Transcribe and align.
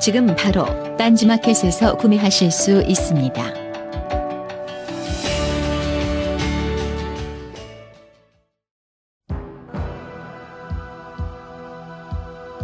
지금 0.00 0.26
바로 0.36 0.64
딴지마켓에서 0.96 1.96
구매하실 1.96 2.52
수 2.52 2.82
있습니다. 2.82 3.42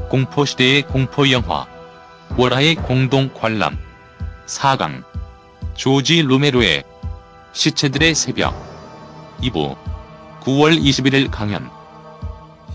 공포시대의 0.08 0.82
공포영화 0.82 1.66
월화의 2.38 2.76
공동 2.76 3.28
관람 3.34 3.76
4강 4.46 5.02
조지 5.74 6.22
루메로의 6.22 6.84
시체들의 7.52 8.14
새벽 8.14 8.54
2부 9.40 9.76
9월 10.40 10.80
21일 10.80 11.28
강연 11.32 11.68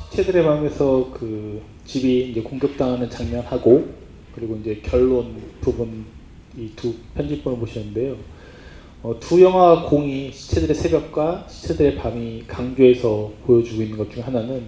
시체들의 0.09 0.43
방에서 0.43 1.09
그 1.13 1.61
집이 1.85 2.31
이제 2.31 2.41
공격당하는 2.41 3.09
장면하고 3.09 3.98
그리고 4.39 4.57
이제 4.61 4.79
결론 4.83 5.35
부분 5.61 6.05
이 6.57 6.69
두 6.75 6.93
편집본을 7.15 7.59
보셨는데요. 7.59 8.15
어, 9.03 9.15
두 9.19 9.41
영화 9.41 9.83
공이 9.83 10.31
시체들의 10.31 10.75
새벽과 10.75 11.45
시체들의 11.49 11.95
밤이 11.97 12.43
강조해서 12.47 13.31
보여주고 13.45 13.81
있는 13.81 13.97
것 13.97 14.09
중 14.09 14.25
하나는 14.25 14.63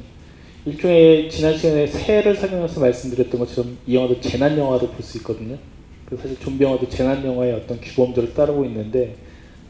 일종의 0.66 1.30
지난 1.30 1.58
시간에 1.58 1.88
새해를 1.88 2.36
설명해서 2.36 2.80
말씀드렸던 2.80 3.40
것처럼 3.40 3.78
이 3.88 3.96
영화도 3.96 4.22
재난 4.22 4.58
영화로 4.58 4.88
볼 4.90 5.02
수 5.04 5.18
있거든요. 5.18 5.58
그래서 6.06 6.24
사실 6.24 6.40
좀비 6.40 6.64
영화도 6.64 6.88
재난 6.90 7.26
영화의 7.26 7.54
어떤 7.54 7.82
규범들을 7.82 8.34
따르고 8.34 8.64
있는데 8.66 9.16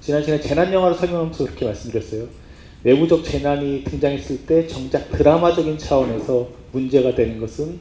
지난 0.01 0.21
시간에 0.21 0.41
재난 0.41 0.73
영화를 0.73 0.97
설명하면서 0.97 1.45
그렇게 1.45 1.65
말씀드렸어요. 1.65 2.27
외부적 2.83 3.23
재난이 3.23 3.83
등장했을 3.85 4.45
때 4.45 4.67
정작 4.67 5.11
드라마적인 5.11 5.77
차원에서 5.77 6.49
문제가 6.71 7.15
되는 7.15 7.39
것은 7.39 7.79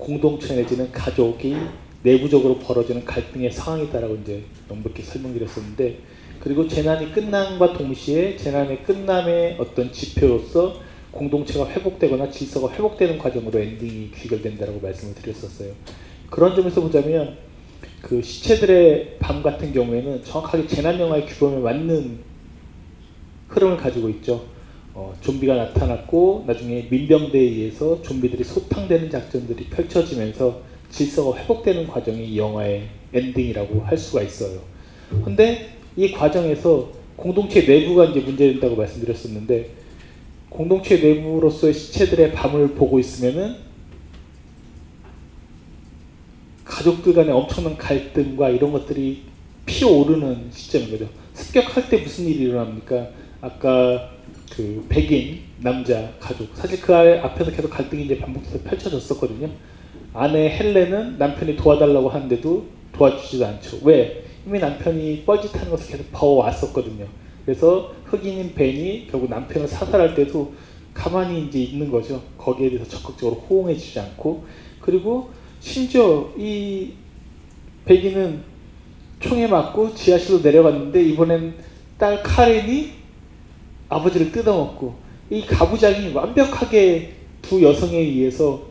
공동체 0.00 0.56
내지는 0.56 0.90
가족이 0.90 1.54
내부적으로 2.02 2.58
벌어지는 2.58 3.04
갈등의 3.04 3.52
상황이다라고 3.52 4.16
이제 4.22 4.42
명백히 4.68 5.02
설명드렸었는데 5.02 5.98
그리고 6.40 6.66
재난이 6.66 7.12
끝남과 7.12 7.74
동시에 7.74 8.36
재난의 8.36 8.82
끝남의 8.82 9.58
어떤 9.60 9.92
지표로서 9.92 10.80
공동체가 11.10 11.68
회복되거나 11.68 12.30
질서가 12.30 12.72
회복되는 12.72 13.18
과정으로 13.18 13.58
엔딩이 13.58 14.12
귀결된다라고 14.12 14.80
말씀을 14.80 15.14
드렸었어요. 15.14 15.72
그런 16.30 16.54
점에서 16.56 16.80
보자면 16.80 17.36
그 18.00 18.22
시체들의 18.22 19.18
밤 19.18 19.42
같은 19.42 19.72
경우에는 19.72 20.24
정확하게 20.24 20.66
재난 20.66 20.98
영화의 20.98 21.26
규범에 21.26 21.58
맞는 21.58 22.18
흐름을 23.48 23.76
가지고 23.76 24.08
있죠. 24.08 24.46
어, 24.94 25.14
좀비가 25.20 25.54
나타났고 25.54 26.44
나중에 26.46 26.86
민병대에 26.90 27.40
의해서 27.40 28.02
좀비들이 28.02 28.42
소탕되는 28.44 29.10
작전들이 29.10 29.66
펼쳐지면서 29.66 30.62
질서가 30.90 31.38
회복되는 31.38 31.86
과정이 31.86 32.26
이 32.26 32.38
영화의 32.38 32.88
엔딩이라고 33.12 33.82
할 33.82 33.96
수가 33.96 34.22
있어요. 34.22 34.60
근데 35.24 35.74
이 35.96 36.10
과정에서 36.10 36.90
공동체 37.16 37.64
내부가 37.64 38.06
이제 38.06 38.20
문제된다고 38.20 38.76
말씀드렸었는데 38.76 39.70
공동체 40.48 40.96
내부로서의 40.96 41.74
시체들의 41.74 42.32
밤을 42.32 42.74
보고 42.74 42.98
있으면은 42.98 43.56
가족들 46.64 47.14
간의 47.14 47.32
엄청난 47.32 47.76
갈등과 47.76 48.50
이런 48.50 48.72
것들이 48.72 49.22
피어오르는 49.66 50.48
시점인 50.50 50.90
거죠. 50.90 51.08
습격할 51.34 51.88
때 51.88 51.98
무슨 51.98 52.26
일이 52.26 52.44
일어납니까? 52.44 53.08
아까 53.40 54.10
그 54.50 54.84
백인 54.88 55.40
남자 55.58 56.12
가족 56.18 56.48
사실 56.54 56.80
그 56.80 56.94
앞에서 56.94 57.50
계속 57.50 57.70
갈등이 57.70 58.04
이제 58.04 58.18
반복해서 58.18 58.58
펼쳐졌었거든요. 58.62 59.48
아내 60.12 60.50
헬레는 60.50 61.18
남편이 61.18 61.56
도와달라고 61.56 62.08
하는데도 62.08 62.66
도와주지도 62.92 63.46
않죠. 63.46 63.78
왜? 63.84 64.24
이미 64.46 64.58
남편이 64.58 65.24
뻘짓하는 65.24 65.70
것을 65.70 65.92
계속 65.92 66.10
봐왔었거든요. 66.12 67.06
그래서 67.44 67.92
흑인인 68.04 68.54
벤이 68.54 69.06
결국 69.10 69.30
남편을 69.30 69.68
사살할 69.68 70.14
때도 70.14 70.52
가만히 70.92 71.46
이제 71.46 71.60
있는 71.60 71.90
거죠. 71.90 72.22
거기에 72.36 72.70
대해서 72.70 72.88
적극적으로 72.88 73.40
호응해주지 73.48 74.00
않고 74.00 74.44
그리고 74.80 75.30
심지어 75.60 76.32
이 76.36 76.92
백인은 77.84 78.42
총에 79.20 79.46
맞고 79.46 79.94
지하실로 79.94 80.40
내려갔는데 80.40 81.02
이번엔 81.02 81.54
딸 81.98 82.22
카렌이 82.22 82.99
아버지를 83.90 84.32
뜯어먹고 84.32 84.94
이 85.28 85.42
가부장이 85.42 86.14
완벽하게 86.14 87.12
두 87.42 87.62
여성에 87.62 87.98
의해서 87.98 88.70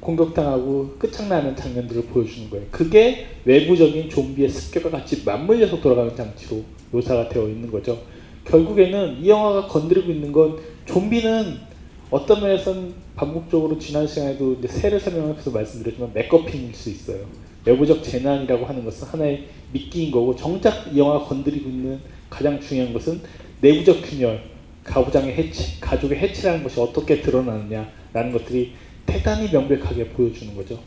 공격당하고 0.00 0.96
끝장나는 0.98 1.54
장면들을 1.54 2.06
보여주는 2.06 2.50
거예요. 2.50 2.66
그게 2.70 3.26
외부적인 3.44 4.10
좀비의 4.10 4.48
습격과 4.48 4.90
같이 4.90 5.22
맞물려서 5.24 5.80
돌아가는 5.80 6.14
장치로 6.14 6.62
묘사가 6.90 7.28
되어 7.28 7.48
있는 7.48 7.70
거죠. 7.70 8.02
결국에는 8.44 9.18
이 9.22 9.28
영화가 9.28 9.68
건드리고 9.68 10.10
있는 10.10 10.32
건 10.32 10.58
좀비는 10.86 11.72
어떤 12.10 12.42
면에서는 12.42 12.92
반복적으로 13.14 13.78
지난 13.78 14.06
시간에도 14.06 14.54
이제 14.54 14.66
세를 14.66 14.98
설명하면서 14.98 15.50
말씀드렸지만 15.50 16.10
맥거핀일 16.12 16.74
수 16.74 16.90
있어요. 16.90 17.24
외부적 17.64 18.02
재난이라고 18.02 18.66
하는 18.66 18.84
것은 18.84 19.06
하나의 19.06 19.46
미끼인 19.72 20.10
거고 20.10 20.34
정작 20.34 20.92
이 20.92 20.98
영화가 20.98 21.26
건드리고 21.26 21.68
있는 21.68 22.00
가장 22.28 22.60
중요한 22.60 22.92
것은 22.92 23.20
내부적 23.62 24.02
균열, 24.02 24.42
가부장의 24.82 25.34
해체, 25.34 25.76
가족의 25.80 26.18
해체라는 26.18 26.64
것이 26.64 26.80
어떻게 26.80 27.22
드러나느냐라는 27.22 28.32
것들이 28.32 28.74
대단히 29.06 29.48
명백하게 29.50 30.08
보여주는 30.08 30.54
거죠. 30.56 30.80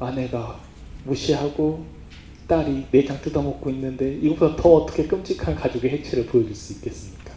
아내가 0.00 0.58
무시하고 1.04 1.84
딸이 2.48 2.86
내장 2.90 3.20
뜯어먹고 3.20 3.68
있는데 3.70 4.14
이것보다 4.22 4.56
더 4.56 4.74
어떻게 4.76 5.06
끔찍한 5.06 5.56
가족의 5.56 5.90
해체를 5.90 6.24
보여줄 6.26 6.54
수 6.54 6.72
있겠습니까? 6.74 7.32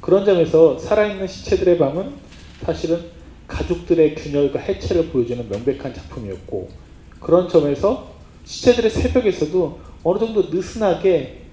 그런 0.00 0.24
점에서 0.24 0.78
살아있는 0.78 1.26
시체들의 1.26 1.76
밤은 1.76 2.14
사실은 2.62 3.00
가족들의 3.46 4.14
균열과 4.14 4.58
해체를 4.58 5.08
보여주는 5.08 5.46
명백한 5.50 5.92
작품이었고 5.92 6.70
그런 7.20 7.46
점에서 7.46 8.14
시체들의 8.44 8.90
새벽에서도 8.90 9.80
어느 10.02 10.18
정도 10.18 10.48
느슨하게 10.50 11.43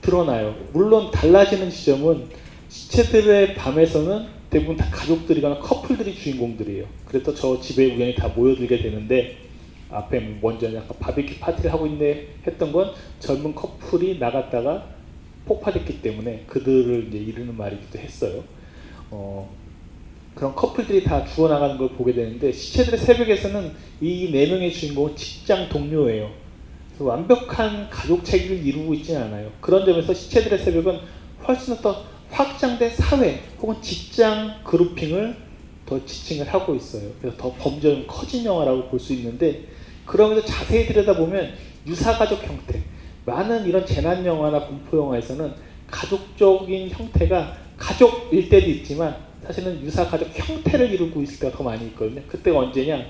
드러나요. 0.00 0.54
물론 0.72 1.10
달라지는 1.10 1.70
지점은 1.70 2.26
시체들의 2.68 3.54
밤에서는 3.54 4.26
대부분 4.50 4.76
다 4.76 4.86
가족들이거나 4.90 5.58
커플들이 5.58 6.14
주인공들이에요. 6.14 6.86
그래서 7.06 7.34
저 7.34 7.60
집에 7.60 7.94
우연히 7.94 8.14
다 8.14 8.28
모여들게 8.28 8.78
되는데 8.78 9.36
앞에 9.90 10.20
먼저 10.40 10.72
약간 10.74 10.96
바비큐 10.98 11.38
파티를 11.40 11.72
하고 11.72 11.86
있네 11.86 12.26
했던 12.46 12.72
건 12.72 12.92
젊은 13.20 13.54
커플이 13.54 14.18
나갔다가 14.18 14.86
폭파됐기 15.46 16.02
때문에 16.02 16.44
그들을 16.46 17.08
이제 17.08 17.18
이르는 17.18 17.56
말이기도 17.56 17.98
했어요. 17.98 18.44
어, 19.10 19.50
그런 20.34 20.54
커플들이 20.54 21.04
다 21.04 21.24
죽어나가는 21.24 21.76
걸 21.78 21.88
보게 21.90 22.12
되는데 22.12 22.52
시체들의 22.52 22.98
새벽에서는 22.98 23.72
이 24.00 24.30
네 24.30 24.46
명의 24.46 24.72
주인공은 24.72 25.16
직장 25.16 25.68
동료예요. 25.68 26.30
그래서 26.98 27.04
완벽한 27.04 27.88
가족 27.90 28.24
체계를 28.24 28.66
이루고 28.66 28.92
있지는 28.94 29.22
않아요. 29.22 29.52
그런 29.60 29.86
점에서 29.86 30.12
시체들의 30.12 30.58
새벽은 30.58 30.98
훨씬 31.46 31.76
더 31.76 32.04
확장된 32.30 32.90
사회 32.90 33.40
혹은 33.60 33.80
직장 33.80 34.62
그룹핑을 34.64 35.36
더 35.86 36.04
지칭을 36.04 36.52
하고 36.52 36.74
있어요. 36.74 37.10
그래서 37.20 37.36
더 37.36 37.54
범죄는 37.54 38.08
커진 38.08 38.44
영화라고 38.44 38.88
볼 38.88 38.98
수 38.98 39.12
있는데 39.14 39.62
그러면서 40.04 40.44
자세히 40.44 40.86
들여다보면 40.86 41.54
유사가족 41.86 42.42
형태 42.42 42.82
많은 43.24 43.66
이런 43.66 43.86
재난 43.86 44.26
영화나 44.26 44.66
공포 44.66 44.98
영화에서는 44.98 45.52
가족적인 45.86 46.90
형태가 46.90 47.56
가족일 47.76 48.48
때도 48.48 48.68
있지만 48.70 49.16
사실은 49.46 49.80
유사가족 49.82 50.28
형태를 50.34 50.90
이루고 50.90 51.22
있을 51.22 51.38
때가 51.38 51.56
더 51.56 51.62
많이 51.62 51.86
있거든요. 51.86 52.22
그때가 52.26 52.58
언제냐 52.58 53.04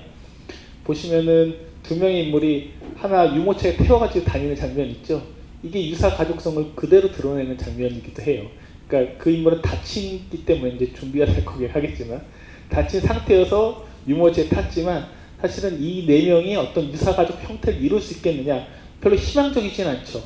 보시면은 0.83 1.68
두 1.89 1.97
명의 1.97 2.25
인물이 2.25 2.69
하나 2.95 3.35
유모차에 3.35 3.75
태워가지고 3.77 4.23
다니는 4.23 4.55
장면 4.55 4.85
있죠. 4.91 5.23
이게 5.63 5.89
유사 5.89 6.07
가족성을 6.07 6.73
그대로 6.75 7.11
드러내는 7.11 7.57
장면이기도 7.57 8.21
해요. 8.21 8.45
그러니까 8.87 9.17
그 9.17 9.31
인물은 9.31 9.63
다치기 9.63 10.45
때문에 10.45 10.75
이제 10.75 10.93
준비가 10.93 11.25
될 11.25 11.43
거긴 11.43 11.67
하겠지만 11.67 12.21
다친 12.69 13.01
상태여서 13.01 13.87
유모차에 14.07 14.49
탔지만 14.49 15.07
사실은 15.41 15.81
이 15.81 16.05
네 16.05 16.27
명이 16.27 16.55
어떤 16.57 16.93
유사 16.93 17.15
가족 17.15 17.41
형태를 17.41 17.81
이룰 17.81 17.99
수 17.99 18.13
있겠느냐 18.17 18.67
별로 19.01 19.15
희망적이진 19.15 19.87
않죠. 19.87 20.21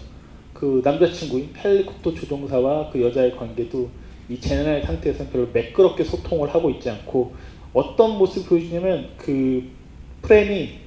그 0.53 0.81
남자친구인 0.83 1.53
헬리콥터 1.55 2.13
조종사와 2.13 2.89
그 2.91 3.01
여자의 3.01 3.37
관계도 3.37 3.89
이 4.27 4.37
재난의 4.37 4.83
상태에서는 4.83 5.31
별로 5.31 5.47
매끄럽게 5.53 6.03
소통을 6.03 6.53
하고 6.53 6.69
있지 6.71 6.89
않고 6.89 7.33
어떤 7.71 8.17
모습을 8.17 8.49
보여주냐면 8.49 9.11
그 9.15 9.63
프레임이 10.23 10.82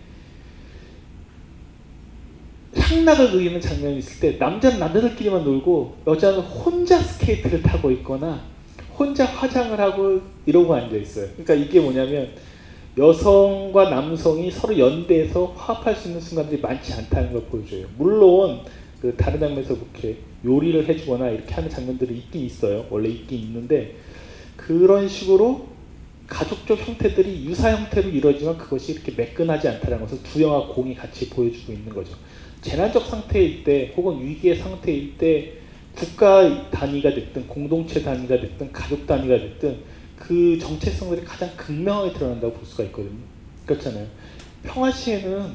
향락을 2.79 3.33
그리는 3.33 3.61
장면이 3.61 3.99
있을 3.99 4.21
때 4.21 4.39
남자는 4.39 4.79
남자들끼리만 4.79 5.45
놀고 5.45 5.97
여자는 6.07 6.41
혼자 6.41 6.99
스케이트를 6.99 7.63
타고 7.63 7.91
있거나 7.93 8.41
혼자 8.99 9.25
화장을 9.25 9.79
하고 9.79 10.21
이러고 10.47 10.75
앉아 10.75 10.97
있어요. 10.97 11.29
그러니까 11.33 11.55
이게 11.55 11.81
뭐냐면 11.81 12.31
여성과 12.97 13.91
남성이 13.91 14.51
서로 14.51 14.79
연대해서 14.79 15.47
화합할 15.57 15.95
수 15.95 16.09
있는 16.09 16.21
순간들이 16.21 16.61
많지 16.63 16.95
않다는 16.95 17.33
걸 17.33 17.43
보여줘요. 17.43 17.87
물론 17.99 18.61
그 19.01 19.15
다른 19.17 19.39
장면에서 19.39 19.75
이렇게 19.75 20.17
요리를 20.45 20.89
해주거나 20.89 21.29
이렇게 21.29 21.53
하는 21.55 21.69
장면들이 21.69 22.17
있긴 22.17 22.47
있어요. 22.47 22.87
원래 22.89 23.09
있긴 23.11 23.39
있는데 23.41 23.97
그런 24.57 25.09
식으로 25.09 25.67
가족적 26.27 26.89
형태들이 26.89 27.45
유사 27.45 27.71
형태로 27.71 28.09
이루어지만 28.09 28.57
그것이 28.57 28.93
이렇게 28.93 29.13
매끈하지 29.13 29.69
않다는 29.69 30.01
것을 30.01 30.23
두 30.23 30.43
영화 30.43 30.67
공이 30.67 30.95
같이 30.95 31.29
보여주고 31.29 31.73
있는 31.73 31.95
거죠. 31.95 32.15
재난적 32.61 33.07
상태일 33.07 33.63
때 33.65 33.93
혹은 33.97 34.21
위기의 34.25 34.57
상태일 34.57 35.17
때 35.19 35.53
국가 35.95 36.71
단위가 36.71 37.15
됐든 37.15 37.47
공동체 37.47 38.03
단위가 38.03 38.39
됐든 38.41 38.73
가족 38.73 39.07
단위가 39.07 39.39
됐든 39.39 39.79
그 40.19 40.59
정체성들이 40.59 41.25
가장 41.25 41.51
극명하게 41.57 42.13
드러난다고 42.13 42.55
볼 42.55 42.65
수가 42.67 42.85
있거든요. 42.85 43.19
그렇잖아요. 43.67 44.07
평화 44.63 44.91
시에는 44.91 45.53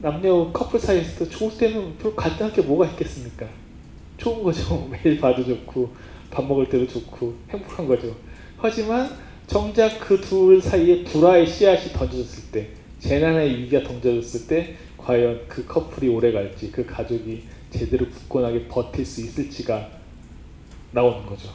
남녀 0.00 0.50
커플 0.52 0.78
사이에서도 0.78 1.30
좋을 1.30 1.56
때는 1.58 1.96
별로 1.98 2.14
갈등할 2.14 2.52
게 2.54 2.62
뭐가 2.62 2.86
있겠습니까? 2.92 3.46
좋은 4.16 4.42
거죠. 4.42 4.88
매일 5.04 5.18
봐도 5.20 5.44
좋고 5.44 5.90
밥 6.30 6.44
먹을 6.46 6.68
때도 6.68 6.86
좋고 6.86 7.34
행복한 7.50 7.86
거죠. 7.86 8.14
하지만 8.56 9.10
정작 9.46 9.98
그 9.98 10.20
둘 10.20 10.60
사이에 10.62 11.02
불화의 11.04 11.46
씨앗이 11.46 11.92
던져졌을 11.92 12.50
때 12.52 12.68
재난의 13.00 13.58
위기가 13.58 13.82
던져졌을 13.82 14.46
때 14.46 14.76
과연 15.04 15.46
그 15.48 15.66
커플이 15.66 16.08
오래 16.08 16.32
갈지 16.32 16.70
그 16.70 16.84
가족이 16.84 17.44
제대로 17.70 18.08
굳건하게 18.08 18.68
버틸 18.68 19.04
수 19.04 19.20
있을지가 19.22 19.88
나오는 20.92 21.24
거죠. 21.26 21.48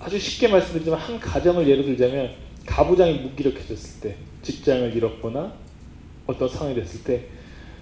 아주 0.00 0.18
쉽게 0.18 0.48
말씀드리지만 0.48 0.98
한 0.98 1.20
가정을 1.20 1.68
예로 1.68 1.82
들자면 1.84 2.30
가부장이 2.66 3.20
무기력해졌을 3.20 4.00
때 4.00 4.16
직장을 4.42 4.94
잃었거나 4.94 5.52
어떤 6.26 6.48
상황이 6.48 6.74
됐을 6.74 7.04
때 7.04 7.26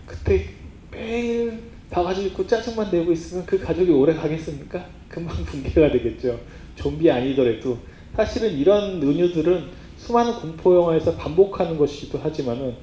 그때 0.06 0.50
매일 0.90 1.60
바가지 1.90 2.26
입고 2.26 2.46
짜증만 2.46 2.90
내고 2.90 3.12
있으면 3.12 3.46
그 3.46 3.58
가족이 3.58 3.90
오래 3.90 4.14
가겠습니까? 4.14 4.86
금방 5.08 5.36
붕괴가 5.44 5.92
되겠죠. 5.92 6.40
좀비 6.74 7.10
아니더라도 7.10 7.78
사실은 8.16 8.50
이런 8.50 9.02
은유들은 9.02 9.82
수많은 9.98 10.34
공포 10.34 10.74
영화에서 10.74 11.16
반복하는 11.16 11.78
것이기도 11.78 12.18
하지만은 12.18 12.74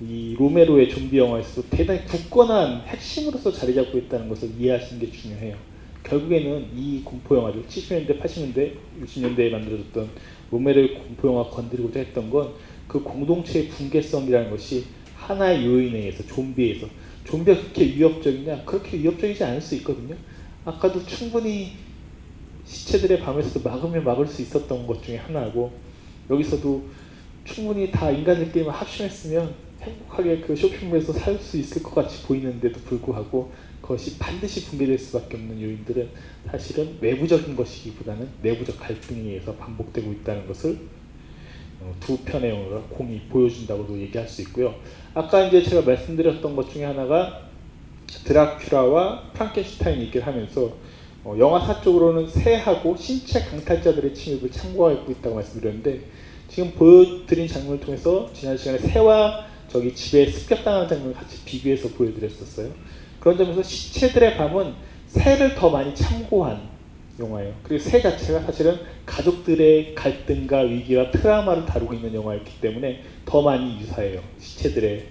이 0.00 0.34
로메로의 0.38 0.88
좀비 0.88 1.18
영화에서도 1.18 1.68
대단히 1.68 2.04
굳건한 2.06 2.82
핵심으로서 2.86 3.52
자리 3.52 3.74
잡고 3.74 3.98
있다는 3.98 4.28
것을 4.28 4.50
이해하시는 4.58 5.00
게 5.00 5.10
중요해요. 5.10 5.56
결국에는 6.02 6.68
이 6.74 7.02
공포 7.04 7.36
영화들 7.36 7.64
70년대, 7.64 8.20
80년대, 8.20 8.72
60년대에 9.04 9.50
만들어졌던 9.50 10.08
로메로의 10.50 10.94
공포 10.94 11.28
영화 11.28 11.44
건드리고자 11.44 12.00
했던 12.00 12.30
건 12.30 12.70
그 12.90 13.00
공동체의 13.04 13.68
붕괴성이라는 13.68 14.50
것이 14.50 14.84
하나의 15.14 15.64
요인에 15.64 15.98
의해서 15.98 16.26
좀비에서 16.26 16.88
좀비가 17.22 17.60
그렇게 17.60 17.84
위협적이냐? 17.84 18.64
그렇게 18.64 18.98
위협적이지 18.98 19.44
않을 19.44 19.60
수 19.60 19.76
있거든요. 19.76 20.16
아까도 20.64 21.06
충분히 21.06 21.74
시체들의 22.64 23.20
밤에서도 23.20 23.68
막으면 23.68 24.02
막을 24.02 24.26
수 24.26 24.42
있었던 24.42 24.88
것 24.88 25.04
중에 25.04 25.18
하나고 25.18 25.70
여기서도 26.28 26.82
충분히 27.44 27.92
다 27.92 28.10
인간들끼리만 28.10 28.74
합심했으면 28.74 29.54
행복하게 29.80 30.40
그 30.40 30.54
쇼핑몰에서 30.54 31.12
살 31.12 31.38
수 31.38 31.56
있을 31.56 31.82
것 31.82 31.94
같이 31.94 32.22
보이는데도 32.24 32.80
불구하고 32.80 33.50
그것이 33.80 34.18
반드시 34.18 34.66
붕괴될 34.66 34.98
수밖에 34.98 35.36
없는 35.36 35.60
요인들은 35.60 36.08
사실은 36.50 36.98
외부적인 37.00 37.56
것이기보다는 37.56 38.28
내부적 38.42 38.78
갈등에 38.78 39.20
의해서 39.20 39.54
반복되고 39.54 40.12
있다는 40.12 40.46
것을 40.46 40.78
어, 41.80 41.94
두 41.98 42.18
편의 42.18 42.50
영화가 42.50 42.82
공이 42.90 43.22
보여준다고도 43.30 43.98
얘기할 44.00 44.28
수 44.28 44.42
있고요. 44.42 44.74
아까 45.14 45.46
이제 45.46 45.62
제가 45.62 45.82
말씀드렸던 45.82 46.54
것 46.54 46.70
중에 46.70 46.84
하나가 46.84 47.48
드라큘라와 48.06 49.32
프랑켄슈타인 49.32 50.00
얘기를 50.02 50.26
하면서 50.26 50.76
어, 51.24 51.34
영화사적으로는 51.38 52.28
새하고 52.28 52.96
신체 52.96 53.40
강탈자들의 53.40 54.14
침입을 54.14 54.50
참고하고 54.50 55.10
있다고 55.10 55.36
말씀드렸는데 55.36 56.02
지금 56.48 56.70
보여드린 56.72 57.48
장면을 57.48 57.80
통해서 57.80 58.30
지난 58.34 58.56
시간에 58.56 58.78
새와 58.78 59.49
저기 59.70 59.94
집에 59.94 60.28
습격당하는 60.30 60.88
장면을 60.88 61.14
같이 61.14 61.44
비교해서 61.44 61.88
보여드렸었어요. 61.90 62.72
그런 63.20 63.36
점에서 63.36 63.62
시체들의 63.62 64.36
밤은 64.36 64.74
새를 65.06 65.54
더 65.54 65.70
많이 65.70 65.94
참고한 65.94 66.68
영화예요. 67.18 67.54
그리고 67.62 67.82
새 67.82 68.00
자체가 68.00 68.40
사실은 68.40 68.78
가족들의 69.06 69.94
갈등과 69.94 70.60
위기와 70.60 71.10
트라우마를 71.10 71.66
다루고 71.66 71.94
있는 71.94 72.14
영화였기 72.14 72.60
때문에 72.60 73.02
더 73.24 73.42
많이 73.42 73.78
유사해요. 73.80 74.20
시체들의 74.40 75.06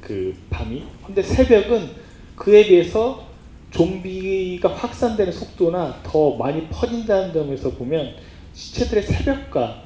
그 0.00 0.36
밤이. 0.50 0.84
근데 1.04 1.22
새벽은 1.22 1.88
그에 2.36 2.66
비해서 2.66 3.26
좀비가 3.70 4.72
확산되는 4.74 5.32
속도나 5.32 6.00
더 6.02 6.36
많이 6.36 6.68
퍼진다는 6.68 7.32
점에서 7.32 7.70
보면 7.70 8.14
시체들의 8.54 9.02
새벽과 9.02 9.82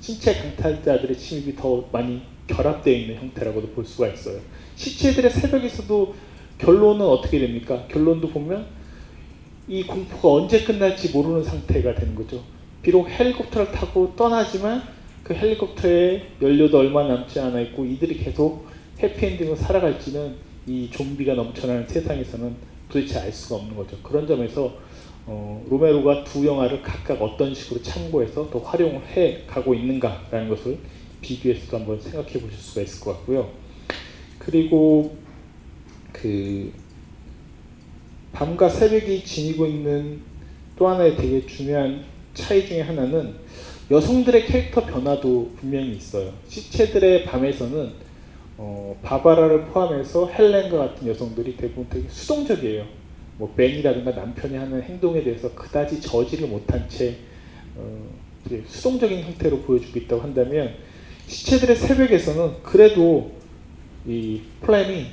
신체 0.00 0.34
강탈자들의 0.34 1.16
침입이 1.16 1.56
더 1.56 1.88
많이 1.92 2.22
결합되어 2.46 2.94
있는 2.94 3.16
형태라고도 3.16 3.68
볼 3.68 3.84
수가 3.84 4.08
있어요. 4.08 4.38
시체들의 4.76 5.30
새벽에서도 5.30 6.14
결론은 6.58 7.06
어떻게 7.06 7.38
됩니까? 7.38 7.86
결론도 7.88 8.28
보면 8.28 8.66
이 9.66 9.82
공포가 9.84 10.34
언제 10.34 10.62
끝날지 10.62 11.10
모르는 11.10 11.42
상태가 11.42 11.94
되는 11.94 12.14
거죠. 12.14 12.42
비록 12.82 13.08
헬리콥터를 13.08 13.72
타고 13.72 14.14
떠나지만 14.14 14.82
그 15.22 15.32
헬리콥터에 15.32 16.22
연료도 16.42 16.78
얼마 16.78 17.06
남지 17.06 17.40
않아 17.40 17.60
있고 17.60 17.84
이들이 17.86 18.18
계속 18.18 18.66
해피엔딩으로 19.02 19.56
살아갈지는 19.56 20.34
이 20.66 20.90
좀비가 20.90 21.34
넘쳐나는 21.34 21.86
세상에서는 21.86 22.54
도대체 22.88 23.18
알 23.18 23.32
수가 23.32 23.56
없는 23.56 23.74
거죠. 23.74 23.96
그런 24.02 24.26
점에서 24.26 24.74
어, 25.26 25.64
로메로가 25.70 26.24
두 26.24 26.46
영화를 26.46 26.82
각각 26.82 27.20
어떤 27.22 27.54
식으로 27.54 27.82
참고해서 27.82 28.50
더 28.50 28.58
활용을 28.58 29.00
해 29.16 29.40
가고 29.46 29.74
있는가라는 29.74 30.50
것을 30.50 30.78
비교해서도 31.24 31.78
한번 31.78 31.98
생각해 31.98 32.32
보실 32.32 32.52
수가 32.52 32.82
있을 32.82 33.00
것 33.00 33.12
같고요. 33.12 33.50
그리고 34.38 35.16
그 36.12 36.70
밤과 38.32 38.68
새벽이 38.68 39.24
지니고 39.24 39.66
있는 39.66 40.20
또 40.76 40.86
하나의 40.88 41.16
되게 41.16 41.46
중요한 41.46 42.04
차이 42.34 42.66
중에 42.66 42.82
하나는 42.82 43.34
여성들의 43.90 44.46
캐릭터 44.46 44.84
변화도 44.84 45.52
분명히 45.58 45.92
있어요. 45.92 46.32
시체들의 46.48 47.24
밤에서는 47.24 47.92
어, 48.56 48.96
바바라를 49.02 49.66
포함해서 49.66 50.28
헬렌과 50.28 50.76
같은 50.76 51.08
여성들이 51.08 51.56
대부분 51.56 51.86
되게 51.88 52.08
수동적이에요. 52.08 52.84
뭐 53.38 53.52
벤이라든가 53.56 54.12
남편이 54.12 54.56
하는 54.56 54.82
행동에 54.82 55.22
대해서 55.22 55.52
그다지 55.54 56.00
저지를 56.00 56.48
못한 56.48 56.88
채 56.88 57.16
어, 57.76 58.10
수동적인 58.66 59.22
형태로 59.22 59.60
보여주고 59.62 59.98
있다고 60.00 60.22
한다면 60.22 60.74
시체들의 61.26 61.76
새벽에서는 61.76 62.62
그래도 62.62 63.32
이 64.06 64.40
플랜이 64.60 65.06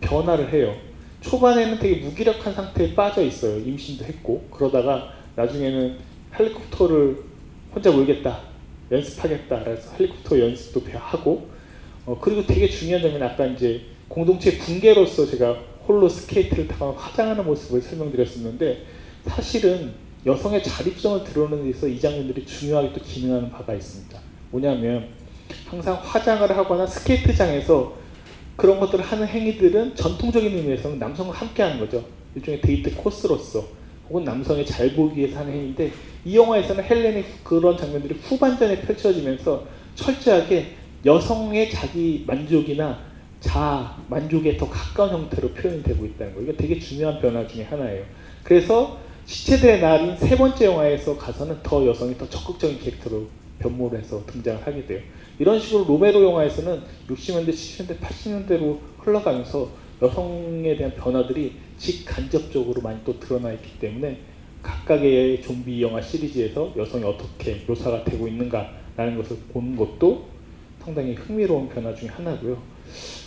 변화를 0.00 0.52
해요. 0.52 0.74
초반에는 1.20 1.78
되게 1.78 1.96
무기력한 2.04 2.54
상태에 2.54 2.94
빠져 2.94 3.22
있어요. 3.22 3.58
임신도 3.58 4.04
했고 4.04 4.46
그러다가 4.50 5.12
나중에는 5.34 5.96
헬리콥터를 6.38 7.24
혼자 7.74 7.90
몰겠다 7.90 8.40
연습하겠다 8.90 9.64
그래서 9.64 9.92
헬리콥터 9.98 10.40
연습도 10.40 10.82
하고 10.94 11.48
어, 12.04 12.18
그리고 12.20 12.46
되게 12.46 12.68
중요한 12.68 13.02
점은 13.02 13.22
아까 13.22 13.46
이제 13.46 13.82
공동체 14.08 14.56
붕괴로서 14.58 15.26
제가 15.26 15.58
홀로 15.86 16.08
스케이트를 16.08 16.68
타고 16.68 16.92
화장하는 16.92 17.44
모습을 17.44 17.80
설명드렸었는데 17.80 18.84
사실은 19.26 19.94
여성의 20.24 20.62
자립성을 20.62 21.24
드러내는 21.24 21.64
데 21.64 21.70
있어서 21.70 21.88
이 21.88 21.98
장면들이 21.98 22.46
중요하게 22.46 22.92
또 22.92 23.00
기능하는 23.00 23.50
바가 23.50 23.74
있습니다. 23.74 24.18
뭐냐면 24.50 25.08
항상 25.66 25.98
화장을 26.02 26.56
하거나 26.56 26.86
스케이트장에서 26.86 27.94
그런 28.56 28.80
것들을 28.80 29.04
하는 29.04 29.26
행위들은 29.26 29.94
전통적인 29.94 30.56
의미에서는 30.56 30.98
남성과 30.98 31.32
함께 31.32 31.62
하는 31.62 31.78
거죠. 31.78 32.04
일종의 32.34 32.60
데이트 32.60 32.94
코스로서 32.94 33.64
혹은 34.08 34.24
남성의 34.24 34.64
잘 34.66 34.94
보기 34.94 35.18
위해서 35.20 35.40
하는 35.40 35.52
행위인데 35.52 35.92
이 36.24 36.36
영화에서는 36.36 36.84
헬렌의 36.84 37.24
그런 37.42 37.76
장면들이 37.76 38.20
후반전에 38.22 38.80
펼쳐지면서 38.82 39.64
철저하게 39.94 40.74
여성의 41.04 41.70
자기 41.70 42.24
만족이나 42.26 42.98
자 43.40 43.96
만족에 44.08 44.56
더 44.56 44.68
가까운 44.68 45.10
형태로 45.10 45.50
표현이 45.50 45.82
되고 45.82 46.04
있다는 46.04 46.34
거. 46.34 46.40
이거 46.40 46.52
되게 46.54 46.78
중요한 46.78 47.20
변화 47.20 47.46
중에 47.46 47.64
하나예요. 47.64 48.04
그래서 48.42 48.98
시체들의 49.26 49.80
날인 49.80 50.16
세 50.16 50.36
번째 50.36 50.66
영화에서 50.66 51.16
가서는 51.16 51.58
더 51.62 51.84
여성이 51.86 52.16
더 52.16 52.28
적극적인 52.28 52.78
캐릭터로 52.78 53.26
변모를 53.58 54.00
해서 54.00 54.24
등장을 54.26 54.66
하게 54.66 54.86
돼요. 54.86 55.00
이런 55.38 55.58
식으로 55.58 55.84
로메로 55.84 56.22
영화에서는 56.22 56.80
60년대, 57.08 57.48
70년대, 57.50 57.98
80년대로 57.98 58.78
흘러가면서 58.98 59.70
여성에 60.02 60.76
대한 60.76 60.94
변화들이 60.94 61.52
직간접적으로 61.78 62.80
많이 62.82 62.98
또 63.04 63.18
드러나 63.18 63.52
있기 63.52 63.78
때문에 63.78 64.18
각각의 64.62 65.42
좀비 65.42 65.80
영화 65.82 66.00
시리즈에서 66.00 66.72
여성이 66.76 67.04
어떻게 67.04 67.62
묘사가 67.66 68.04
되고 68.04 68.26
있는가라는 68.26 69.16
것을 69.16 69.36
보는 69.52 69.76
것도 69.76 70.26
상당히 70.82 71.14
흥미로운 71.14 71.68
변화 71.68 71.94
중에 71.94 72.08
하나고요. 72.08 72.60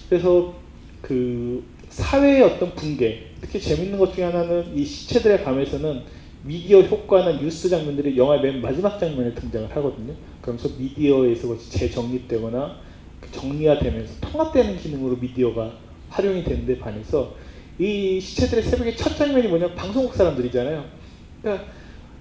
그래서 0.09 0.55
그 1.01 1.63
사회의 1.89 2.41
어떤 2.41 2.73
붕괴, 2.75 3.27
특히 3.41 3.59
재밌는 3.59 3.97
것 3.97 4.13
중에 4.13 4.25
하나는 4.25 4.75
이 4.75 4.83
시체들의 4.83 5.43
밤에서는 5.43 6.01
미디어 6.43 6.81
효과나 6.81 7.39
뉴스 7.39 7.69
장면들이 7.69 8.17
영화의 8.17 8.41
맨 8.41 8.61
마지막 8.61 8.99
장면에 8.99 9.33
등장을 9.33 9.69
하거든요. 9.75 10.13
그러면서 10.41 10.69
미디어에서 10.77 11.47
그것이 11.47 11.71
재정립되거나 11.71 12.77
정리화되면서 13.31 14.19
통합되는 14.21 14.77
기능으로 14.77 15.17
미디어가 15.17 15.73
활용이 16.09 16.43
되는데 16.43 16.79
반해서 16.79 17.35
이 17.77 18.19
시체들의 18.19 18.63
새벽의 18.63 18.97
첫 18.97 19.15
장면이 19.15 19.47
뭐냐면 19.47 19.75
방송국 19.75 20.15
사람들이잖아요. 20.15 20.83
그러니까 21.41 21.65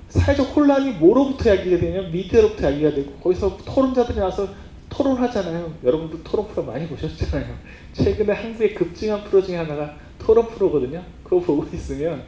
사회적 0.08 0.56
혼란이 0.56 0.92
뭐로부터 0.92 1.50
야기가 1.50 1.78
되냐면 1.78 2.10
미디어로부터 2.12 2.72
야기가 2.72 2.94
되고 2.94 3.12
거기서 3.14 3.58
토론자들이 3.64 4.18
나와서 4.18 4.48
토론하잖아요. 4.88 5.74
여러분도 5.84 6.22
토론 6.22 6.48
프로 6.48 6.64
많이 6.64 6.86
보셨잖아요. 6.86 7.54
최근에 7.92 8.32
한국의 8.32 8.74
급증한 8.74 9.24
프로 9.24 9.42
중에 9.42 9.56
하나가 9.56 9.96
토론 10.18 10.48
프로거든요. 10.48 11.02
그거 11.24 11.40
보고 11.40 11.66
있으면 11.74 12.22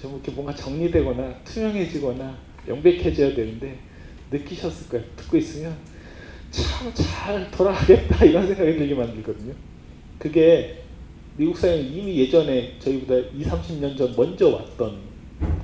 좀 0.00 0.12
이렇게 0.14 0.30
뭔가 0.32 0.54
정리되거나 0.54 1.34
투명해지거나 1.44 2.36
명백해져야 2.66 3.34
되는데 3.34 3.78
느끼셨을 4.30 4.88
거예요. 4.88 5.04
듣고 5.16 5.36
있으면 5.36 5.76
참 6.50 6.92
잘 6.94 7.50
돌아가겠다 7.50 8.24
이런 8.24 8.46
생각이 8.46 8.76
들게 8.76 8.94
만들거든요. 8.94 9.52
그게 10.18 10.82
미국 11.36 11.56
사회는 11.58 11.92
이미 11.92 12.16
예전에 12.18 12.76
저희보다 12.78 13.14
2, 13.34 13.42
30년 13.44 13.96
전 13.96 14.14
먼저 14.16 14.48
왔던 14.48 14.96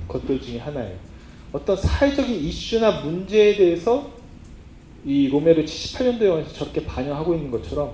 것들 0.07 0.39
중에 0.39 0.59
하나예요. 0.59 0.95
어떤 1.51 1.75
사회적인 1.77 2.35
이슈나 2.35 3.01
문제에 3.01 3.55
대해서 3.55 4.11
이 5.05 5.27
로메로 5.29 5.63
78년도 5.63 6.25
영화에서 6.25 6.53
저렇게 6.53 6.85
반영하고 6.85 7.33
있는 7.35 7.49
것처럼 7.51 7.93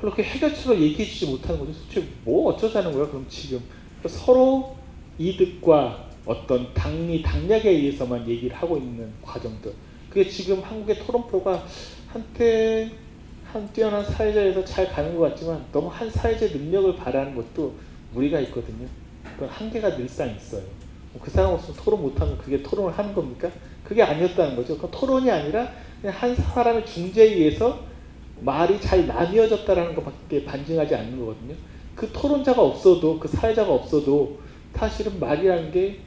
그렇게 0.00 0.22
해결책을 0.22 0.80
얘기해 0.82 1.08
주지 1.08 1.26
못하는 1.26 1.60
거죠. 1.60 1.72
도대체 1.72 2.06
뭐 2.24 2.52
어쩌자는 2.52 2.92
거야 2.92 3.06
그럼 3.08 3.24
지금 3.28 3.60
서로 4.06 4.76
이득과 5.18 6.03
어떤 6.26 6.72
당리 6.72 7.22
당략에 7.22 7.70
의해서만 7.70 8.26
얘기를 8.28 8.56
하고 8.56 8.76
있는 8.78 9.12
과정들 9.22 9.72
그게 10.08 10.28
지금 10.28 10.60
한국의 10.62 10.98
토론 11.00 11.26
프로가 11.26 11.64
한때 12.08 12.90
한 13.44 13.68
뛰어난 13.72 14.04
사회자에서 14.04 14.64
잘 14.64 14.88
가는 14.90 15.14
것 15.16 15.30
같지만 15.30 15.64
너무 15.70 15.88
한 15.88 16.10
사회자의 16.10 16.52
능력을 16.52 16.96
바라는 16.96 17.34
것도 17.34 17.74
무리가 18.12 18.40
있거든요. 18.40 18.86
그건 19.34 19.48
한계가 19.48 19.96
늘상 19.96 20.30
있어요. 20.34 20.62
뭐그 21.12 21.30
사람 21.30 21.52
없으면 21.52 21.76
토론 21.76 22.02
못하면 22.02 22.38
그게 22.38 22.62
토론을 22.62 22.96
하는 22.96 23.14
겁니까? 23.14 23.50
그게 23.84 24.02
아니었다는 24.02 24.56
거죠. 24.56 24.76
그 24.78 24.88
토론이 24.90 25.30
아니라 25.30 25.70
그냥 26.00 26.16
한 26.16 26.34
사람의 26.34 26.86
중재에 26.86 27.26
의해서 27.34 27.84
말이 28.40 28.80
잘 28.80 29.06
나뉘어졌다라는 29.06 29.94
것밖에 29.94 30.44
반증하지 30.44 30.94
않는 30.94 31.18
거거든요. 31.18 31.54
그 31.94 32.10
토론자가 32.12 32.60
없어도 32.60 33.18
그 33.20 33.28
사회자가 33.28 33.72
없어도 33.72 34.38
사실은 34.74 35.20
말이라는 35.20 35.70
게 35.70 36.00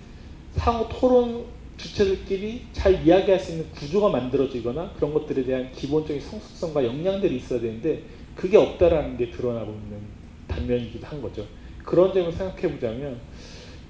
상호 0.57 0.89
토론 0.89 1.45
주체들끼리 1.77 2.65
잘 2.73 3.05
이야기할 3.05 3.39
수 3.39 3.51
있는 3.51 3.71
구조가 3.71 4.09
만들어지거나 4.09 4.93
그런 4.93 5.13
것들에 5.13 5.43
대한 5.43 5.71
기본적인 5.71 6.21
성숙성과 6.21 6.83
역량들이 6.83 7.37
있어야 7.37 7.61
되는데 7.61 8.03
그게 8.35 8.57
없다라는 8.57 9.17
게 9.17 9.29
드러나고 9.29 9.71
있는 9.71 9.99
단면이기도 10.47 11.05
한 11.05 11.21
거죠. 11.21 11.45
그런 11.83 12.13
점을 12.13 12.31
생각해 12.31 12.73
보자면 12.73 13.19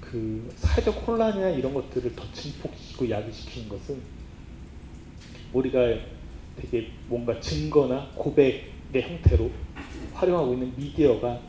그 0.00 0.50
사회적 0.56 1.06
혼란이나 1.06 1.50
이런 1.50 1.74
것들을 1.74 2.14
더 2.14 2.24
증폭시키고 2.32 3.10
야기시키는 3.10 3.68
것은 3.68 4.00
우리가 5.52 5.80
되게 6.56 6.88
뭔가 7.08 7.40
증거나 7.40 8.10
고백의 8.14 8.62
형태로 8.94 9.50
활용하고 10.12 10.52
있는 10.54 10.72
미디어가 10.76 11.40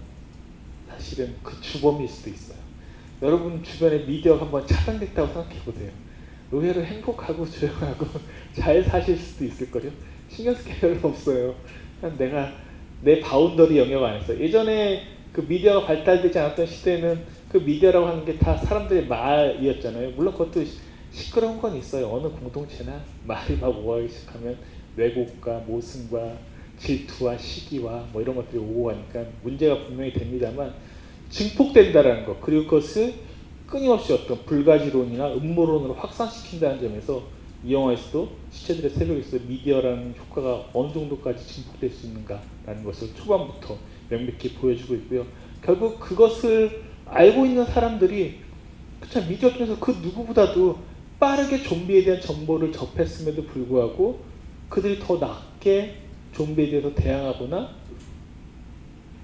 사실은 0.90 1.36
그 1.44 1.60
주범일 1.62 2.08
수도 2.08 2.30
있어요. 2.30 2.69
여러분 3.22 3.62
주변에 3.64 4.00
미디어가 4.06 4.46
한번 4.46 4.66
차단됐다고 4.66 5.28
생각해 5.28 5.60
보세요. 5.66 5.92
의외로 6.52 6.84
행복하고 6.84 7.46
조용하고 7.46 8.06
잘 8.54 8.84
사실 8.84 9.18
수도 9.18 9.46
있을 9.46 9.70
거요. 9.70 9.92
신경 10.30 10.54
쓸 10.56 10.66
게 10.66 10.80
별로 10.80 11.10
없어요. 11.10 11.56
그냥 12.00 12.18
내가 12.18 12.52
내 13.02 13.20
boundary 13.20 13.78
영역 13.78 14.04
안에서 14.04 14.40
예전에 14.40 15.04
그 15.34 15.42
미디어가 15.42 15.86
발달되지 15.86 16.40
않았던 16.40 16.66
시대에는 16.66 17.20
그 17.50 17.58
미디어라고 17.58 18.08
하는 18.08 18.26
게 18.26 18.38
다 18.38 18.56
사람들의 18.58 19.08
말이었잖아요. 19.08 20.12
물론 20.12 20.34
그것도 20.34 20.64
시끄러운 21.12 21.60
건 21.60 21.76
있어요. 21.76 22.10
어느 22.12 22.28
공동체나 22.30 23.02
말이 23.26 23.58
막 23.58 23.68
오가기 23.70 24.08
시작하면 24.08 24.58
왜곡과 24.96 25.64
모순과 25.68 26.38
질투와 26.78 27.38
시기와 27.38 28.06
뭐 28.14 28.22
이런 28.22 28.36
것들이 28.36 28.58
오고 28.60 28.86
가니까 28.86 29.26
문제가 29.44 29.78
분명히 29.86 30.14
됩니다만 30.14 30.74
증폭된다라는 31.30 32.26
것 32.26 32.42
그리고 32.42 32.64
그것을 32.66 33.14
끊임없이 33.68 34.14
어떤 34.14 34.44
불가지론이나 34.46 35.34
음모론으로 35.34 35.94
확산시킨다는 35.94 36.82
점에서 36.82 37.24
이 37.64 37.74
영화에서도 37.74 38.30
시체들의 38.52 38.90
새벽에서 38.92 39.38
미디어라는 39.48 40.16
효과가 40.18 40.70
어느 40.74 40.94
정도까지 40.94 41.46
증폭될 41.46 41.90
수 41.92 42.08
있는가라는 42.08 42.84
것을 42.84 43.14
초반부터 43.16 43.78
명백히 44.10 44.54
보여주고 44.54 44.96
있고요. 44.96 45.26
결국 45.62 46.00
그것을 46.00 46.84
알고 47.06 47.46
있는 47.46 47.66
사람들이 47.66 48.40
그쵸 49.00 49.22
미디어 49.28 49.52
중에서 49.54 49.80
그 49.80 49.92
누구보다도 49.92 50.80
빠르게 51.20 51.62
좀비에 51.62 52.04
대한 52.06 52.22
정보를 52.22 52.72
접했음에도 52.72 53.44
불구하고 53.46 54.22
그들이 54.70 55.00
더 55.00 55.18
낫게 55.18 55.98
좀비에 56.34 56.70
대해서 56.70 56.94
대항하거나 56.96 57.70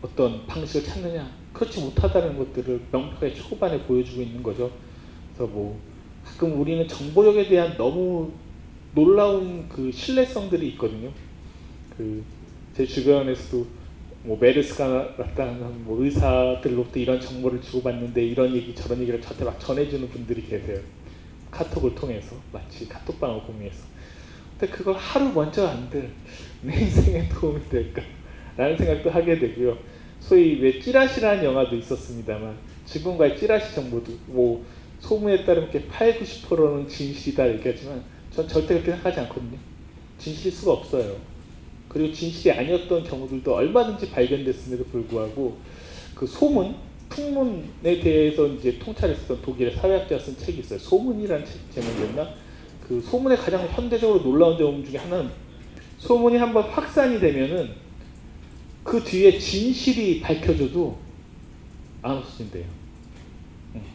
어떤 0.01 0.45
방식을 0.45 0.83
찾느냐 0.83 1.44
그렇지 1.55 1.79
못하다는 1.81 2.37
것들을 2.37 2.81
명확하게 2.91 3.33
초반에 3.33 3.79
보여주고 3.83 4.21
있는 4.21 4.43
거죠. 4.43 4.71
그래서 5.35 5.51
뭐 5.51 5.79
가끔 6.23 6.59
우리는 6.59 6.87
정보력에 6.87 7.47
대한 7.47 7.77
너무 7.77 8.31
놀라운 8.93 9.67
그 9.69 9.91
신뢰성들이 9.91 10.67
있거든요. 10.69 11.11
그 11.97 12.23
제 12.75 12.85
주변에서도 12.85 13.65
뭐 14.23 14.37
메르스가 14.37 15.15
나타나는 15.17 15.85
뭐 15.85 16.03
의사들로부터 16.03 16.99
이런 16.99 17.21
정보를 17.21 17.61
주고받는데 17.61 18.21
이런 18.21 18.53
얘기 18.53 18.75
저런 18.75 18.99
얘기를 19.01 19.21
저한테 19.21 19.45
막 19.45 19.57
전해주는 19.61 20.09
분들이 20.09 20.41
계세요. 20.45 20.79
카톡을 21.51 21.95
통해서 21.95 22.35
마치 22.51 22.89
카톡방을 22.89 23.43
공유해서. 23.43 23.85
근데 24.59 24.73
그걸 24.73 24.95
하루 24.95 25.31
먼저 25.31 25.65
안 25.67 25.89
들 25.89 26.09
내 26.63 26.81
인생에 26.81 27.29
도움이 27.29 27.69
될까? 27.69 28.01
라는 28.57 28.75
생각도 28.75 29.09
하게 29.09 29.39
되고요. 29.39 29.77
소위 30.27 30.59
왜 30.59 30.79
찌라시라는 30.79 31.43
영화도 31.43 31.75
있었습니다만 31.75 32.57
지금과의 32.85 33.37
찌라시 33.37 33.75
정보도 33.75 34.11
뭐 34.25 34.65
소문에 34.99 35.45
따르면 35.45 35.69
8, 35.71 36.19
90%는 36.19 36.87
진실이다 36.87 37.53
얘기하지만 37.53 38.03
전 38.31 38.47
절대 38.47 38.73
그렇게 38.73 38.91
생각하지 38.91 39.19
않거든요. 39.21 39.57
진실일 40.17 40.51
수가 40.51 40.73
없어요. 40.73 41.15
그리고 41.87 42.11
진실이 42.11 42.57
아니었던 42.57 43.03
경우들도 43.03 43.53
얼마든지 43.53 44.09
발견됐음에도 44.09 44.85
불구하고 44.85 45.57
그 46.15 46.25
소문, 46.25 46.75
풍문에 47.09 47.99
대해서 48.01 48.47
이제 48.47 48.79
통찰했었던 48.79 49.41
독일의 49.43 49.75
사회학자가 49.75 50.21
쓴 50.21 50.35
책이 50.37 50.61
있어요. 50.61 50.79
소문이라는 50.79 51.45
책 51.45 51.71
제목이었나? 51.71 52.29
그 52.87 52.99
소문의 52.99 53.37
가장 53.37 53.67
현대적으로 53.67 54.23
놀라운 54.23 54.57
점 54.57 54.83
중에 54.83 54.97
하나는 54.97 55.29
소문이 55.99 56.37
한번 56.37 56.63
확산이 56.63 57.19
되면은 57.19 57.84
그 58.85 59.03
뒤에 59.03 59.39
진실이 59.39 60.21
밝혀져도 60.21 60.95
안 62.03 62.17
없어진대요. 62.17 62.63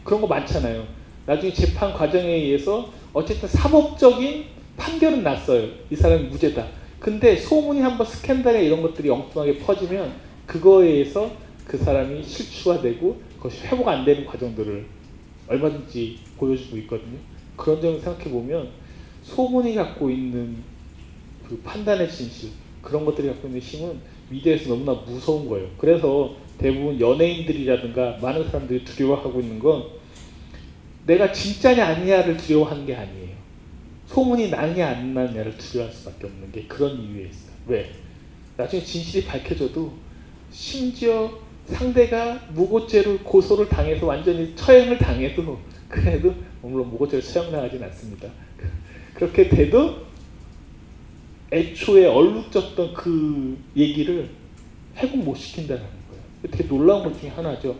그런 0.03 0.19
거 0.19 0.27
많잖아요. 0.27 0.85
나중에 1.25 1.53
재판 1.53 1.93
과정에 1.93 2.27
의해서 2.27 2.91
어쨌든 3.13 3.47
사법적인 3.47 4.45
판결은 4.75 5.23
났어요. 5.23 5.69
이 5.89 5.95
사람이 5.95 6.23
무죄다. 6.25 6.67
근데 6.99 7.37
소문이 7.37 7.79
한번 7.79 8.05
스캔들에 8.05 8.65
이런 8.65 8.81
것들이 8.81 9.09
엉뚱하게 9.09 9.59
퍼지면 9.59 10.13
그거에 10.45 10.89
의해서 10.89 11.31
그 11.65 11.77
사람이 11.77 12.21
실추가 12.21 12.81
되고 12.81 13.21
그것이 13.37 13.65
회복 13.67 13.87
안 13.87 14.03
되는 14.03 14.25
과정들을 14.25 14.85
얼마든지 15.47 16.19
보여주고 16.37 16.77
있거든요. 16.79 17.17
그런 17.55 17.81
점을 17.81 17.97
생각해 17.97 18.29
보면 18.29 18.69
소문이 19.23 19.73
갖고 19.73 20.09
있는 20.09 20.57
그 21.47 21.57
판단의 21.61 22.11
진실 22.11 22.49
그런 22.81 23.05
것들이 23.05 23.29
갖고 23.29 23.47
있는 23.47 23.61
힘은 23.61 24.20
미디어에서 24.31 24.69
너무나 24.69 24.93
무서운 24.93 25.47
거예요. 25.47 25.69
그래서 25.77 26.35
대부분 26.57 26.99
연예인들이라든가 26.99 28.17
많은 28.21 28.49
사람들이 28.49 28.85
두려워하고 28.85 29.41
있는 29.41 29.59
건 29.59 29.83
내가 31.05 31.31
진짜냐 31.31 31.85
아니냐를 31.85 32.37
두려워하는 32.37 32.85
게 32.85 32.95
아니에요. 32.95 33.29
소문이 34.07 34.49
나느냐 34.49 34.89
안 34.89 35.13
나느냐를 35.13 35.57
두려워할 35.57 35.93
수밖에 35.93 36.27
없는 36.27 36.51
게 36.51 36.65
그런 36.67 36.99
이유에 36.99 37.29
있어요. 37.29 37.55
왜? 37.67 37.91
나중에 38.57 38.83
진실이 38.83 39.25
밝혀져도 39.25 39.91
심지어 40.51 41.31
상대가 41.65 42.41
무고죄로 42.53 43.19
고소를 43.19 43.69
당해서 43.69 44.05
완전히 44.05 44.53
처형을 44.55 44.97
당해도 44.97 45.59
그래도 45.87 46.33
물론 46.61 46.89
무고죄로 46.89 47.21
처형당하진 47.21 47.83
않습니다. 47.83 48.29
그렇게 49.13 49.49
돼도 49.49 50.10
애초에 51.51 52.05
얼룩졌던 52.05 52.93
그 52.93 53.57
얘기를 53.75 54.29
회복 54.97 55.17
못 55.17 55.35
시킨다는 55.35 55.81
거예요. 55.83 56.23
되게 56.49 56.67
놀라운 56.67 57.03
것 57.03 57.19
중에 57.19 57.29
하나죠. 57.29 57.75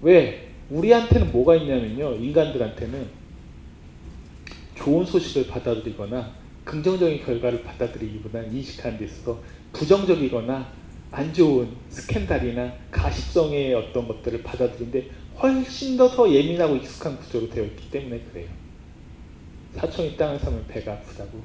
왜? 0.00 0.48
우리한테는 0.70 1.30
뭐가 1.32 1.56
있냐면요. 1.56 2.14
인간들한테는 2.14 3.06
좋은 4.74 5.04
소식을 5.04 5.46
받아들이거나 5.48 6.32
긍정적인 6.64 7.24
결과를 7.24 7.62
받아들이기보다 7.62 8.42
인식하는 8.44 8.98
데 8.98 9.04
있어서 9.04 9.40
부정적이거나 9.72 10.72
안 11.10 11.32
좋은 11.34 11.68
스캔들이나 11.90 12.72
가십성의 12.90 13.74
어떤 13.74 14.08
것들을 14.08 14.42
받아들이는데 14.42 15.10
훨씬 15.40 15.96
더 15.96 16.08
더 16.08 16.30
예민하고 16.30 16.76
익숙한 16.76 17.18
구조로 17.18 17.50
되어 17.50 17.64
있기 17.64 17.90
때문에 17.90 18.20
그래요. 18.32 18.48
사촌이 19.74 20.16
땅을 20.16 20.38
사면 20.38 20.66
배가 20.68 20.92
아프다고 20.92 21.42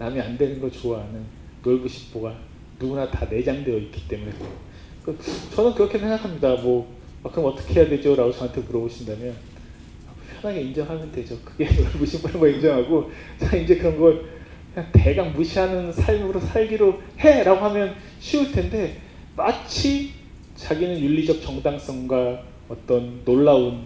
남이 0.00 0.18
안 0.18 0.38
되는 0.38 0.58
걸 0.58 0.70
좋아하는 0.70 1.22
놀부십보가 1.62 2.34
누구나 2.78 3.10
다 3.10 3.26
내장되어 3.26 3.76
있기 3.76 4.08
때문에. 4.08 4.32
그 5.04 5.16
저는 5.54 5.74
그렇게 5.74 5.98
생각합니다. 5.98 6.54
뭐 6.54 6.90
아, 7.22 7.28
그럼 7.28 7.52
어떻게 7.52 7.80
해야 7.80 7.88
되죠? 7.88 8.16
라고 8.16 8.32
저한테 8.32 8.62
물어보신다면 8.62 9.34
편하게 10.40 10.62
인정하면 10.62 11.12
되죠. 11.12 11.38
그게 11.44 11.68
무심하는 11.98 12.40
거 12.40 12.48
인정하고 12.48 13.10
자 13.38 13.54
이제 13.54 13.76
그런 13.76 13.98
걸 13.98 14.24
그냥 14.72 14.88
대강 14.90 15.34
무시하는 15.34 15.92
삶으로 15.92 16.40
살기로 16.40 16.98
해라고 17.18 17.62
하면 17.66 17.94
쉬울 18.20 18.50
텐데 18.50 18.98
마치 19.36 20.12
자기는 20.56 20.98
윤리적 20.98 21.42
정당성과 21.42 22.42
어떤 22.70 23.22
놀라운 23.26 23.82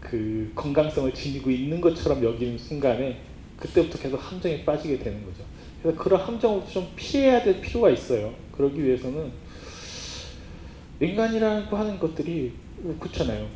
그 0.00 0.50
건강성을 0.54 1.12
지니고 1.12 1.50
있는 1.50 1.82
것처럼 1.82 2.24
여기는 2.24 2.56
순간에 2.56 3.18
그때부터 3.58 3.98
계속 3.98 4.16
함정에 4.16 4.64
빠지게 4.64 4.98
되는 4.98 5.24
거죠. 5.24 5.44
그래서 5.82 5.98
그런 5.98 6.20
함정을 6.20 6.62
좀 6.72 6.88
피해야 6.96 7.42
될 7.42 7.60
필요가 7.60 7.90
있어요. 7.90 8.34
그러기 8.52 8.82
위해서는 8.82 9.30
인간이라고 11.00 11.76
하는 11.76 11.98
것들이 11.98 12.52
그렇잖아요. 13.00 13.46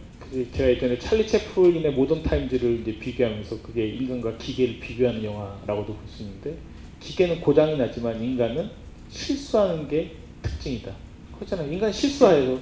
제가 0.54 0.68
예전에 0.70 0.98
찰리 0.98 1.26
채플린의 1.26 1.92
모던 1.92 2.22
타임즈를 2.22 2.80
이제 2.80 2.98
비교하면서 2.98 3.62
그게 3.62 3.88
인간과 3.88 4.36
기계를 4.36 4.78
비교하는 4.78 5.24
영화라고도 5.24 5.94
볼 5.94 6.08
수 6.08 6.22
있는데 6.22 6.54
기계는 7.00 7.40
고장이 7.40 7.78
나지만 7.78 8.22
인간은 8.22 8.68
실수하는 9.08 9.88
게 9.88 10.12
특징이다. 10.42 10.92
그렇잖아요. 11.36 11.72
인간 11.72 11.90
실수해요. 11.92 12.58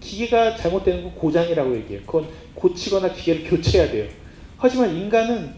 기계가 0.00 0.56
잘못되는 0.56 1.02
건 1.02 1.14
고장이라고 1.14 1.76
얘기해요. 1.76 2.00
그건 2.06 2.26
고치거나 2.54 3.12
기계를 3.12 3.44
교체해야 3.44 3.90
돼요. 3.90 4.08
하지만 4.56 4.96
인간은 4.96 5.52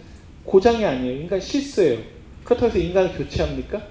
고장이 0.45 0.85
아니에요. 0.85 1.21
인간 1.23 1.41
실수예요. 1.41 1.99
그렇다고 2.45 2.69
해서 2.69 2.79
인간을 2.79 3.17
교체합니까? 3.17 3.87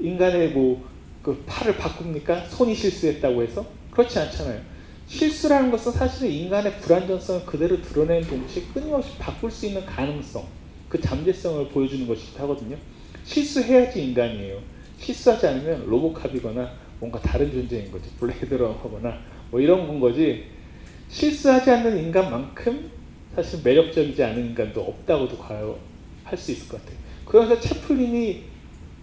인간의 0.00 0.50
뭐 0.50 0.94
그 1.24 1.42
팔을 1.46 1.78
바꿉니까? 1.78 2.44
손이 2.44 2.74
실수했다고 2.74 3.42
해서? 3.42 3.66
그렇지 3.90 4.18
않잖아요. 4.18 4.60
실수라는 5.06 5.70
것은 5.70 5.92
사실은 5.92 6.30
인간의 6.30 6.80
불완전성을 6.80 7.46
그대로 7.46 7.80
드러내는 7.80 8.28
동시에 8.28 8.64
끊임없이 8.74 9.16
바꿀 9.18 9.50
수 9.50 9.64
있는 9.64 9.86
가능성, 9.86 10.46
그 10.90 11.00
잠재성을 11.00 11.68
보여주는 11.68 12.06
것이기도 12.06 12.42
하거든요. 12.42 12.76
실수해야지 13.24 14.04
인간이에요. 14.04 14.60
실수하지 14.98 15.46
않으면 15.46 15.86
로보캅이거나 15.86 16.70
뭔가 17.00 17.18
다른 17.20 17.50
존재인 17.50 17.90
거지. 17.90 18.10
블레이드러거나 18.20 19.18
뭐 19.50 19.60
이런 19.60 19.86
건 19.86 20.00
거지. 20.00 20.44
실수하지 21.08 21.70
않는 21.70 22.04
인간만큼 22.04 22.90
사실 23.34 23.60
매력적이지 23.64 24.22
않은 24.22 24.48
인간도 24.48 24.82
없다고도 24.82 25.38
과연 25.38 25.74
할 26.24 26.38
수 26.38 26.52
있을 26.52 26.68
것 26.68 26.80
같아요. 26.80 26.98
그래서 27.24 27.60
채플린이 27.60 28.44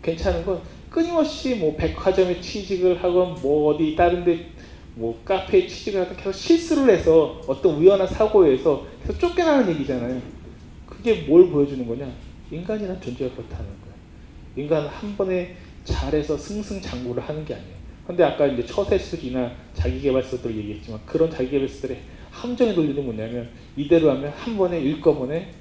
괜찮은 0.02 0.46
건 0.46 0.62
끊임없이 0.90 1.56
뭐 1.56 1.76
백화점에 1.76 2.42
취직을 2.42 3.02
하건 3.04 3.36
뭐 3.42 3.74
어디 3.74 3.96
다른 3.96 4.24
데 4.24 4.52
뭐 4.96 5.20
카페에 5.24 5.68
취직을 5.68 6.02
하다 6.02 6.16
계속 6.16 6.34
실수를 6.34 6.94
해서 6.94 7.42
어떤 7.48 7.76
우연한 7.76 8.06
사고에서 8.08 8.86
계속 9.02 9.20
쫓겨나는 9.20 9.74
얘기잖아요. 9.76 10.22
그게 10.86 11.22
뭘 11.22 11.50
보여주는 11.50 11.88
거냐? 11.88 12.12
인간이란 12.52 13.00
존재가 13.00 13.36
그렇다는 13.36 13.66
거예요. 13.66 13.96
인간은 14.58 14.90
한 14.90 15.16
번에 15.16 15.56
잘해서 15.86 16.38
승승장구를 16.38 17.24
하는 17.24 17.46
게 17.46 17.54
아니에요. 17.56 17.82
근데 18.06 18.24
아까 18.24 18.46
이제 18.46 18.66
처세술이나 18.66 19.52
자기개발서들 19.74 20.56
얘기했지만 20.58 21.00
그런 21.06 21.32
자기개발서들의 21.32 21.98
함정에 22.30 22.74
돌리는 22.74 23.04
뭐냐면 23.04 23.50
이대로 23.78 24.12
하면 24.12 24.32
한 24.36 24.58
번에 24.58 24.80
일거번에 24.82 25.52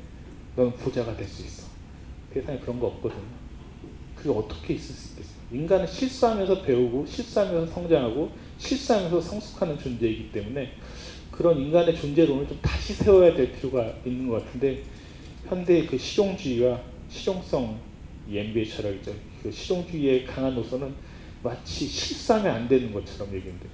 넌 0.56 0.72
부자가 0.74 1.16
될 1.16 1.26
수 1.26 1.42
있어. 1.42 1.68
세상에 2.32 2.58
그런 2.58 2.78
거 2.78 2.86
없거든요. 2.88 3.22
그게 4.14 4.30
어떻게 4.30 4.74
있을 4.74 4.94
수 4.94 5.10
있겠어요? 5.12 5.36
인간은 5.52 5.86
실수하면서 5.86 6.62
배우고 6.62 7.06
실수하면서 7.06 7.72
성장하고 7.72 8.30
실상에서 8.58 9.20
성숙하는 9.20 9.78
존재이기 9.78 10.30
때문에 10.30 10.72
그런 11.30 11.58
인간의 11.58 11.96
존재론을 11.96 12.46
좀 12.46 12.58
다시 12.60 12.92
세워야 12.94 13.34
될 13.34 13.52
필요가 13.52 13.92
있는 14.04 14.28
것 14.28 14.44
같은데 14.44 14.82
현대의 15.48 15.86
그 15.86 15.96
실용주의와 15.98 16.80
실용성 17.08 17.78
MBA 18.30 18.68
철학이죠. 18.68 19.12
그 19.42 19.50
실용주의의 19.50 20.26
강한 20.26 20.54
노선은 20.54 20.94
마치 21.42 21.86
실수하면 21.86 22.54
안 22.54 22.68
되는 22.68 22.92
것처럼 22.92 23.34
얘기인데 23.34 23.66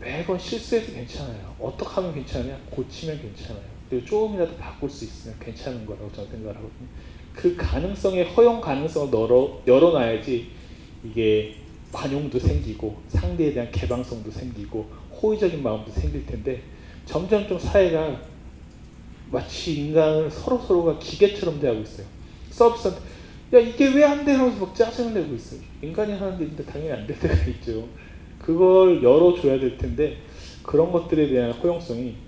매번 0.00 0.38
실수해도 0.38 0.92
괜찮아요. 0.92 1.54
어떻게 1.60 1.88
하면 1.94 2.14
괜찮냐? 2.14 2.58
고치면 2.70 3.20
괜찮아요. 3.20 3.75
조금이라도 3.90 4.56
바꿀 4.56 4.90
수 4.90 5.04
있으면 5.04 5.36
괜찮은 5.40 5.86
거라고 5.86 6.10
저는 6.12 6.30
생각을 6.30 6.56
하거든요. 6.56 6.88
그 7.34 7.54
가능성의 7.56 8.24
허용 8.24 8.60
가능성을 8.60 9.12
열어, 9.12 9.62
열어놔야지 9.66 10.46
이게 11.04 11.54
관용도 11.92 12.38
생기고 12.38 12.96
상대에 13.08 13.52
대한 13.52 13.70
개방성도 13.70 14.30
생기고 14.30 14.88
호의적인 15.22 15.62
마음도 15.62 15.90
생길 15.90 16.26
텐데 16.26 16.62
점점 17.04 17.46
좀 17.46 17.58
사회가 17.58 18.20
마치 19.30 19.74
인간을 19.86 20.30
서로 20.30 20.58
서로가 20.58 20.98
기계처럼 20.98 21.60
대하고 21.60 21.80
있어요. 21.82 22.06
서비스한테 22.50 23.00
야 23.54 23.58
이게 23.60 23.88
왜 23.88 24.04
안 24.04 24.24
되냐고 24.24 24.50
막 24.66 24.74
짜증을 24.74 25.14
내고 25.14 25.34
있어요. 25.34 25.60
인간이 25.82 26.12
하는 26.12 26.40
일인데 26.40 26.64
당연히 26.64 26.92
안 26.92 27.06
될 27.06 27.18
때가 27.18 27.34
있죠. 27.50 27.86
그걸 28.40 29.02
열어줘야 29.02 29.58
될 29.58 29.76
텐데 29.78 30.16
그런 30.62 30.90
것들에 30.90 31.28
대한 31.28 31.52
허용성이 31.52 32.10
어, 32.10 32.25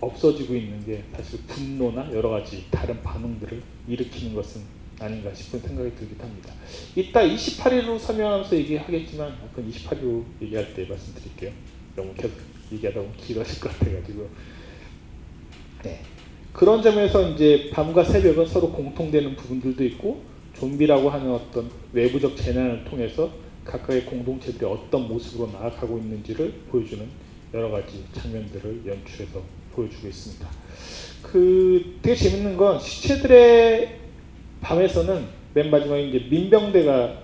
없어지고 0.00 0.54
있는 0.54 0.84
게 0.84 1.02
사실 1.14 1.40
분노나 1.46 2.10
여러 2.12 2.30
가지 2.30 2.64
다른 2.70 3.02
반응들을 3.02 3.62
일으키는 3.88 4.34
것은 4.34 4.62
아닌가 4.98 5.32
싶은 5.32 5.60
생각이 5.60 5.94
들기도 5.94 6.24
합니다. 6.24 6.52
이따 6.94 7.22
28일로 7.22 7.98
설명하면서 7.98 8.56
얘기하겠지만 8.56 9.36
그건 9.54 9.70
28일로 9.70 10.24
얘기할 10.42 10.74
때 10.74 10.86
말씀드릴게요. 10.86 11.52
너무 11.96 12.14
계속 12.14 12.32
얘기하다 12.72 13.00
보면 13.00 13.16
길어질 13.16 13.60
것 13.60 13.78
같아가지고 13.78 14.28
네. 15.82 16.00
그런 16.52 16.82
점에서 16.82 17.30
이제 17.30 17.70
밤과 17.72 18.04
새벽은 18.04 18.46
서로 18.46 18.70
공통되는 18.72 19.36
부분들도 19.36 19.84
있고 19.84 20.22
좀비라고 20.54 21.08
하는 21.08 21.32
어떤 21.32 21.70
외부적 21.92 22.36
재난을 22.36 22.84
통해서 22.84 23.30
각각의 23.64 24.04
공동체들이 24.04 24.64
어떤 24.66 25.08
모습으로 25.08 25.50
나아가고 25.52 25.98
있는지를 25.98 26.52
보여주는 26.70 27.06
여러 27.54 27.70
가지 27.70 28.04
장면들을 28.12 28.82
연출해서 28.86 29.59
보여주고 29.72 30.08
있습니다. 30.08 30.48
그 31.22 31.98
되게 32.02 32.16
재밌는 32.16 32.56
건 32.56 32.78
시체들의 32.80 34.00
밤에서는 34.60 35.26
맨 35.54 35.70
마지막에 35.70 36.08
이제 36.08 36.26
민병대가 36.28 37.22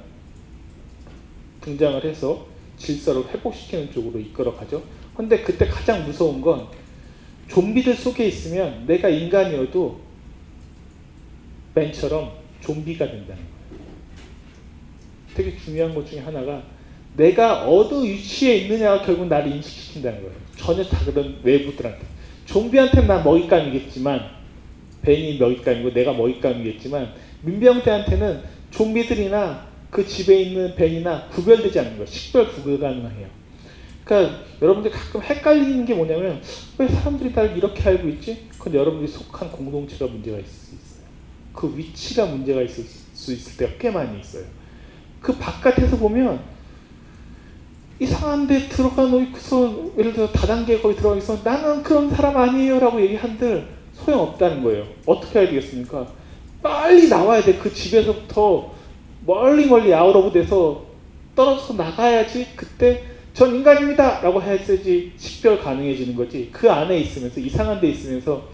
등장을 1.60 2.04
해서 2.04 2.46
질서를 2.78 3.28
회복시키는 3.28 3.92
쪽으로 3.92 4.20
이끌어가죠. 4.20 4.82
근데 5.16 5.42
그때 5.42 5.66
가장 5.66 6.04
무서운 6.04 6.40
건 6.40 6.68
좀비들 7.48 7.94
속에 7.94 8.26
있으면 8.28 8.84
내가 8.86 9.08
인간이어도 9.08 10.00
맨처럼 11.74 12.32
좀비가 12.60 13.06
된다는 13.06 13.42
거예요. 13.42 13.46
되게 15.34 15.56
중요한 15.56 15.94
것 15.94 16.08
중에 16.08 16.20
하나가 16.20 16.62
내가 17.16 17.68
어느 17.68 18.04
위치에 18.04 18.56
있느냐가 18.58 19.02
결국 19.02 19.26
나를 19.26 19.52
인식시킨다는 19.52 20.20
거예요. 20.20 20.34
전혀 20.56 20.84
다른 20.84 21.38
외부들한테. 21.42 22.15
좀비한테는 22.46 23.06
나 23.06 23.22
먹잇감이겠지만 23.22 24.20
벤이 25.02 25.38
먹잇감이고 25.38 25.92
내가 25.92 26.12
먹잇감이겠지만 26.12 27.12
민병대한테는 27.42 28.42
좀비들이나 28.70 29.66
그 29.90 30.06
집에 30.06 30.42
있는 30.42 30.74
벤이나 30.74 31.28
구별되지 31.28 31.78
않는 31.78 31.92
거예요. 31.92 32.06
식별 32.06 32.48
구별 32.52 32.80
가능해요. 32.80 33.28
그러니까 34.04 34.40
여러분들 34.62 34.90
가끔 34.90 35.20
헷갈리는 35.20 35.84
게 35.84 35.94
뭐냐면 35.94 36.40
왜 36.78 36.88
사람들이 36.88 37.32
나를 37.32 37.56
이렇게 37.56 37.82
알고 37.88 38.08
있지? 38.10 38.46
근데 38.58 38.78
여러분들이 38.78 39.10
속한 39.10 39.50
공동체가 39.50 40.10
문제가 40.10 40.38
있을 40.38 40.50
수 40.50 40.74
있어요. 40.74 41.06
그 41.52 41.76
위치가 41.76 42.26
문제가 42.26 42.62
있을 42.62 42.84
수 42.84 43.32
있을 43.32 43.56
때가 43.56 43.78
꽤 43.78 43.90
많이 43.90 44.20
있어요. 44.20 44.44
그 45.20 45.36
바깥에서 45.36 45.96
보면 45.96 46.40
이상한데 47.98 48.68
들어가 48.68 49.04
놓고서 49.04 49.92
예를 49.98 50.12
들어 50.12 50.28
다단계 50.28 50.80
거기 50.80 50.96
들어가 50.96 51.16
있어 51.16 51.38
나는 51.42 51.82
그런 51.82 52.10
사람 52.10 52.36
아니에요 52.36 52.78
라고 52.78 53.00
얘기한들 53.00 53.66
소용없다는 53.94 54.62
거예요. 54.62 54.84
어떻게 55.06 55.40
해야 55.40 55.48
되겠습니까? 55.48 56.06
빨리 56.62 57.08
나와야 57.08 57.42
돼. 57.42 57.54
그 57.54 57.72
집에서부터 57.72 58.74
멀리 59.24 59.66
멀리 59.66 59.92
out 59.92 60.16
of 60.16 60.32
돼서 60.32 60.84
떨어져서 61.34 61.74
나가야지 61.74 62.48
그때 62.54 63.04
전 63.34 63.54
인간입니다 63.54 64.22
라고 64.22 64.40
해야지 64.40 65.12
식별 65.18 65.60
가능해지는 65.60 66.16
거지 66.16 66.48
그 66.50 66.70
안에 66.70 67.00
있으면서 67.00 67.38
이상한 67.38 67.80
데 67.80 67.88
있으면서 67.88 68.48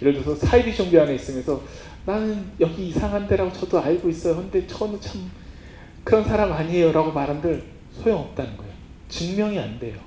예를 0.00 0.22
들어서 0.22 0.46
사이비 0.46 0.74
종교 0.76 1.00
안에 1.00 1.16
있으면서 1.16 1.60
나는 2.06 2.44
여기 2.60 2.88
이상한 2.88 3.26
데라고 3.26 3.52
저도 3.52 3.80
알고 3.80 4.08
있어요 4.08 4.36
근데 4.36 4.64
저는 4.66 5.00
참 5.00 5.28
그런 6.04 6.22
사람 6.22 6.52
아니에요 6.52 6.92
라고 6.92 7.10
말한들 7.10 7.64
소용없다는 8.00 8.56
거예요 8.56 8.71
증명이 9.12 9.58
안 9.58 9.78
돼요 9.78 9.98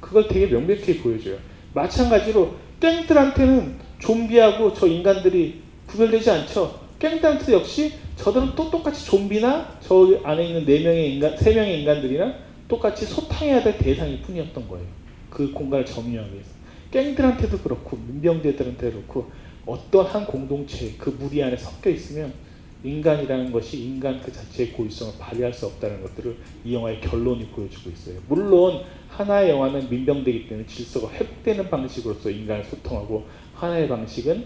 그걸 0.00 0.26
되게 0.26 0.46
명백히 0.46 0.98
보여줘요 0.98 1.36
마찬가지로 1.74 2.54
땡들한테는 2.80 3.76
좀비하고 3.98 4.72
저 4.72 4.86
인간들이 4.86 5.60
구별되지 5.86 6.30
않죠 6.30 6.86
깽단트 6.98 7.52
역시 7.52 7.92
저들은 8.16 8.54
또 8.56 8.70
똑같이 8.70 9.04
좀비나 9.04 9.78
저 9.80 10.18
안에 10.24 10.46
있는 10.46 10.64
네 10.64 10.82
명의 10.82 11.14
인간, 11.14 11.36
세 11.36 11.54
명의 11.54 11.80
인간들이나 11.80 12.34
똑같이 12.66 13.04
소탕해야 13.04 13.62
될 13.62 13.78
대상일 13.78 14.22
뿐이었던 14.22 14.68
거예요. 14.68 14.86
그 15.30 15.52
공간을 15.52 15.84
점유하기 15.84 16.32
위해서. 16.32 16.50
깽들한테도 16.90 17.58
그렇고 17.58 17.96
민병대들한테도 17.96 19.02
그렇고 19.02 19.30
어떤 19.66 20.06
한 20.06 20.24
공동체 20.24 20.94
그 20.96 21.10
무리 21.10 21.42
안에 21.42 21.56
섞여 21.56 21.90
있으면 21.90 22.32
인간이라는 22.86 23.52
것이 23.52 23.84
인간 23.84 24.20
그 24.20 24.32
자체의 24.32 24.72
고유성을 24.72 25.14
발휘할 25.18 25.52
수 25.52 25.66
없다는 25.66 26.02
것들을 26.02 26.36
이 26.64 26.74
영화의 26.74 27.00
결론이 27.00 27.48
보여주고 27.48 27.90
있어요. 27.90 28.20
물론 28.28 28.82
하나의 29.08 29.50
영화는 29.50 29.90
민병대이기 29.90 30.48
때문에 30.48 30.66
질서가 30.66 31.12
회복되는 31.12 31.68
방식으로서 31.68 32.30
인간을 32.30 32.64
소통하고 32.64 33.26
하나의 33.54 33.88
방식은 33.88 34.44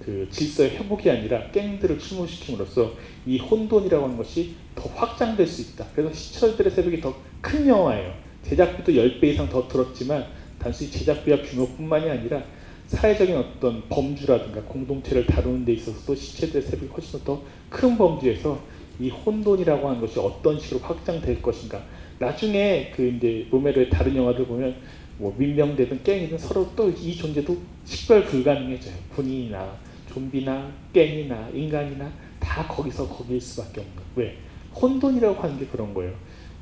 그 0.00 0.28
질서의 0.30 0.70
회복이 0.70 1.10
아니라 1.10 1.50
깽들을 1.50 1.98
출몰시킴으로써 1.98 2.94
이 3.26 3.38
혼돈이라고 3.38 4.04
하는 4.04 4.16
것이 4.16 4.54
더 4.74 4.88
확장될 4.88 5.46
수 5.46 5.62
있다. 5.62 5.86
그래서 5.94 6.12
시철들의 6.14 6.72
새벽이 6.72 7.00
더 7.00 7.28
큰 7.40 7.66
영화예요. 7.66 8.12
제작비도 8.42 8.92
10배 8.92 9.24
이상 9.24 9.48
더 9.48 9.68
들었지만 9.68 10.26
단순히 10.58 10.90
제작비와 10.90 11.42
규모뿐만이 11.42 12.10
아니라 12.10 12.42
사회적인 12.88 13.36
어떤 13.36 13.82
범주라든가 13.88 14.62
공동체를 14.62 15.26
다루는 15.26 15.64
데 15.64 15.72
있어서도 15.74 16.14
시체들의 16.14 16.62
새벽이 16.62 16.90
훨씬 16.90 17.20
더 17.24 17.40
큰 17.68 17.96
범주에서 17.98 18.58
이 18.98 19.10
혼돈이라고 19.10 19.88
하는 19.88 20.00
것이 20.00 20.18
어떤 20.18 20.58
식으로 20.58 20.80
확장될 20.80 21.40
것인가. 21.42 21.82
나중에 22.18 22.90
그 22.96 23.06
이제 23.06 23.46
로메로의 23.50 23.90
다른 23.90 24.16
영화들 24.16 24.46
보면 24.46 24.74
뭐 25.18 25.34
민병대든 25.36 26.02
깽이든 26.02 26.38
서로 26.38 26.70
또 26.74 26.90
이 26.90 27.14
존재도 27.16 27.56
식별 27.84 28.24
불가능해져요. 28.24 28.94
군인이나 29.14 29.76
좀비나 30.12 30.72
깽이나 30.92 31.50
인간이나 31.52 32.10
다 32.40 32.66
거기서 32.66 33.06
거기일 33.08 33.40
수밖에 33.40 33.80
없는 33.80 33.96
거예요. 33.96 34.08
왜? 34.16 34.36
혼돈이라고 34.74 35.42
하는 35.42 35.58
게 35.58 35.66
그런 35.66 35.92
거예요. 35.92 36.12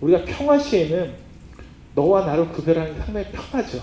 우리가 0.00 0.24
평화 0.24 0.58
시에는 0.58 1.14
너와 1.94 2.26
나를 2.26 2.48
구별하는 2.50 2.92
게 2.94 3.00
상당히 3.00 3.26
편하죠. 3.30 3.80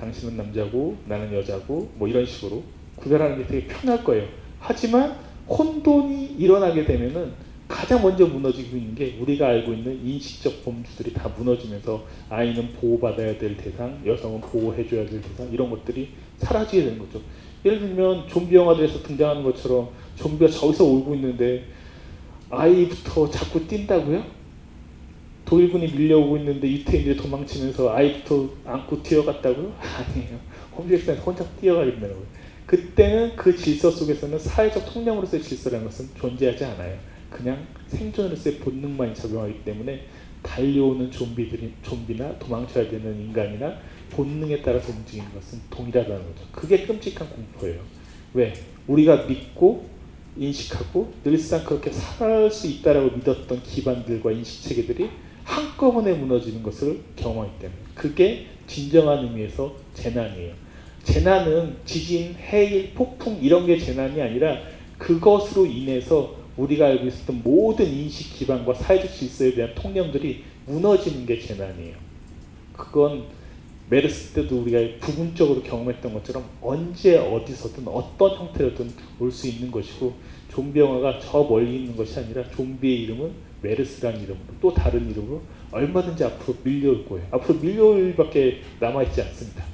당신은 0.00 0.36
남자고 0.36 0.96
나는 1.06 1.32
여자고 1.34 1.90
뭐 1.96 2.08
이런 2.08 2.24
식으로 2.24 2.62
구별하는 2.96 3.38
게 3.38 3.46
되게 3.46 3.66
편할 3.66 4.02
거예요. 4.02 4.26
하지만 4.58 5.16
혼돈이 5.48 6.36
일어나게 6.38 6.84
되면은 6.84 7.32
가장 7.68 8.02
먼저 8.02 8.26
무너지고 8.26 8.76
있는 8.76 8.94
게 8.96 9.16
우리가 9.20 9.46
알고 9.46 9.72
있는 9.72 10.04
인식적 10.04 10.64
범주들이 10.64 11.12
다 11.12 11.30
무너지면서 11.36 12.04
아이는 12.28 12.72
보호받아야 12.72 13.38
될 13.38 13.56
대상, 13.56 14.00
여성은 14.04 14.40
보호해줘야 14.40 15.06
될 15.06 15.20
대상 15.20 15.48
이런 15.52 15.70
것들이 15.70 16.08
사라지게 16.38 16.84
되는 16.84 16.98
거죠. 16.98 17.20
예를 17.64 17.78
들면 17.78 18.26
좀비 18.26 18.56
영화들에서 18.56 19.02
등장하는 19.02 19.44
것처럼 19.44 19.90
좀비가 20.16 20.50
저기서 20.50 20.84
울고 20.84 21.14
있는데 21.14 21.64
아이부터 22.48 23.30
자꾸 23.30 23.66
뛴다고요? 23.66 24.39
독일군이 25.44 25.88
밀려오고 25.88 26.36
있는데 26.38 26.70
유태인들이 26.70 27.16
도망치면서 27.16 27.92
아이부터 27.92 28.48
안고 28.64 29.02
뛰어갔다고요? 29.02 29.74
아니에요. 29.80 30.38
홈즈엑스는 30.76 31.18
혼자 31.18 31.44
거예요. 31.44 32.22
그때는 32.66 33.34
그 33.34 33.56
질서 33.56 33.90
속에서는 33.90 34.38
사회적 34.38 34.92
통념으로서의 34.92 35.42
질서라는 35.42 35.86
것은 35.86 36.08
존재하지 36.16 36.64
않아요. 36.64 36.96
그냥 37.28 37.66
생존으로서의 37.88 38.58
본능만 38.58 39.14
작용하기 39.14 39.64
때문에 39.64 40.06
달려오는 40.42 41.10
좀비들이 41.10 41.74
좀비나 41.82 42.38
도망쳐야 42.38 42.88
되는 42.88 43.20
인간이나 43.20 43.76
본능에 44.10 44.62
따라서 44.62 44.92
움직이는 44.92 45.32
것은 45.34 45.60
동일하다는 45.70 46.18
거죠. 46.18 46.46
그게 46.52 46.86
끔찍한 46.86 47.28
공포예요. 47.28 47.80
왜? 48.34 48.52
우리가 48.86 49.26
믿고 49.26 49.88
인식하고 50.36 51.12
늘상 51.24 51.64
그렇게 51.64 51.90
살아갈 51.90 52.50
수 52.50 52.66
있다라고 52.66 53.16
믿었던 53.16 53.62
기반들과 53.62 54.32
인식 54.32 54.68
체계들이 54.68 55.10
한꺼번에 55.50 56.12
무너지는 56.12 56.62
것을 56.62 57.00
경험하기 57.16 57.58
때문에 57.58 57.78
그게 57.94 58.46
진정한 58.68 59.24
의미에서 59.24 59.74
재난이에요. 59.94 60.54
재난은 61.02 61.76
지진, 61.84 62.34
해일, 62.36 62.94
폭풍 62.94 63.38
이런 63.42 63.66
게 63.66 63.76
재난이 63.76 64.20
아니라 64.22 64.58
그것으로 64.98 65.66
인해서 65.66 66.36
우리가 66.56 66.86
알고 66.86 67.06
있었던 67.06 67.40
모든 67.42 67.86
인식 67.86 68.34
기반과 68.34 68.74
사회적 68.74 69.12
질서에 69.12 69.54
대한 69.54 69.74
통념들이 69.74 70.44
무너지는 70.66 71.26
게 71.26 71.40
재난이에요. 71.40 71.96
그건 72.76 73.24
메르스 73.88 74.32
때도 74.34 74.60
우리가 74.60 75.04
부분적으로 75.04 75.62
경험했던 75.62 76.14
것처럼 76.14 76.44
언제 76.60 77.18
어디서든 77.18 77.88
어떤 77.88 78.36
형태로든 78.36 78.88
올 79.18 79.32
수 79.32 79.48
있는 79.48 79.70
것이고 79.70 80.14
좀비 80.52 80.78
영화가 80.78 81.18
저 81.18 81.42
멀리 81.42 81.76
있는 81.80 81.96
것이 81.96 82.18
아니라 82.20 82.48
좀비의 82.50 83.02
이름은 83.02 83.49
메르스라는 83.62 84.20
이름으로 84.20 84.44
또 84.60 84.72
다른 84.72 85.10
이름으로 85.10 85.42
얼마든지 85.70 86.24
앞으로 86.24 86.56
밀려올 86.62 87.04
거예요. 87.06 87.26
앞으로 87.30 87.58
밀려올 87.58 88.14
밖에 88.16 88.60
남아있지 88.78 89.22
않습니다. 89.22 89.64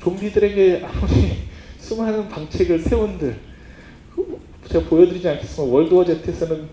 좀비들에게 0.00 0.84
아무리 0.84 1.32
수많은 1.78 2.28
방책을 2.28 2.78
세운들 2.80 3.36
제가 4.66 4.88
보여드리지 4.88 5.28
않겠지만 5.28 5.68
월드워 5.68 6.04
Z에서는 6.04 6.68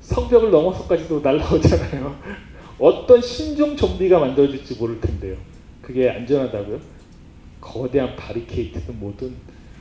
성벽을 0.00 0.50
넘어서까지도 0.50 1.20
날라오잖아요. 1.20 2.16
어떤 2.78 3.20
신종 3.20 3.76
좀비가 3.76 4.18
만들어질지 4.18 4.74
모를 4.76 5.00
텐데요. 5.00 5.36
그게 5.80 6.08
안전하다고요? 6.08 6.80
거대한 7.60 8.16
바리케이트든 8.16 8.98
뭐든 8.98 9.34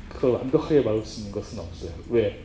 그걸 0.09 0.31
완벽하게 0.31 0.81
막을 0.81 1.03
수 1.03 1.21
있는 1.21 1.31
것은 1.33 1.59
없어요. 1.59 1.91
왜? 2.09 2.41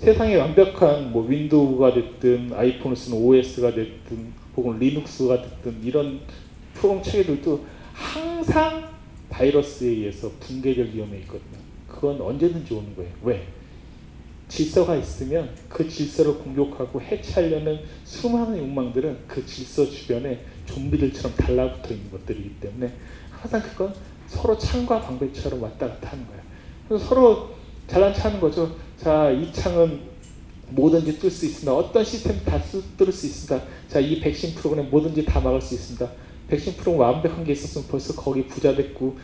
세상에 0.00 0.34
완벽한 0.36 1.12
뭐 1.12 1.26
윈도우가 1.26 1.92
됐든 1.92 2.54
아이폰을 2.54 2.96
쓰는 2.96 3.18
OS가 3.18 3.74
됐든 3.74 4.32
혹은 4.56 4.78
리눅스가 4.78 5.42
됐든 5.42 5.84
이런 5.84 6.20
프로그램 6.72 7.02
체계들도 7.02 7.66
항상 7.92 8.88
바이러스에 9.28 9.88
의해서 9.88 10.30
붕괴될 10.40 10.94
위험이 10.94 11.18
있거든요. 11.18 11.58
그건 11.86 12.18
언제든지 12.18 12.72
오는 12.72 12.96
거예요. 12.96 13.12
왜? 13.22 13.46
질서가 14.48 14.96
있으면 14.96 15.50
그 15.68 15.86
질서를 15.86 16.38
공격하고 16.38 17.02
해체하려는 17.02 17.80
수많은 18.04 18.56
욕망들은 18.56 19.18
그 19.28 19.44
질서 19.44 19.84
주변에 19.84 20.40
좀비들처럼 20.64 21.36
달라붙어 21.36 21.92
있는 21.92 22.10
것들이기 22.10 22.54
때문에 22.58 22.90
항상 23.30 23.60
그건 23.60 23.94
서로 24.26 24.56
창과 24.56 25.02
방패처럼 25.02 25.62
왔다 25.62 25.88
갔다 25.88 26.12
하는 26.12 26.26
거예요. 26.26 26.42
그래서 26.88 27.04
서로 27.04 27.50
잘난 27.86 28.14
체 28.14 28.22
하는 28.22 28.40
거죠. 28.40 28.74
자, 29.02 29.30
이 29.30 29.50
창은 29.50 29.98
뭐든지 30.68 31.18
뚫을 31.18 31.30
수 31.30 31.46
있습니다. 31.46 31.74
어떤 31.74 32.04
시스템 32.04 32.38
다 32.44 32.60
뚫을 32.98 33.10
수 33.10 33.24
있습니다. 33.24 33.66
자, 33.88 33.98
이 33.98 34.20
백신 34.20 34.54
프로그램 34.54 34.90
뭐든지 34.90 35.24
다 35.24 35.40
막을 35.40 35.58
수 35.58 35.72
있습니다. 35.74 36.06
백신 36.48 36.74
프로그램 36.74 37.00
완벽한 37.00 37.42
게 37.42 37.52
있었으면 37.52 37.88
벌써 37.88 38.14
거기 38.14 38.46
부자 38.46 38.76
됐고 38.76 39.16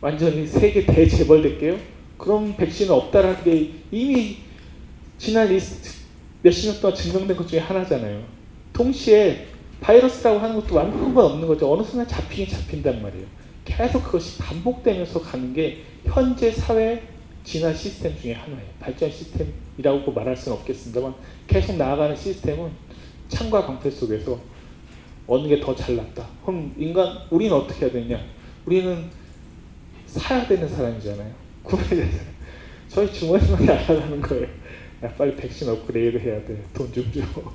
완전히 0.00 0.46
세계 0.46 0.86
대재벌 0.86 1.42
됐게요. 1.42 1.78
그럼 2.16 2.54
백신은 2.56 2.92
없다라는 2.92 3.42
게 3.42 3.72
이미 3.90 4.36
지난 5.18 5.48
몇십 6.42 6.70
년 6.70 6.80
동안 6.80 6.96
증명된 6.96 7.36
것 7.36 7.48
중에 7.48 7.58
하나잖아요. 7.58 8.22
동시에 8.72 9.48
바이러스라고 9.80 10.38
하는 10.38 10.54
것도 10.60 10.76
완벽한 10.76 11.12
건 11.12 11.24
없는 11.24 11.48
거죠. 11.48 11.72
어느 11.72 11.82
순간 11.82 12.06
잡히긴 12.06 12.46
잡힌단 12.46 13.02
말이에요. 13.02 13.26
계속 13.64 14.04
그것이 14.04 14.38
반복되면서 14.38 15.20
가는 15.20 15.52
게 15.52 15.82
현재 16.04 16.52
사회 16.52 17.02
진화 17.44 17.72
시스템 17.74 18.16
중에 18.20 18.32
하나예요. 18.34 18.68
발전 18.80 19.10
시스템이라고 19.10 20.12
말할 20.12 20.36
수는 20.36 20.58
없겠습니다만 20.58 21.14
계속 21.46 21.76
나아가는 21.76 22.14
시스템은 22.16 22.70
창과 23.28 23.66
방패 23.66 23.90
속에서 23.90 24.38
어느 25.26 25.48
게 25.48 25.60
더 25.60 25.74
잘났다. 25.74 26.26
그럼 26.44 26.74
인간 26.76 27.18
우리는 27.30 27.54
어떻게 27.54 27.86
해야 27.86 27.92
되냐? 27.92 28.20
우리는 28.66 29.04
사야 30.06 30.46
되는 30.46 30.68
사람이잖아요. 30.68 31.32
구해야 31.62 31.88
되잖아요. 31.88 32.32
저희 32.88 33.12
주머니만 33.12 33.64
날아가는 33.64 34.20
거예요. 34.20 34.46
야, 35.04 35.14
빨리 35.14 35.34
백신 35.36 35.68
업그레이드 35.68 36.18
해야 36.18 36.44
돼. 36.44 36.62
돈 36.74 36.92
좀 36.92 37.10
줘. 37.12 37.20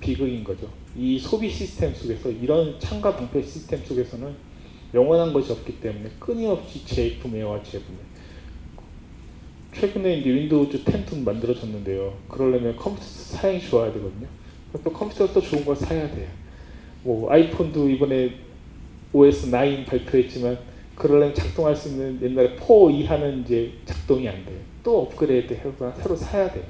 비극인 0.00 0.44
거죠. 0.44 0.68
이 0.96 1.18
소비 1.18 1.48
시스템 1.50 1.94
속에서 1.94 2.30
이런 2.30 2.78
창과 2.78 3.16
방패 3.16 3.42
시스템 3.42 3.84
속에서는 3.84 4.34
영원한 4.94 5.32
것이 5.32 5.52
없기 5.52 5.80
때문에 5.80 6.10
끊임없이 6.18 6.84
재품해와 6.84 7.62
재품해. 7.62 7.98
최근에 9.80 10.18
이제 10.18 10.30
윈도우즈 10.30 10.84
10도 10.84 11.22
만들어졌는데요. 11.22 12.16
그러려면 12.28 12.74
컴퓨터 12.76 13.04
사양이 13.04 13.60
좋아야 13.60 13.92
되거든요. 13.92 14.26
또 14.82 14.90
컴퓨터 14.90 15.30
또 15.30 15.40
좋은 15.40 15.66
걸 15.66 15.76
사야 15.76 16.10
돼요. 16.10 16.28
뭐 17.02 17.30
아이폰도 17.30 17.90
이번에 17.90 18.36
OS 19.12 19.50
9 19.50 19.84
발표했지만 19.86 20.58
그러려면 20.94 21.34
작동할 21.34 21.76
수 21.76 21.90
있는 21.90 22.18
옛날에 22.22 22.56
4 22.56 22.90
이하는 22.90 23.42
이제 23.42 23.72
작동이 23.84 24.26
안 24.26 24.46
돼요. 24.46 24.58
또 24.82 25.02
업그레이드 25.02 25.52
해서 25.52 25.92
새로 26.00 26.16
사야 26.16 26.50
돼요. 26.50 26.64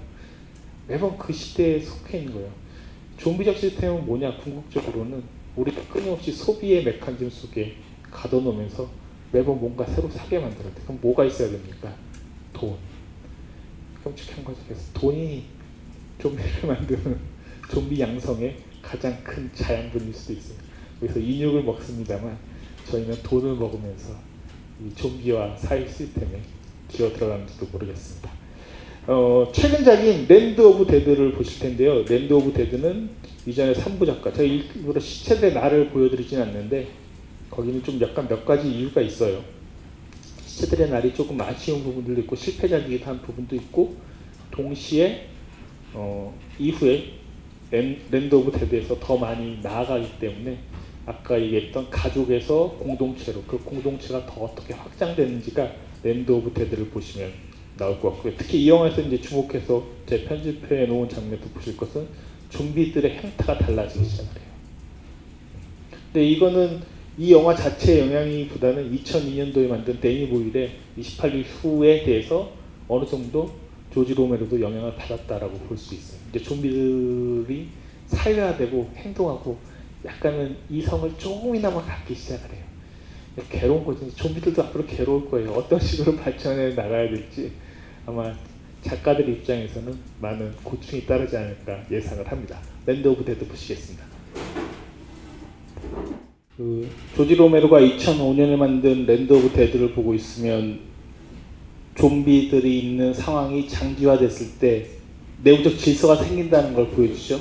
매번 0.88 1.16
그 1.16 1.32
시대에 1.32 1.78
속해 1.78 2.18
있는 2.18 2.34
거예요. 2.34 2.50
좀비적 3.18 3.56
시스템은 3.56 4.04
뭐냐? 4.04 4.36
궁극적으로는 4.38 5.22
우리가 5.54 5.80
끊임없이 5.88 6.32
소비의 6.32 6.82
메커니즘 6.82 7.30
속에 7.30 7.76
가둬놓으면서 8.10 8.88
매번 9.30 9.60
뭔가 9.60 9.86
새로 9.86 10.10
사게 10.10 10.40
만들어야 10.40 10.74
돼. 10.74 10.82
그럼 10.82 10.98
뭐가 11.00 11.24
있어야 11.24 11.50
됩니까? 11.50 11.94
돈. 12.52 12.76
끔찍한 14.06 14.44
거죠. 14.44 14.58
그래서 14.68 14.84
돈이 14.94 15.44
좀비를 16.20 16.68
만드는 16.68 17.18
좀비 17.72 18.00
양성의 18.00 18.56
가장 18.80 19.16
큰 19.24 19.50
자양분일 19.52 20.14
수도 20.14 20.34
있어요. 20.34 20.58
그래서 21.00 21.18
인육을 21.18 21.64
먹습니다만 21.64 22.38
저희는 22.88 23.22
돈을 23.22 23.56
먹으면서 23.56 24.14
이 24.84 24.94
좀비화 24.94 25.56
사회 25.56 25.86
시스템에 25.86 26.40
기어 26.88 27.12
들어가는지도 27.12 27.66
모르겠습니다. 27.72 28.30
어, 29.08 29.50
최근작인 29.52 30.26
랜드 30.28 30.60
오브 30.60 30.86
데드를 30.86 31.32
보실 31.32 31.60
텐데요. 31.60 32.04
랜드 32.04 32.32
오브 32.32 32.52
데드는 32.52 33.10
이전에 33.46 33.72
3부작과, 33.72 34.32
제가 34.32 34.42
일부러 34.42 35.00
시체들의 35.00 35.54
날을 35.54 35.90
보여드리진 35.90 36.40
않는데 36.40 36.88
거기는 37.50 37.82
좀 37.82 38.00
약간 38.00 38.28
몇 38.28 38.44
가지 38.44 38.68
이유가 38.68 39.00
있어요. 39.00 39.42
시체들의 40.56 40.88
날이 40.88 41.12
조금 41.12 41.38
아쉬운 41.38 41.82
부분들도 41.82 42.22
있고 42.22 42.34
실패작이기도 42.34 43.04
한 43.04 43.20
부분도 43.20 43.54
있고 43.56 43.94
동시에 44.50 45.26
어, 45.92 46.34
이후에 46.58 47.12
랜드 47.70 48.34
오브 48.34 48.52
데드에서 48.52 48.98
더 48.98 49.18
많이 49.18 49.58
나아가기 49.62 50.18
때문에 50.18 50.58
아까 51.04 51.40
얘기했던 51.40 51.90
가족에서 51.90 52.76
공동체로 52.78 53.42
그 53.42 53.58
공동체가 53.58 54.24
더 54.24 54.44
어떻게 54.44 54.72
확장되는지가 54.72 55.72
랜드 56.02 56.32
오브 56.32 56.54
데드를 56.54 56.88
보시면 56.88 57.32
나올 57.76 58.00
것 58.00 58.14
같고요. 58.14 58.32
특히 58.38 58.62
이 58.62 58.68
영화에서 58.68 59.02
이제 59.02 59.20
주목해서 59.20 59.86
제 60.06 60.24
편집해 60.24 60.86
놓은 60.86 61.08
장면도 61.08 61.48
보실 61.50 61.76
것은 61.76 62.06
좀비들의 62.48 63.16
형태가 63.16 63.58
달라지기 63.58 64.04
시작을 64.04 64.40
해요. 64.40 64.50
근데 66.12 66.26
이거는 66.26 66.80
이 67.18 67.32
영화 67.32 67.54
자체의 67.54 68.00
영향이보다는 68.12 68.92
2002년도에 68.94 69.68
만든 69.68 69.98
대니 70.00 70.28
보일의 70.28 70.72
28일 70.98 71.44
후에 71.44 72.04
대해서 72.04 72.52
어느 72.88 73.06
정도 73.06 73.50
조지 73.90 74.12
로메로도 74.14 74.60
영향을 74.60 74.94
받았다라고 74.96 75.56
볼 75.60 75.78
수 75.78 75.94
있어요. 75.94 76.20
이제 76.28 76.42
좀비들이 76.42 77.68
사회화되고 78.06 78.90
행동하고 78.96 79.56
약간은 80.04 80.56
이성을 80.68 81.10
조금이나마 81.16 81.82
갖기 81.82 82.14
시작을 82.14 82.54
해요. 82.54 82.64
괴로운 83.50 83.84
거죠. 83.84 84.14
좀비들도 84.14 84.62
앞으로 84.64 84.84
괴로울 84.86 85.30
거예요. 85.30 85.52
어떤 85.52 85.80
식으로 85.80 86.16
발전해 86.20 86.74
나가야 86.74 87.08
될지 87.08 87.52
아마 88.04 88.34
작가들 88.82 89.28
입장에서는 89.28 89.98
많은 90.20 90.54
고충이 90.62 91.06
따르지 91.06 91.36
않을까 91.36 91.82
예상을 91.90 92.30
합니다. 92.30 92.60
랜드 92.84 93.08
오브 93.08 93.24
데드 93.24 93.46
보시겠습니다. 93.48 94.04
그 96.56 96.88
조지 97.14 97.34
로메로가 97.34 97.80
2005년에 97.80 98.56
만든 98.56 99.04
랜드 99.04 99.30
오브 99.30 99.50
데드를 99.50 99.92
보고 99.92 100.14
있으면 100.14 100.80
좀비들이 101.96 102.78
있는 102.78 103.12
상황이 103.12 103.68
장기화됐을 103.68 104.58
때 104.58 104.86
내부적 105.42 105.76
질서가 105.76 106.16
생긴다는 106.16 106.72
걸 106.72 106.88
보여주죠. 106.88 107.38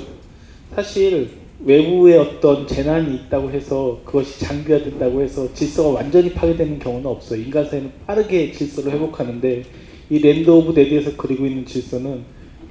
사실 0.74 1.30
외부에 1.64 2.18
어떤 2.18 2.66
재난이 2.66 3.16
있다고 3.16 3.50
해서 3.50 4.02
그것이 4.04 4.38
장기화된다고 4.40 5.22
해서 5.22 5.52
질서가 5.54 5.88
완전히 5.88 6.32
파괴되는 6.32 6.78
경우는 6.78 7.06
없어요. 7.06 7.40
인간 7.40 7.64
사회는 7.64 7.90
빠르게 8.06 8.52
질서를 8.52 8.92
회복하는데 8.92 9.64
이 10.10 10.18
랜드 10.18 10.50
오브 10.50 10.74
데드에서 10.74 11.12
그리고 11.16 11.46
있는 11.46 11.64
질서는 11.64 12.22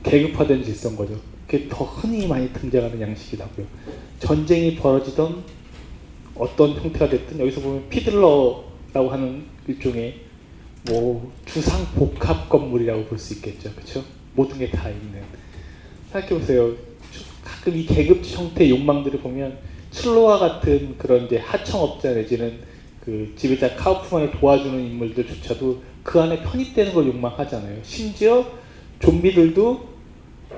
계급화된 0.04 0.64
질서인 0.64 0.96
거죠. 0.96 1.20
그게 1.48 1.68
더 1.68 1.86
흔히 1.86 2.28
많이 2.28 2.54
등장하는 2.54 3.02
양식이라고요. 3.02 3.66
전쟁이 4.20 4.76
벌어지던 4.76 5.55
어떤 6.36 6.72
형태가 6.74 7.10
됐든 7.10 7.40
여기서 7.40 7.62
보면 7.62 7.90
피들러라고 7.90 9.10
하는 9.10 9.46
일종의 9.68 10.22
뭐 10.88 11.32
주상 11.46 11.86
복합 11.96 12.50
건물이라고 12.50 13.06
볼 13.06 13.18
수 13.18 13.34
있겠죠. 13.36 13.72
그렇죠? 13.74 14.04
모든 14.34 14.60
게 14.60 14.70
다 14.70 14.90
있는. 14.90 15.22
생각해 16.12 16.40
보세요. 16.40 16.74
가끔 17.44 17.76
이 17.76 17.86
계급 17.86 18.22
형태의 18.24 18.70
욕망들을 18.72 19.20
보면 19.20 19.58
촐로와 19.92 20.40
같은 20.40 20.98
그런 20.98 21.26
이제 21.26 21.38
하청업자 21.38 22.12
내지는 22.14 22.60
그 23.04 23.34
지배자 23.38 23.76
카우프만을 23.76 24.32
도와주는 24.32 24.80
인물들조차도 24.80 25.82
그 26.04 26.20
안에 26.20 26.44
편입되는 26.44 26.94
걸 26.94 27.08
욕망하잖아요. 27.08 27.80
심지어 27.84 28.46
좀비들도 29.00 29.95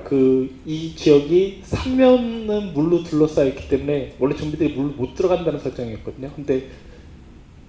그 0.04 0.48
이 0.66 0.94
지역이 0.94 1.60
삼면은 1.64 2.72
물로 2.74 3.02
둘러싸여 3.02 3.48
있기 3.48 3.68
때문에 3.68 4.14
원래 4.18 4.34
좀비들이 4.36 4.74
물로 4.74 4.90
못 4.90 5.14
들어간다는 5.14 5.58
설정이었거든요. 5.60 6.30
근데 6.34 6.68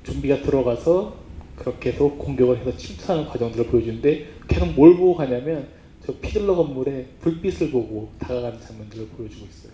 좀비가 0.04 0.42
들어가서 0.42 1.16
그렇게 1.56 1.92
해서 1.92 2.10
공격을 2.10 2.60
해서 2.60 2.76
침투하는 2.76 3.26
과정들을 3.26 3.66
보여주는데 3.68 4.26
걔는 4.48 4.76
뭘 4.76 4.96
보고 4.96 5.16
가냐면 5.16 5.68
저 6.06 6.14
피들러 6.20 6.56
건물에 6.56 7.06
불빛을 7.22 7.72
보고 7.72 8.10
다가가는 8.20 8.60
장면들을 8.60 9.08
보여주고 9.08 9.46
있어요. 9.46 9.72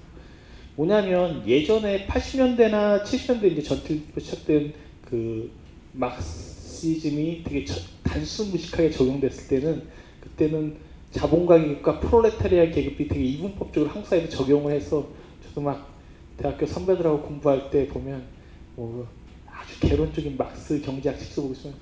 뭐냐면 0.76 1.48
예전에 1.48 2.06
80년대나 2.08 3.04
70년대 3.04 3.52
이제 3.52 3.62
전투가 3.64 4.20
시작된 4.20 4.74
그 5.06 5.50
막시즘이 5.94 7.44
되게 7.46 7.64
저- 7.66 7.80
단순 8.04 8.52
무식하게 8.52 8.90
적용됐을 8.92 9.48
때는 9.48 9.84
그때는 10.22 10.76
자본가 11.16 11.60
계급과 11.60 12.02
프롤레타리아 12.02 12.72
계급이 12.72 13.08
되게 13.08 13.24
이분법적으로 13.24 13.90
한국 13.90 14.06
사회에 14.06 14.28
적용을 14.28 14.74
해서 14.74 15.08
저도 15.48 15.62
막 15.62 15.96
대학교 16.36 16.66
선배들하고 16.66 17.22
공부할 17.22 17.70
때 17.72 17.88
보면 17.88 18.22
뭐 18.76 19.08
아주 19.50 19.80
개론적인 19.80 20.36
막스 20.36 20.82
경제학 20.82 21.18
책을 21.18 21.36
보고 21.36 21.54
있으면 21.54 21.76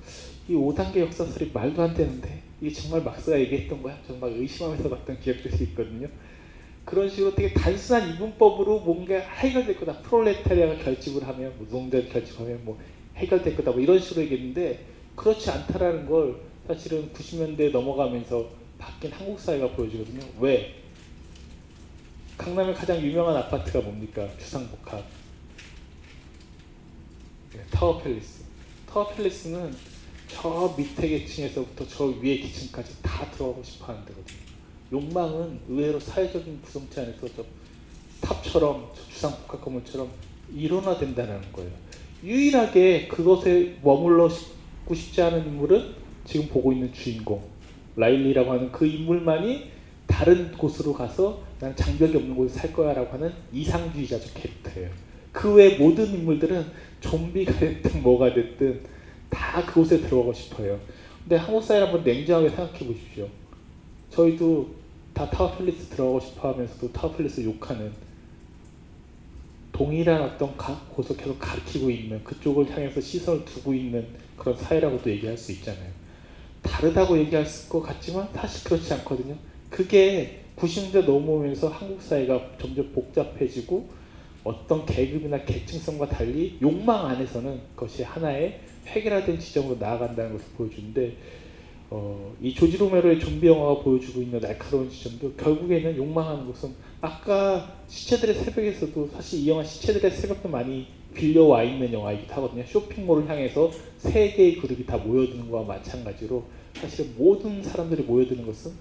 이 0.47 0.53
5단계 0.53 0.99
역사설이 0.99 1.49
말도 1.51 1.81
안 1.81 1.95
되는데 1.95 2.43
이게 2.61 2.71
정말 2.71 3.01
막스가 3.01 3.39
얘기했던 3.39 3.81
거야? 3.81 3.97
막 4.21 4.31
의심하면서 4.31 4.89
봤던 4.89 5.19
기억들이 5.19 5.63
있거든요. 5.69 6.07
그런 6.85 7.09
식으로 7.09 7.33
되게 7.33 7.55
단순한 7.55 8.13
이분법으로 8.13 8.81
뭔가 8.81 9.15
해결될 9.15 9.79
거다. 9.79 9.99
프롤레타리아가 10.03 10.77
결집을 10.83 11.27
하면, 11.27 11.53
뭐 11.57 11.65
노동자가 11.65 12.07
결집하면 12.07 12.59
뭐 12.63 12.77
해결될 13.15 13.55
거다. 13.55 13.71
뭐 13.71 13.79
이런 13.79 13.97
식으로 13.97 14.21
얘기했는데 14.25 14.85
그렇지 15.15 15.49
않다라는 15.49 16.05
걸 16.05 16.35
사실은 16.67 17.09
90년대 17.13 17.71
넘어가면서 17.71 18.62
바뀐 18.83 19.11
한국 19.13 19.39
사회가 19.39 19.71
보여주거든요. 19.71 20.21
왜? 20.39 20.75
강남의 22.37 22.75
가장 22.75 23.01
유명한 23.01 23.37
아파트가 23.37 23.79
뭡니까? 23.79 24.27
주상복합. 24.37 25.05
네, 27.53 27.63
타워 27.71 28.01
팰리스. 28.01 28.43
타워 28.89 29.07
팰리스는 29.07 29.73
저 30.27 30.75
밑에 30.77 31.07
계층에서부터 31.07 31.87
저 31.87 32.05
위에 32.05 32.39
계층까지 32.39 33.01
다 33.01 33.31
들어가고 33.31 33.63
싶어 33.63 33.85
하는 33.85 34.03
데거든요. 34.05 34.39
욕망은 34.91 35.61
의외로 35.69 35.97
사회적인 35.99 36.61
구성체 36.63 37.01
안에서 37.01 37.27
저 37.37 37.45
탑처럼 38.19 38.91
저 38.95 39.07
주상복합 39.07 39.61
건물처럼 39.61 40.11
일원화된다는 40.53 41.53
거예요. 41.53 41.71
유일하게 42.21 43.07
그것에 43.07 43.77
머물러 43.81 44.27
있고 44.27 44.93
싶지 44.93 45.21
않은 45.21 45.45
인물은 45.45 45.95
지금 46.25 46.49
보고 46.49 46.73
있는 46.73 46.93
주인공 46.93 47.52
라일리라고 47.95 48.51
하는 48.51 48.71
그 48.71 48.85
인물만이 48.85 49.71
다른 50.07 50.51
곳으로 50.53 50.93
가서 50.93 51.41
나는 51.59 51.75
장벽이 51.75 52.15
없는 52.15 52.35
곳에 52.35 52.59
살 52.59 52.73
거야라고 52.73 53.11
하는 53.13 53.31
이상주의자적 53.51 54.33
캐릭터예요. 54.33 54.89
그 55.31 55.55
외 55.55 55.77
모든 55.77 56.07
인물들은 56.13 56.65
좀비가 57.01 57.53
됐든 57.59 58.03
뭐가 58.03 58.33
됐든 58.33 58.81
다 59.29 59.65
그곳에 59.65 59.99
들어가고 59.99 60.33
싶어요. 60.33 60.79
근데 61.23 61.37
한국 61.37 61.63
사회를 61.63 61.87
한번 61.87 62.03
냉정하게 62.03 62.49
생각해 62.49 62.79
보십시오. 62.85 63.27
저희도 64.11 64.69
다 65.13 65.29
타워 65.29 65.55
팰리스 65.57 65.89
들어가고 65.89 66.19
싶어 66.19 66.51
하면서도 66.53 66.91
타워 66.91 67.13
팰리스 67.13 67.43
욕하는 67.43 67.91
동일한 69.71 70.21
어떤 70.21 70.55
가, 70.55 70.79
곳을 70.93 71.17
계속 71.17 71.39
가리키고 71.39 71.89
있는 71.89 72.23
그쪽을 72.23 72.69
향해서 72.69 73.01
시선을 73.01 73.43
두고 73.45 73.73
있는 73.73 74.05
그런 74.37 74.55
사회라고도 74.55 75.09
얘기할 75.09 75.35
수 75.35 75.51
있잖아요. 75.53 75.89
다르다고 76.63 77.17
얘기할 77.19 77.45
것 77.69 77.81
같지만 77.81 78.27
사실 78.33 78.63
그렇지 78.63 78.93
않거든요. 78.93 79.35
그게 79.69 80.43
90년대 80.57 81.05
넘어오면서 81.05 81.67
한국 81.69 82.01
사회가 82.01 82.51
점점 82.59 82.91
복잡해지고 82.93 83.87
어떤 84.43 84.85
계급이나 84.85 85.45
계층성과 85.45 86.09
달리 86.09 86.57
욕망 86.61 87.07
안에서는 87.07 87.59
그것이 87.75 88.03
하나의 88.03 88.59
획일화된 88.87 89.39
지점으로 89.39 89.77
나아간다는 89.79 90.33
것을 90.33 90.45
보여주는데 90.57 91.15
어, 91.89 92.35
이 92.41 92.53
조지 92.53 92.77
로메로의 92.77 93.19
좀비 93.19 93.47
영화가 93.47 93.83
보여주고 93.83 94.21
있는 94.21 94.39
날카로운 94.39 94.89
지점도 94.89 95.33
결국에는 95.33 95.95
욕망하는 95.95 96.47
것은 96.47 96.71
아까 96.99 97.77
시체들의 97.87 98.35
새벽에서도 98.35 99.09
사실 99.13 99.39
이 99.39 99.49
영화 99.49 99.63
시체들의 99.63 100.11
새벽도 100.11 100.49
많이 100.49 100.87
빌려와 101.13 101.63
있는 101.63 101.93
영화이기도 101.93 102.33
하거든요. 102.35 102.63
쇼핑몰을 102.65 103.29
향해서 103.29 103.71
세 103.97 104.31
개의 104.31 104.57
그룹이 104.57 104.85
다 104.85 104.97
모여드는 104.97 105.49
것과 105.49 105.65
마찬가지로 105.65 106.43
사실 106.75 107.11
모든 107.17 107.61
사람들이 107.61 108.03
모여드는 108.03 108.45
것은 108.45 108.71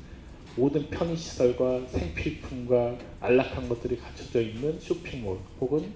모든 0.56 0.88
편의시설과 0.90 1.86
생필품과 1.86 2.96
안락한 3.20 3.68
것들이 3.68 3.96
갖춰져 3.96 4.42
있는 4.42 4.78
쇼핑몰 4.80 5.38
혹은 5.60 5.92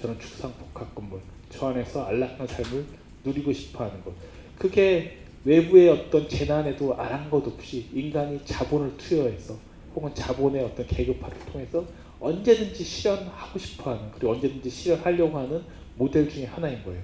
저는 0.00 0.18
축상복합 0.20 0.94
건물 0.94 1.20
저 1.50 1.68
안에서 1.68 2.04
안락한 2.04 2.46
삶을 2.46 2.84
누리고 3.24 3.52
싶어하는 3.52 4.04
것 4.04 4.12
그게 4.58 5.18
외부의 5.44 5.88
어떤 5.88 6.28
재난에도 6.28 6.94
아랑곳 6.94 7.46
없이 7.46 7.86
인간이 7.94 8.40
자본을 8.44 8.96
투여해서 8.96 9.56
혹은 9.94 10.14
자본의 10.14 10.64
어떤 10.64 10.86
계급화를 10.86 11.38
통해서 11.52 11.84
언제든지 12.20 12.82
실현하고 12.82 13.58
싶어하는 13.58 14.10
그리고 14.12 14.32
언제든지 14.32 14.68
실현하려고 14.68 15.38
하는 15.38 15.62
모델 15.96 16.28
중에 16.28 16.44
하나인 16.44 16.82
거예요. 16.82 17.02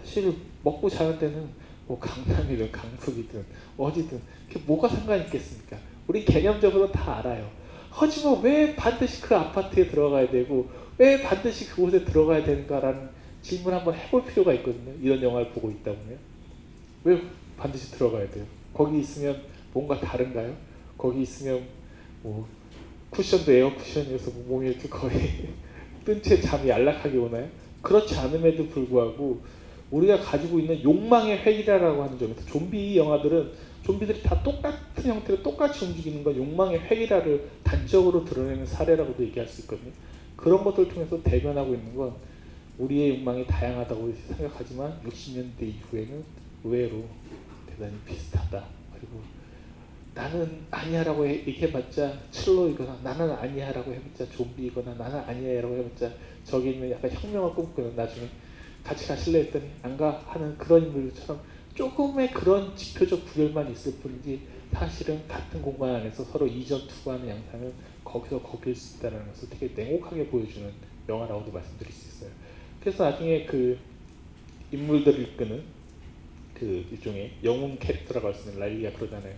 사실 0.00 0.34
먹고 0.62 0.88
자는 0.88 1.18
데는 1.18 1.48
뭐 1.86 1.98
강남이든 1.98 2.72
강북이든 2.72 3.44
어디든 3.76 4.20
그게 4.48 4.60
뭐가 4.66 4.88
상관 4.88 5.20
있겠습니까? 5.22 5.76
우리 6.06 6.24
개념적으로 6.24 6.90
다 6.90 7.18
알아요. 7.18 7.50
하지만 7.90 8.42
왜 8.42 8.74
반드시 8.74 9.20
그 9.22 9.36
아파트에 9.36 9.88
들어가야 9.88 10.30
되고 10.30 10.68
왜 10.98 11.20
반드시 11.22 11.68
그곳에 11.68 12.04
들어가야 12.04 12.44
되는가라는 12.44 13.08
질문 13.42 13.74
한번 13.74 13.94
해볼 13.94 14.24
필요가 14.24 14.52
있거든요. 14.54 14.92
이런 15.02 15.22
영화를 15.22 15.50
보고 15.50 15.70
있다 15.70 15.92
보면 15.92 16.18
왜 17.04 17.22
반드시 17.56 17.92
들어가야 17.92 18.28
돼요? 18.30 18.44
거기 18.72 19.00
있으면 19.00 19.42
뭔가 19.72 20.00
다른가요? 20.00 20.56
거기 20.96 21.22
있으면 21.22 21.62
뭐 22.22 22.48
쿠션도 23.14 23.52
에어 23.52 23.74
쿠션이어서 23.74 24.30
뭐 24.32 24.44
몸이 24.60 24.76
거의 24.90 25.48
뜬 26.04 26.20
채 26.20 26.40
잠이 26.40 26.70
안락하게 26.70 27.16
오나요? 27.16 27.48
그렇지 27.80 28.16
않음에도 28.16 28.66
불구하고 28.68 29.40
우리가 29.90 30.18
가지고 30.18 30.58
있는 30.58 30.82
욕망의 30.82 31.38
획일화라고 31.38 32.02
하는 32.02 32.18
점에서 32.18 32.44
좀비 32.46 32.96
영화들은 32.96 33.52
좀비들이 33.84 34.22
다 34.22 34.42
똑같은 34.42 35.04
형태로 35.04 35.42
똑같이 35.42 35.84
움직이는 35.84 36.24
건 36.24 36.36
욕망의 36.36 36.80
획일화를 36.80 37.48
단적으로 37.62 38.24
드러내는 38.24 38.66
사례라고도 38.66 39.22
얘기할 39.24 39.46
수 39.46 39.60
있거든요. 39.62 39.92
그런 40.36 40.64
것들을 40.64 40.88
통해서 40.88 41.22
대변하고 41.22 41.74
있는 41.74 41.94
건 41.94 42.14
우리의 42.78 43.18
욕망이 43.18 43.46
다양하다고 43.46 44.12
생각하지만 44.36 45.00
60년대 45.06 45.62
이후에는 45.62 46.24
의외로 46.64 47.04
대단히 47.68 47.94
비슷하다. 48.06 48.64
그리고 48.94 49.20
나는 50.14 50.64
아니야라고 50.70 51.26
해- 51.26 51.38
얘기해봤자 51.46 52.12
칠로이거나 52.30 53.00
나는 53.02 53.30
아니야라고 53.32 53.92
해봤자 53.92 54.28
좀비이거나 54.30 54.94
나는 54.94 55.18
아니야라고 55.20 55.76
해봤자 55.76 56.12
저기 56.44 56.70
있는 56.72 56.90
약간 56.90 57.10
혁명을 57.10 57.54
꿈꾸는 57.54 57.96
나중에 57.96 58.28
같이 58.84 59.06
가실래 59.08 59.40
했더니 59.40 59.70
안 59.82 59.96
가 59.96 60.22
하는 60.28 60.56
그런 60.58 60.84
인물들처럼 60.86 61.40
조금의 61.74 62.30
그런 62.32 62.76
지표적 62.76 63.24
구별만 63.26 63.70
있을 63.72 63.94
뿐이지 63.96 64.40
사실은 64.72 65.26
같은 65.26 65.60
공간 65.62 65.96
안에서 65.96 66.22
서로 66.24 66.46
이전 66.46 66.86
투구하는 66.86 67.28
양상은 67.28 67.72
거기서 68.04 68.40
거길 68.42 68.74
수 68.74 68.98
있다는 68.98 69.26
것을 69.28 69.48
되게 69.50 69.72
냉혹하게 69.74 70.26
보여주는 70.26 70.70
영화라고도 71.08 71.50
말씀드릴 71.52 71.92
수 71.92 72.08
있어요. 72.08 72.30
그래서 72.80 73.04
나중에 73.10 73.44
그 73.46 73.78
인물들을 74.70 75.20
이끄는 75.20 75.62
그 76.54 76.84
일종의 76.92 77.32
영웅 77.42 77.76
캐릭터라고 77.78 78.28
할 78.28 78.34
수 78.34 78.48
있는 78.48 78.60
라일리가 78.60 78.92
그러잖아요. 78.98 79.34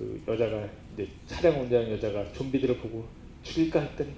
그 0.00 0.22
여자가 0.26 0.66
이제 0.94 1.06
차량 1.26 1.60
운전하는 1.60 1.92
여자가 1.92 2.32
좀비들을 2.32 2.78
보고 2.78 3.04
죽일까 3.42 3.80
했더니 3.80 4.10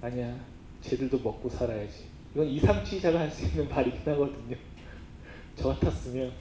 아니야 0.00 0.34
쟤들도 0.80 1.18
먹고 1.18 1.46
살아야지. 1.50 2.04
이건 2.34 2.46
이상주의자가 2.48 3.20
할 3.20 3.30
수 3.30 3.44
있는 3.44 3.68
말이긴 3.68 4.00
하거든요. 4.00 4.56
저 5.54 5.68
같았으면 5.68 6.32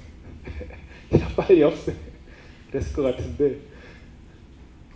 그냥 1.11 1.29
빨리 1.35 1.61
없애 1.63 1.93
그랬을 2.71 2.93
것 2.93 3.01
같은데 3.03 3.59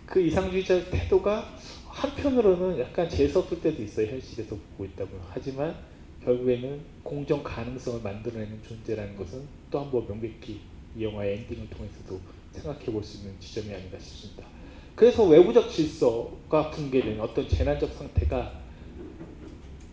그 0.06 0.22
이상주의자 0.22 0.88
태도가 0.88 1.54
한편으로는 1.86 2.78
약간 2.78 3.06
재수없을 3.06 3.60
때도 3.60 3.82
있어요 3.82 4.06
현실에서 4.06 4.56
보고 4.56 4.86
있다고요. 4.86 5.26
하지만 5.28 5.76
결국에는 6.24 6.80
공정 7.02 7.42
가능성을 7.42 8.00
만들어내는 8.02 8.62
존재라는 8.62 9.14
것은 9.16 9.42
또 9.70 9.80
한 9.80 9.90
번 9.90 10.06
명백히 10.08 10.60
이 10.96 11.04
영화의 11.04 11.40
엔딩을 11.40 11.68
통해서도 11.68 12.18
생각해 12.52 12.86
볼 12.86 13.02
수 13.02 13.18
있는 13.18 13.38
지점이 13.40 13.72
아닌가 13.72 13.98
싶습니다. 13.98 14.46
그래서 14.94 15.24
외부적 15.24 15.70
질서가 15.70 16.70
붕괴된 16.70 17.20
어떤 17.20 17.48
재난적 17.48 17.92
상태가 17.94 18.60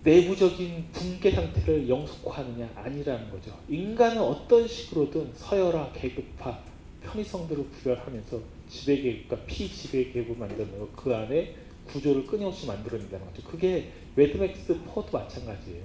내부적인 0.03 0.85
붕괴 0.91 1.31
상태를 1.31 1.87
영속화하느냐 1.89 2.69
아니라는 2.75 3.29
거죠. 3.29 3.57
인간은 3.67 4.21
어떤 4.21 4.67
식으로든 4.67 5.31
서열화, 5.35 5.91
계급화, 5.93 6.59
편의성들을 7.03 7.69
구별하면서 7.69 8.39
지배 8.69 9.01
계급과 9.01 9.45
피지배 9.45 10.11
계급을 10.11 10.37
만들고 10.37 10.89
그 10.95 11.13
안에 11.15 11.55
구조를 11.87 12.25
끊임없이 12.25 12.67
만들어낸다는 12.67 13.25
거죠. 13.27 13.43
그게 13.43 13.91
매드맥스 14.15 14.77
4도 14.93 15.11
마찬가지예요. 15.11 15.83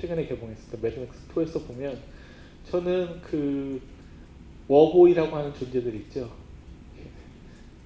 최근에 0.00 0.26
개봉했을 0.26 0.70
때 0.70 0.78
매드맥스 0.80 1.28
4에서 1.28 1.66
보면 1.66 1.98
저는 2.70 3.20
그 3.22 3.80
워보이라고 4.68 5.36
하는 5.36 5.54
존재들 5.54 5.94
있죠. 5.96 6.30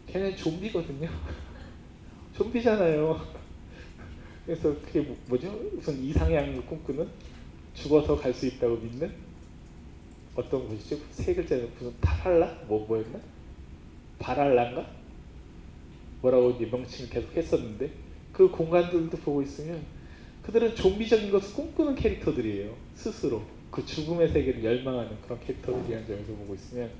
걔는 0.06 0.36
좀비거든요. 0.36 1.08
좀비잖아요. 2.36 3.20
그래서 4.46 4.74
그게 4.80 5.00
뭐- 5.00 5.16
뭐죠? 5.26 5.48
우선 5.76 6.02
이상향을 6.02 6.64
꿈꾸는 6.66 7.06
죽어서 7.74 8.16
갈 8.16 8.32
수 8.32 8.46
있다고 8.46 8.76
믿는 8.76 9.12
어떤 10.34 10.66
곳이죠? 10.68 10.96
세 11.10 11.34
글자는 11.34 11.68
무슨 11.74 11.92
타랄라? 12.00 12.62
뭐 12.66 12.86
뭐였나? 12.86 13.18
바랄란가? 14.18 14.86
뭐라고 16.22 16.50
이제 16.52 16.66
명칭을 16.66 17.10
계속 17.10 17.36
했었는데 17.36 17.90
그 18.32 18.48
공간들도 18.48 19.16
보고 19.18 19.42
있으면 19.42 19.82
그들은 20.42 20.74
좀비적인 20.76 21.30
것을 21.30 21.54
꿈꾸는 21.54 21.94
캐릭터들이에요. 21.96 22.74
스스로 22.94 23.42
그 23.70 23.84
죽음의 23.84 24.28
세계를 24.28 24.64
열망하는 24.64 25.20
그런 25.22 25.38
캐릭터들이라는 25.40 26.06
점에서 26.06 26.32
보고 26.32 26.54
있으면 26.54 26.90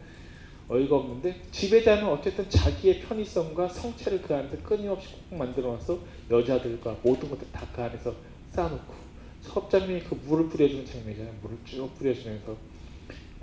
어이가 0.68 0.96
없는데 0.96 1.40
지배자는 1.50 2.06
어쨌든 2.06 2.48
자기의 2.50 3.00
편의성과 3.00 3.68
성체를 3.68 4.20
그 4.20 4.34
안에 4.34 4.50
끊임없이 4.62 5.14
꼭 5.30 5.36
만들어놔서 5.38 5.98
여자들과 6.30 6.96
모든 7.02 7.30
것들 7.30 7.50
다 7.52 7.66
그 7.74 7.82
안에서 7.82 8.14
쌓아놓고 8.50 8.94
첫 9.42 9.70
장면이 9.70 10.04
그 10.04 10.14
물을 10.26 10.48
뿌려주는 10.48 10.84
장면이잖아요. 10.84 11.32
물을 11.42 11.56
쭉 11.64 11.88
뿌려주면서 11.96 12.56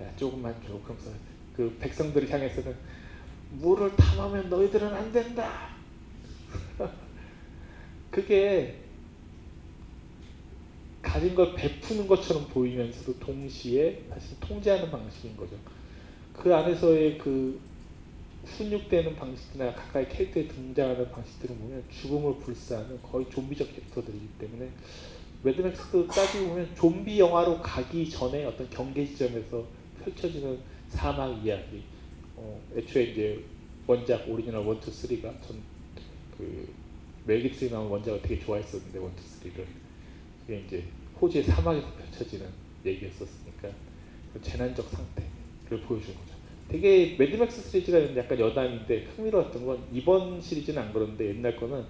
야 0.01 0.15
조금만 0.17 0.53
줘. 0.61 0.80
그러면서 0.84 1.11
그 1.55 1.76
백성들을 1.80 2.30
향해서는 2.30 2.76
물을 3.51 3.95
탐하면 3.95 4.49
너희들은 4.49 4.93
안 4.93 5.11
된다. 5.11 5.69
그게 8.11 8.85
가진 11.06 11.36
걸 11.36 11.53
베푸는 11.53 12.08
것처럼 12.08 12.47
보이면서도 12.47 13.20
동시에 13.20 14.01
사실 14.10 14.39
통제하는 14.39 14.89
방식인 14.89 15.38
거죠. 15.38 15.56
그 16.34 16.53
안에서의 16.53 17.20
그 17.20 17.60
훈육되는 18.43 19.16
방식이나 19.16 19.74
가까이 19.74 20.10
캐릭터에 20.10 20.47
등장하는 20.47 21.10
방식들을 21.12 21.56
보면 21.56 21.84
죽음을 21.89 22.38
불사하는 22.39 23.01
거의 23.03 23.30
좀비적 23.30 23.68
캐릭터들이기 23.70 24.28
때문에 24.39 24.70
매드맥스도 25.43 26.08
따지고 26.08 26.49
보면 26.49 26.76
좀비 26.76 27.20
영화로 27.20 27.62
가기 27.62 28.10
전에 28.10 28.45
어떤 28.45 28.68
경계 28.70 29.06
지점에서 29.06 29.64
펼쳐지는 30.03 30.60
사막 30.89 31.45
이야기. 31.45 31.84
어, 32.36 32.60
애초에 32.76 33.03
이제 33.03 33.43
원작 33.88 34.28
오리지널 34.28 34.66
1, 34.66 34.74
2, 34.74 34.80
3가 34.80 35.34
전그 35.41 36.74
멜 37.26 37.41
깁슨이 37.43 37.72
나온 37.72 37.89
원작을 37.91 38.22
되게 38.24 38.43
좋아했었는데 38.43 38.99
1, 38.99 39.06
2, 39.06 39.53
3를 39.53 39.85
그게 40.46 40.64
이제 40.66 40.84
호주의 41.20 41.43
사막에서 41.43 41.88
펼쳐지는 41.93 42.46
얘기였었으니까 42.86 43.70
그 44.34 44.41
재난적 44.41 44.88
상태를 44.89 45.86
보여주는 45.88 46.16
거죠. 46.16 46.36
되게 46.68 47.16
매드맥스 47.18 47.70
시리즈가 47.70 48.16
약간 48.18 48.39
여담인데 48.39 49.08
흥미로웠던 49.16 49.66
건 49.66 49.84
이번 49.91 50.41
시리즈는 50.41 50.82
안 50.82 50.93
그런데 50.93 51.30
옛날 51.30 51.56
거는 51.56 51.84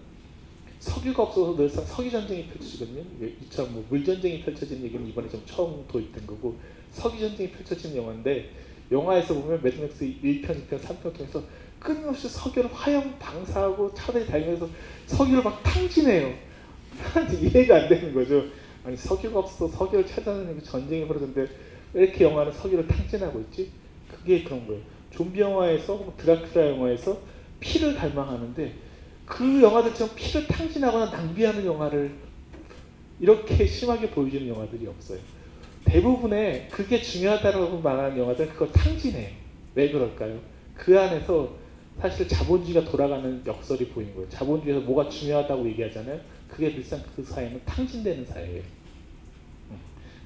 석유가 0.79 1.23
없어서 1.23 1.55
늘상 1.55 1.85
석유 1.85 2.11
전쟁이 2.11 2.47
펼쳐지거든요. 2.47 3.03
이처럼 3.43 3.73
뭐 3.73 3.85
물전쟁이 3.89 4.41
펼쳐지는 4.41 4.83
얘기는 4.83 5.07
이번에 5.07 5.29
좀 5.29 5.41
처음 5.45 5.85
도입된 5.87 6.27
거고 6.27 6.57
석유 6.91 7.19
전쟁이 7.19 7.49
펼쳐지는 7.51 7.95
영화인데 7.95 8.49
영화에서 8.91 9.33
보면 9.33 9.61
매드맥스 9.63 10.05
1편, 10.05 10.67
2편, 10.67 10.79
3편 10.79 11.13
통해서 11.13 11.43
끊임없이 11.79 12.29
석유를 12.29 12.71
화염 12.73 13.17
방사하고 13.17 13.93
차들이 13.93 14.25
달리면서 14.27 14.69
석유를 15.07 15.43
막 15.43 15.61
탕진해요. 15.63 16.54
이해가 17.41 17.75
안 17.75 17.89
되는 17.89 18.13
거죠. 18.13 18.45
아니 18.83 18.95
석유가 18.95 19.39
없어서 19.39 19.67
석유를 19.67 20.05
찾아내는 20.05 20.63
전쟁이 20.63 21.07
벌어졌는데 21.07 21.51
왜 21.93 22.03
이렇게 22.03 22.23
영화는 22.23 22.51
석유를 22.51 22.87
탕진하고 22.87 23.39
있지? 23.41 23.71
그게 24.09 24.43
그런 24.43 24.65
거예요. 24.67 24.81
좀비 25.11 25.39
영화에서 25.39 25.95
뭐 25.95 26.13
드라큘라 26.17 26.71
영화에서 26.71 27.17
피를 27.59 27.95
갈망하는데 27.95 28.73
그 29.25 29.61
영화들처럼 29.61 30.15
피를 30.15 30.47
탕진하거나 30.47 31.09
낭비하는 31.09 31.65
영화를 31.65 32.11
이렇게 33.19 33.65
심하게 33.65 34.09
보여주는 34.09 34.47
영화들이 34.47 34.87
없어요. 34.87 35.19
대부분의 35.85 36.67
그게 36.69 37.01
중요하다고 37.01 37.79
말하는 37.79 38.17
영화들 38.17 38.49
그걸 38.49 38.71
탕진해요. 38.71 39.29
왜 39.75 39.89
그럴까요? 39.91 40.39
그 40.75 40.99
안에서 40.99 41.55
사실 42.01 42.27
자본주의가 42.27 42.89
돌아가는 42.89 43.41
역설이 43.45 43.87
보이는 43.89 44.13
거예요. 44.15 44.29
자본주의에서 44.29 44.85
뭐가 44.85 45.09
중요하다고 45.09 45.65
얘기하잖아요. 45.69 46.19
그게 46.47 46.73
늘상 46.73 47.01
그 47.15 47.23
사회는 47.23 47.61
탕진되는 47.65 48.25
사회예요. 48.25 48.63
음, 49.71 49.77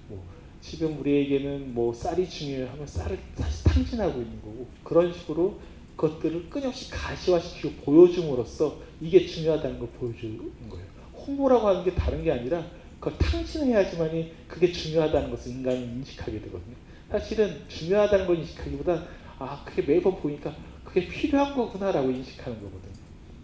뭐 0.08 0.24
지금 0.62 1.00
우리에게는 1.00 1.74
뭐 1.74 1.94
쌀이 1.94 2.30
중요하면 2.30 2.86
쌀을 2.86 3.18
사실 3.36 3.64
탕진하고 3.64 4.22
있는 4.22 4.42
거고 4.42 4.68
그런 4.84 5.14
식으로 5.14 5.60
그것들을 5.96 6.50
끊임없이 6.50 6.90
가시화시키고 6.90 7.84
보여줌으로써 7.84 8.80
이게 9.02 9.26
중요하다는 9.26 9.80
걸 9.80 9.88
보여주는 9.90 10.38
거예요. 10.70 10.86
홍보라고 11.14 11.68
하는 11.68 11.84
게 11.84 11.94
다른 11.94 12.24
게 12.24 12.32
아니라 12.32 12.66
그걸 13.00 13.18
탕진해야지만이 13.18 14.32
그게 14.48 14.72
중요하다는 14.72 15.30
것을 15.32 15.52
인간이 15.52 15.84
인식하게 15.84 16.42
되거든요. 16.42 16.76
사실은 17.10 17.62
중요하다는 17.68 18.28
걸 18.28 18.38
인식하기보다 18.40 19.06
아 19.40 19.64
그게 19.66 19.82
매번 19.82 20.16
보니까 20.18 20.56
그게 20.84 21.08
필요한 21.08 21.56
거구나라고 21.56 22.10
인식하는 22.12 22.60
거거든요. 22.60 22.94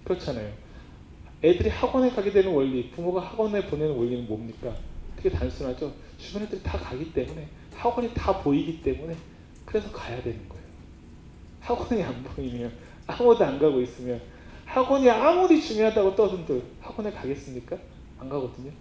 그렇잖아요. 0.04 0.65
애들이 1.46 1.70
학원에 1.70 2.10
가게 2.10 2.32
되는 2.32 2.52
원리, 2.52 2.90
부모가 2.90 3.22
학원에 3.22 3.64
보내는 3.68 3.96
원리는 3.96 4.26
뭡니까? 4.28 4.76
되게 5.16 5.30
단순하죠. 5.30 5.94
주변 6.18 6.42
애들이 6.42 6.64
다 6.64 6.76
가기 6.80 7.14
때문에 7.14 7.48
학원이 7.76 8.12
다 8.16 8.42
보이기 8.42 8.82
때문에 8.82 9.16
그래서 9.64 9.92
가야 9.92 10.22
되는 10.24 10.50
거예요. 10.50 10.66
학원이 11.62 12.02
안 12.02 12.24
보이면 12.24 12.72
아무도 13.06 13.46
안 13.46 13.60
가고 13.60 13.80
있으면 13.82 14.20
학원이 14.66 15.08
아무리 15.08 15.62
중요하다고 15.62 16.16
떠든들 16.16 16.64
학원에 16.82 17.12
가겠습니까? 17.12 17.78
안 18.20 18.28
가거든요. 18.28 18.72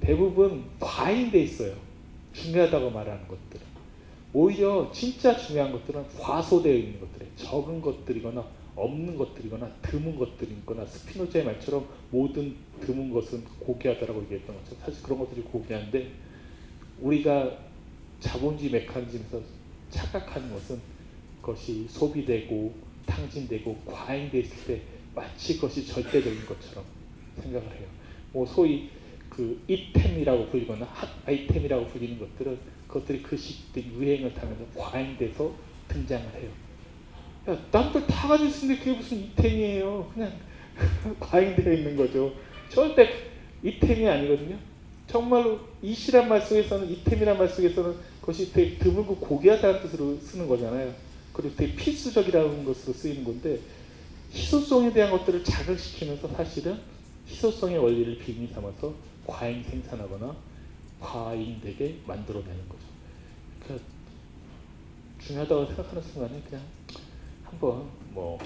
대부분 0.00 0.64
과잉돼 0.80 1.40
있어요. 1.42 1.74
중요하다고 2.32 2.90
말하는 2.90 3.28
것들은. 3.28 3.64
오히려 4.32 4.90
진짜 4.92 5.36
중요한 5.36 5.70
것들은 5.70 6.04
과소되어 6.18 6.74
있는 6.74 7.00
것들에 7.00 7.28
적은 7.36 7.80
것들이거나 7.80 8.44
없는 8.76 9.16
것들이거나 9.16 9.68
드문 9.82 10.16
것들이거나 10.18 10.84
스피노자의 10.84 11.44
말처럼 11.46 11.88
모든 12.10 12.54
드문 12.80 13.10
것은 13.10 13.42
고귀하다라고 13.60 14.22
얘기했던 14.24 14.54
것처럼 14.56 14.84
사실 14.84 15.02
그런 15.02 15.18
것들이 15.18 15.40
고귀한데 15.42 16.12
우리가 17.00 17.58
자본주의 18.20 18.70
메커니즘에서 18.70 19.40
착각하는 19.90 20.52
것은 20.52 20.80
그것이 21.40 21.86
소비되고 21.88 22.74
탕진되고 23.06 23.76
과잉돼 23.86 24.40
있을 24.40 24.64
때 24.66 24.82
마치 25.14 25.54
그것이 25.54 25.86
절대적인 25.86 26.44
것처럼 26.46 26.84
생각을 27.40 27.66
해요. 27.76 27.86
뭐 28.32 28.44
소위 28.44 28.90
그 29.30 29.62
이템이라고 29.68 30.46
불리거나 30.48 30.84
핫 30.86 31.08
아이템이라고 31.26 31.86
불리는 31.86 32.18
것들은 32.18 32.58
그것들이 32.88 33.22
그 33.22 33.36
시대 33.36 33.82
유행을 33.82 34.34
타면서 34.34 34.64
과잉돼서 34.76 35.54
등장을 35.88 36.34
해요. 36.34 36.65
야, 37.48 37.58
남들 37.70 38.06
다 38.06 38.28
가지고 38.28 38.48
있는데 38.50 38.78
그게 38.78 38.96
무슨 38.96 39.18
이템이에요. 39.18 40.10
그냥 40.12 40.32
과잉되어 41.20 41.72
있는 41.72 41.96
거죠. 41.96 42.32
절대 42.68 43.08
이템이 43.62 44.08
아니거든요. 44.08 44.56
정말로 45.06 45.60
이시란 45.82 46.28
말 46.28 46.40
속에서는 46.40 46.90
이템이란 46.90 47.38
말 47.38 47.48
속에서는 47.48 47.94
그것이 48.20 48.52
되게 48.52 48.76
드물고 48.78 49.16
고귀하다는 49.16 49.82
뜻으로 49.82 50.18
쓰는 50.18 50.48
거잖아요. 50.48 50.92
그리고 51.32 51.54
되게 51.54 51.74
필수적이라는 51.76 52.64
것으로 52.64 52.92
쓰이는 52.92 53.22
건데 53.22 53.60
희소성에 54.32 54.92
대한 54.92 55.10
것들을 55.12 55.44
자극시키면서 55.44 56.28
사실은 56.28 56.80
희소성의 57.28 57.78
원리를 57.78 58.18
빌미 58.18 58.48
삼아서 58.48 58.94
과잉 59.26 59.62
생산하거나 59.62 60.34
과잉되게 61.00 62.00
만들어내는 62.06 62.68
거죠. 62.68 62.82
그러니까 63.62 63.86
중요하다고 65.20 65.66
생각하는 65.66 66.02
순간에 66.02 66.42
그냥 66.48 66.64
한번 67.58 67.88
뭐 68.12 68.38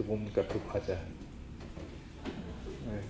그 0.00 0.06
뭡니까 0.06 0.42
그 0.48 0.58
과자 0.66 0.94
네, 2.86 3.00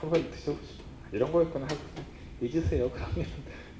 한번 0.00 0.30
드셔보시고 0.30 0.82
이런 1.12 1.30
거였거나 1.30 1.66
하고 1.66 1.76
잊으세요. 2.40 2.90
그러면 2.90 3.26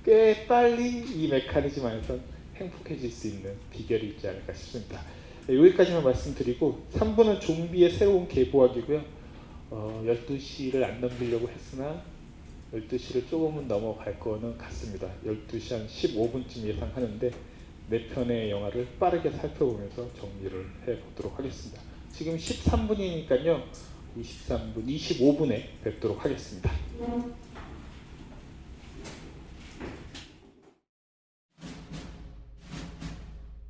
꽤 0.04 0.46
빨리 0.46 1.00
이 1.00 1.28
메커니즘 1.28 1.86
안에서 1.86 2.18
행복해질 2.56 3.10
수 3.10 3.28
있는 3.28 3.56
비결이 3.72 4.08
있지 4.08 4.28
않을까 4.28 4.52
싶습니다. 4.52 5.00
네, 5.46 5.56
여기까지만 5.56 6.04
말씀드리고 6.04 6.86
3부는 6.92 7.40
좀비의 7.40 7.90
새로운 7.90 8.28
개보학이고요. 8.28 9.02
어, 9.70 10.04
12시를 10.06 10.82
안 10.82 11.00
넘기려고 11.00 11.48
했으나 11.48 12.02
12시를 12.74 13.30
조금은 13.30 13.66
넘어갈 13.66 14.20
거는 14.20 14.58
같습니다. 14.58 15.08
12시 15.24 15.72
한 15.72 15.86
15분쯤 15.86 16.64
예상하는데 16.64 17.30
네 17.90 18.06
편의 18.08 18.50
영화를 18.50 18.86
빠르게 19.00 19.30
살펴보면서 19.30 20.10
정리를 20.14 20.66
해보도록 20.86 21.38
하겠습니다. 21.38 21.80
지금 22.12 22.36
13분이니까요. 22.36 23.62
23분, 24.18 24.86
25분에 24.86 25.62
뵙도록 25.82 26.22
하겠습니다. 26.22 26.70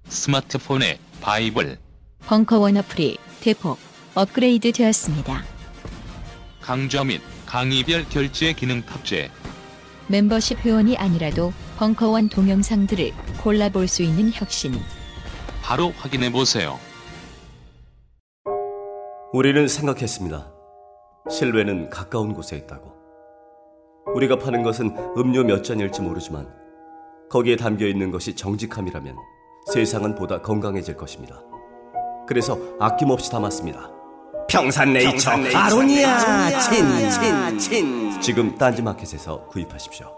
스마트폰의 0.08 0.98
바이블 1.20 1.78
벙커원 2.20 2.76
어플이 2.78 3.18
대폭 3.40 3.78
업그레이드 4.16 4.72
되었습니다. 4.72 5.44
강좌 6.60 7.04
및 7.04 7.20
강의별 7.46 8.08
결제 8.08 8.52
기능 8.52 8.82
탑재. 8.82 9.30
멤버십 10.08 10.58
회원이 10.58 10.96
아니라도 10.96 11.52
벙커원 11.78 12.28
동영상들을 12.28 13.12
골라볼 13.40 13.86
수 13.86 14.02
있는 14.02 14.32
혁신. 14.32 14.74
바로 15.62 15.92
확인해 15.96 16.32
보세요. 16.32 16.76
우리는 19.32 19.68
생각했습니다. 19.68 20.52
실외는 21.30 21.88
가까운 21.88 22.34
곳에 22.34 22.56
있다고. 22.56 22.92
우리가 24.12 24.40
파는 24.40 24.64
것은 24.64 24.92
음료 25.16 25.44
몇 25.44 25.62
잔일지 25.62 26.02
모르지만 26.02 26.52
거기에 27.30 27.54
담겨 27.54 27.86
있는 27.86 28.10
것이 28.10 28.34
정직함이라면 28.34 29.14
세상은 29.72 30.16
보다 30.16 30.42
건강해질 30.42 30.96
것입니다. 30.96 31.40
그래서 32.26 32.58
아낌없이 32.80 33.30
담았습니다. 33.30 33.88
평산네이처, 34.48 35.30
아로니아 35.54 36.58
친친친 36.58 38.20
지금 38.20 38.58
딴지마켓에서 38.58 39.46
구입하십시오. 39.46 40.17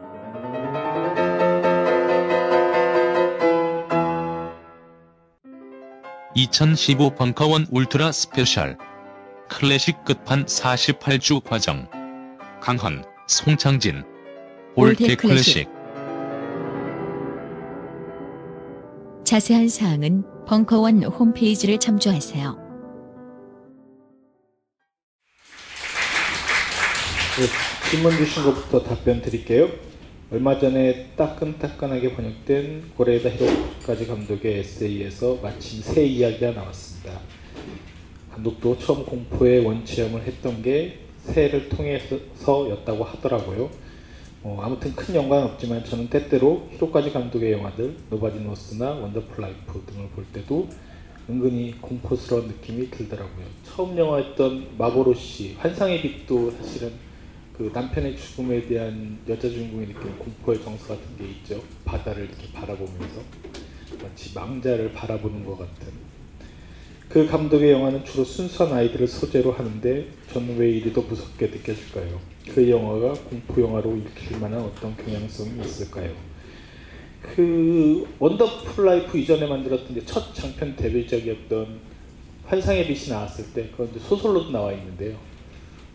(2015) 6.35 7.15
벙커원 7.15 7.67
울트라 7.71 8.11
스페셜. 8.11 8.77
클래식 9.49 10.05
끝판 10.05 10.45
48주 10.45 11.43
과정. 11.43 11.87
강헌, 12.61 13.03
송창진. 13.27 14.03
올드 14.75 15.17
클래식. 15.17 15.69
자세한 19.25 19.67
사항은 19.67 20.23
벙커원 20.45 21.03
홈페이지를 21.03 21.77
참조하세요. 21.77 22.57
네, 27.37 27.89
질문 27.89 28.15
주신 28.17 28.43
것부터 28.43 28.83
답변 28.83 29.21
드릴게요. 29.21 29.69
얼마 30.33 30.57
전에 30.57 31.07
따끈따끈하게 31.17 32.13
번역된 32.15 32.91
고레에다 32.95 33.31
히로카즈 33.31 34.07
감독의 34.07 34.59
에세이에서 34.59 35.39
마침 35.43 35.81
새 35.81 36.05
이야기가 36.05 36.51
나왔습니다. 36.51 37.19
감독도 38.31 38.79
처음 38.79 39.05
공포의 39.05 39.65
원체험을 39.65 40.21
했던 40.21 40.61
게 40.61 40.99
새를 41.17 41.67
통해서였다고 41.67 43.03
하더라고요. 43.03 43.69
어, 44.43 44.57
아무튼 44.61 44.95
큰 44.95 45.15
연관은 45.15 45.47
없지만 45.47 45.83
저는 45.83 46.09
때때로 46.09 46.69
히로카즈 46.75 47.11
감독의 47.11 47.51
영화들 47.51 47.97
노바디 48.09 48.39
노스나 48.39 48.89
원더풀 48.89 49.43
라이프 49.43 49.83
등을 49.85 50.07
볼 50.11 50.23
때도 50.31 50.69
은근히 51.29 51.75
공포스러운 51.81 52.47
느낌이 52.47 52.89
들더라고요. 52.89 53.45
처음 53.65 53.97
영화였던 53.97 54.77
마보로시 54.77 55.57
환상의 55.59 56.01
빛도 56.01 56.51
사실은 56.51 57.10
그 57.57 57.69
남편의 57.73 58.17
죽음에 58.17 58.65
대한 58.67 59.19
여자 59.27 59.49
주인공이 59.49 59.87
느끼는 59.87 60.17
공포의 60.17 60.63
정서 60.63 60.95
같은 60.95 61.17
게 61.17 61.25
있죠. 61.31 61.61
바다를 61.85 62.25
이렇게 62.25 62.51
바라보면서 62.53 63.21
마치 64.01 64.33
망자를 64.33 64.93
바라보는 64.93 65.45
것 65.45 65.57
같은. 65.57 66.11
그 67.09 67.27
감독의 67.27 67.71
영화는 67.71 68.05
주로 68.05 68.23
순수한 68.23 68.73
아이들을 68.73 69.05
소재로 69.05 69.51
하는데 69.51 70.07
저는 70.31 70.57
왜 70.57 70.71
이리도 70.71 71.01
무섭게 71.01 71.47
느껴질까요? 71.47 72.19
그 72.53 72.69
영화가 72.69 73.13
공포 73.29 73.61
영화로 73.61 73.97
읽힐 73.97 74.39
만한 74.39 74.61
어떤 74.61 74.95
경향성이 74.95 75.59
있을까요? 75.61 76.11
그 77.21 78.07
원더풀 78.17 78.85
라이프 78.85 79.17
이전에 79.17 79.45
만들었던 79.45 80.01
첫 80.05 80.33
장편 80.33 80.75
데뷔작이었던 80.77 81.79
환상의 82.45 82.87
빛이 82.87 83.09
나왔을 83.09 83.53
때 83.53 83.69
그건 83.71 83.91
소설로도 83.99 84.51
나와 84.51 84.71
있는데요. 84.73 85.17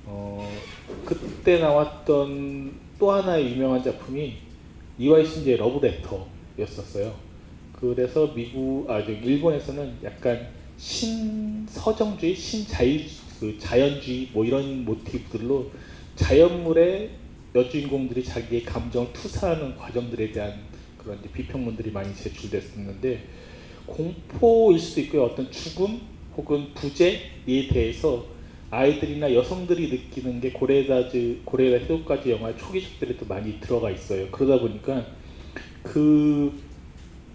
어, 0.07 0.49
그때 1.05 1.59
나왔던 1.59 2.73
또 2.99 3.11
하나의 3.11 3.53
유명한 3.53 3.83
작품이 3.83 4.35
이와이 4.99 5.27
신지의 5.27 5.59
러브레터였었어요. 5.59 7.15
그래서 7.73 8.33
미국 8.35 8.89
아 8.89 9.01
일본에서는 9.01 9.99
약간 10.05 10.49
신서정주의, 10.79 12.35
신자유 12.35 13.01
그 13.41 13.59
자연주의 13.59 14.31
뭐 14.33 14.45
이런 14.45 14.85
모티브들로 14.85 15.71
자연물의 16.15 17.11
여주인공들이 17.55 18.25
자기의 18.25 18.65
감정을 18.65 19.13
투사하는 19.13 19.77
과정들에 19.77 20.33
대한 20.33 20.55
그런 20.99 21.21
비평문들이 21.21 21.91
많이 21.91 22.15
제출됐었는데 22.15 23.25
공포일 23.87 24.79
수도 24.79 25.01
있고요. 25.03 25.25
어떤 25.25 25.51
죽음 25.51 26.01
혹은 26.37 26.73
부재에 26.75 27.69
대해서 27.71 28.36
아이들이나 28.71 29.33
여성들이 29.33 29.89
느끼는 29.89 30.41
게 30.41 30.51
고레다즈 30.53 31.43
고레다 31.45 31.85
히로까지 31.85 32.33
영화의 32.33 32.59
초기작들에도 32.59 33.27
많이 33.27 33.61
들어가 33.61 33.91
있어요. 33.91 34.29
그러다 34.31 34.61
보니까 34.61 35.07
그 35.83 36.53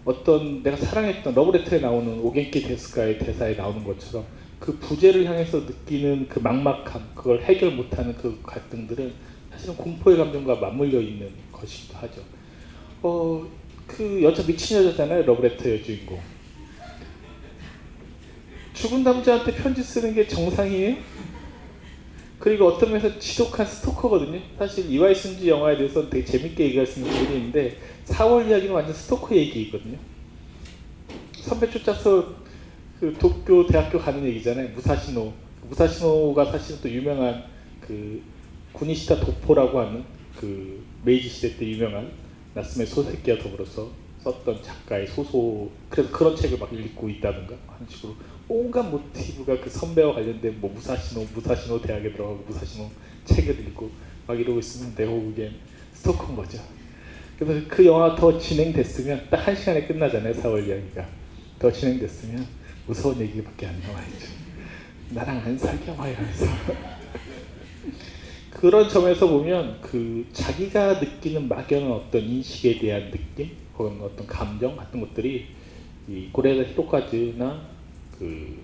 어떤 0.03 0.63
내가 0.63 0.75
사랑했던 0.75 1.33
러브레터에 1.33 1.79
나오는 1.79 2.19
오겐키 2.19 2.63
데스카의 2.63 3.19
대사에 3.19 3.55
나오는 3.55 3.83
것처럼 3.83 4.25
그 4.59 4.77
부재를 4.77 5.25
향해서 5.25 5.59
느끼는 5.59 6.27
그 6.27 6.39
막막함, 6.39 7.11
그걸 7.15 7.41
해결 7.41 7.71
못하는 7.71 8.15
그 8.15 8.39
갈등들은 8.43 9.13
사실은 9.51 9.75
공포의 9.75 10.17
감정과 10.17 10.55
맞물려 10.55 10.99
있는 11.01 11.29
것이기도 11.51 11.97
하죠. 11.97 12.21
어, 13.01 13.47
그 13.87 14.21
여자 14.23 14.45
미친 14.45 14.77
여자잖아요, 14.77 15.23
러브레터의 15.23 15.83
주인공. 15.83 16.19
죽은 18.81 19.03
남자한테 19.03 19.53
편지 19.53 19.83
쓰는 19.83 20.15
게 20.15 20.27
정상이에요? 20.27 20.95
그리고 22.39 22.65
어떤 22.65 22.89
면에서 22.89 23.19
지독한 23.19 23.63
스토커거든요. 23.63 24.41
사실 24.57 24.89
이와이 24.89 25.13
순지 25.13 25.47
영화에 25.47 25.77
대해서 25.77 26.09
되게 26.09 26.25
재밌게 26.25 26.63
얘기할 26.65 26.87
수 26.87 26.99
있는 26.99 27.13
부분이 27.13 27.37
있는데 27.37 27.77
4월 28.05 28.49
이야기는 28.49 28.73
완전 28.73 28.95
스토커 28.95 29.35
얘기거든요. 29.35 29.99
선배 31.43 31.69
쫓아서 31.69 32.33
그 32.99 33.15
도쿄 33.19 33.67
대학교 33.67 33.99
가는 33.99 34.25
얘기잖아요. 34.25 34.69
무사시노. 34.69 35.31
무사시노가 35.69 36.45
사실 36.45 36.81
또 36.81 36.89
유명한 36.89 37.43
그 37.79 38.23
구니키다 38.73 39.19
돗포라고 39.19 39.79
하는 39.79 40.03
그 40.39 40.83
메이지 41.03 41.29
시대 41.29 41.55
때 41.55 41.67
유명한 41.67 42.11
나쓰메 42.55 42.85
소세키와 42.85 43.37
더불어서 43.37 43.91
썼던 44.23 44.63
작가의 44.63 45.05
소설 45.07 45.69
그래서 45.89 46.11
그런 46.11 46.35
책을 46.35 46.57
막 46.57 46.73
읽고 46.73 47.09
있다든가 47.09 47.55
하는 47.67 47.87
식으로 47.87 48.15
온갖 48.53 48.83
모티브가 48.83 49.61
그 49.61 49.69
선배와 49.69 50.13
관련된 50.13 50.59
뭐 50.59 50.69
무사시노 50.73 51.25
무사시노 51.33 51.81
대학에 51.81 52.11
들어가고 52.11 52.43
무사시노 52.47 52.89
책을 53.23 53.59
읽고 53.61 53.89
막 54.27 54.37
이러고 54.37 54.59
있으면 54.59 54.93
내가 54.93 55.09
보기엔 55.09 55.53
스토커인 55.93 56.35
거죠. 56.35 56.59
그래서 57.39 57.65
그 57.69 57.85
영화 57.85 58.13
더 58.13 58.37
진행됐으면 58.37 59.27
딱 59.29 59.47
한 59.47 59.55
시간에 59.55 59.87
끝나잖아요 59.87 60.33
4월 60.33 60.67
이야기가 60.67 61.07
더 61.59 61.71
진행됐으면 61.71 62.45
무서운 62.87 63.21
얘기밖에 63.21 63.67
안 63.67 63.79
나와야죠. 63.79 64.27
나랑 65.11 65.37
안 65.39 65.57
사겨 65.57 65.95
막 65.95 66.07
이러면서 66.07 66.45
그런 68.49 68.89
점에서 68.89 69.27
보면 69.27 69.79
그 69.81 70.27
자기가 70.33 70.99
느끼는 70.99 71.47
막연한 71.47 71.89
어떤 71.89 72.21
인식에 72.21 72.79
대한 72.79 73.11
느낌 73.11 73.51
혹은 73.77 74.01
어떤 74.01 74.27
감정 74.27 74.75
같은 74.75 74.99
것들이 74.99 75.47
이 76.09 76.29
고레다 76.33 76.69
히로카즈나 76.69 77.80
그 78.21 78.55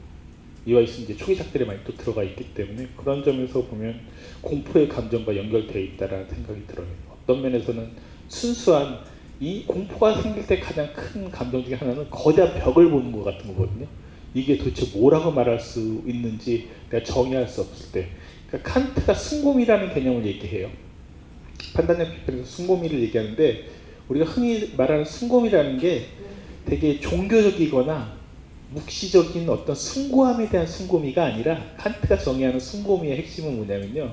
이와이스 0.68 1.02
이제 1.02 1.18
초기작들에 1.18 1.66
많이 1.66 1.80
또 1.84 1.96
들어가 1.96 2.22
있기 2.24 2.54
때문에 2.54 2.90
그런 2.96 3.24
점에서 3.24 3.64
보면 3.64 4.02
공포의 4.42 4.88
감정과 4.88 5.36
연결되어 5.36 5.82
있다라는 5.82 6.28
생각이 6.30 6.68
들어요. 6.68 6.88
어떤 7.10 7.42
면에서는 7.42 7.90
순수한 8.28 9.00
이 9.40 9.64
공포가 9.66 10.22
생길 10.22 10.46
때 10.46 10.60
가장 10.60 10.94
큰 10.94 11.32
감정 11.32 11.64
중에 11.64 11.74
하나는 11.74 12.08
거대한 12.12 12.54
벽을 12.60 12.92
보는 12.92 13.12
것 13.12 13.24
같은 13.24 13.48
거거든요. 13.48 13.88
이게 14.36 14.58
도대체 14.58 14.96
뭐라고 14.96 15.32
말할 15.32 15.60
수 15.60 16.04
있는지 16.06 16.68
내가 16.92 17.04
정의할 17.04 17.48
수 17.48 17.62
없을 17.62 17.92
때. 17.92 18.10
그러니까 18.48 18.72
칸트가 18.72 19.14
순고미라는 19.16 19.94
개념을 19.94 20.24
얘기해요. 20.26 20.70
판단력 21.74 22.14
비판에서 22.14 22.46
순고미를 22.46 23.02
얘기하는데 23.04 23.70
우리가 24.10 24.26
흔히 24.26 24.74
말하는 24.78 25.04
순고미라는 25.04 25.80
게 25.80 26.06
되게 26.66 27.00
종교적이거나 27.00 28.17
묵시적인 28.70 29.50
어떤 29.50 29.76
숭고함에 29.76 30.50
대한 30.50 30.68
숭고미가 30.68 31.26
아니라 31.26 31.62
칸트가 31.78 32.18
정의하는 32.18 32.60
숭고미의 32.60 33.18
핵심은 33.18 33.56
뭐냐면요. 33.58 34.12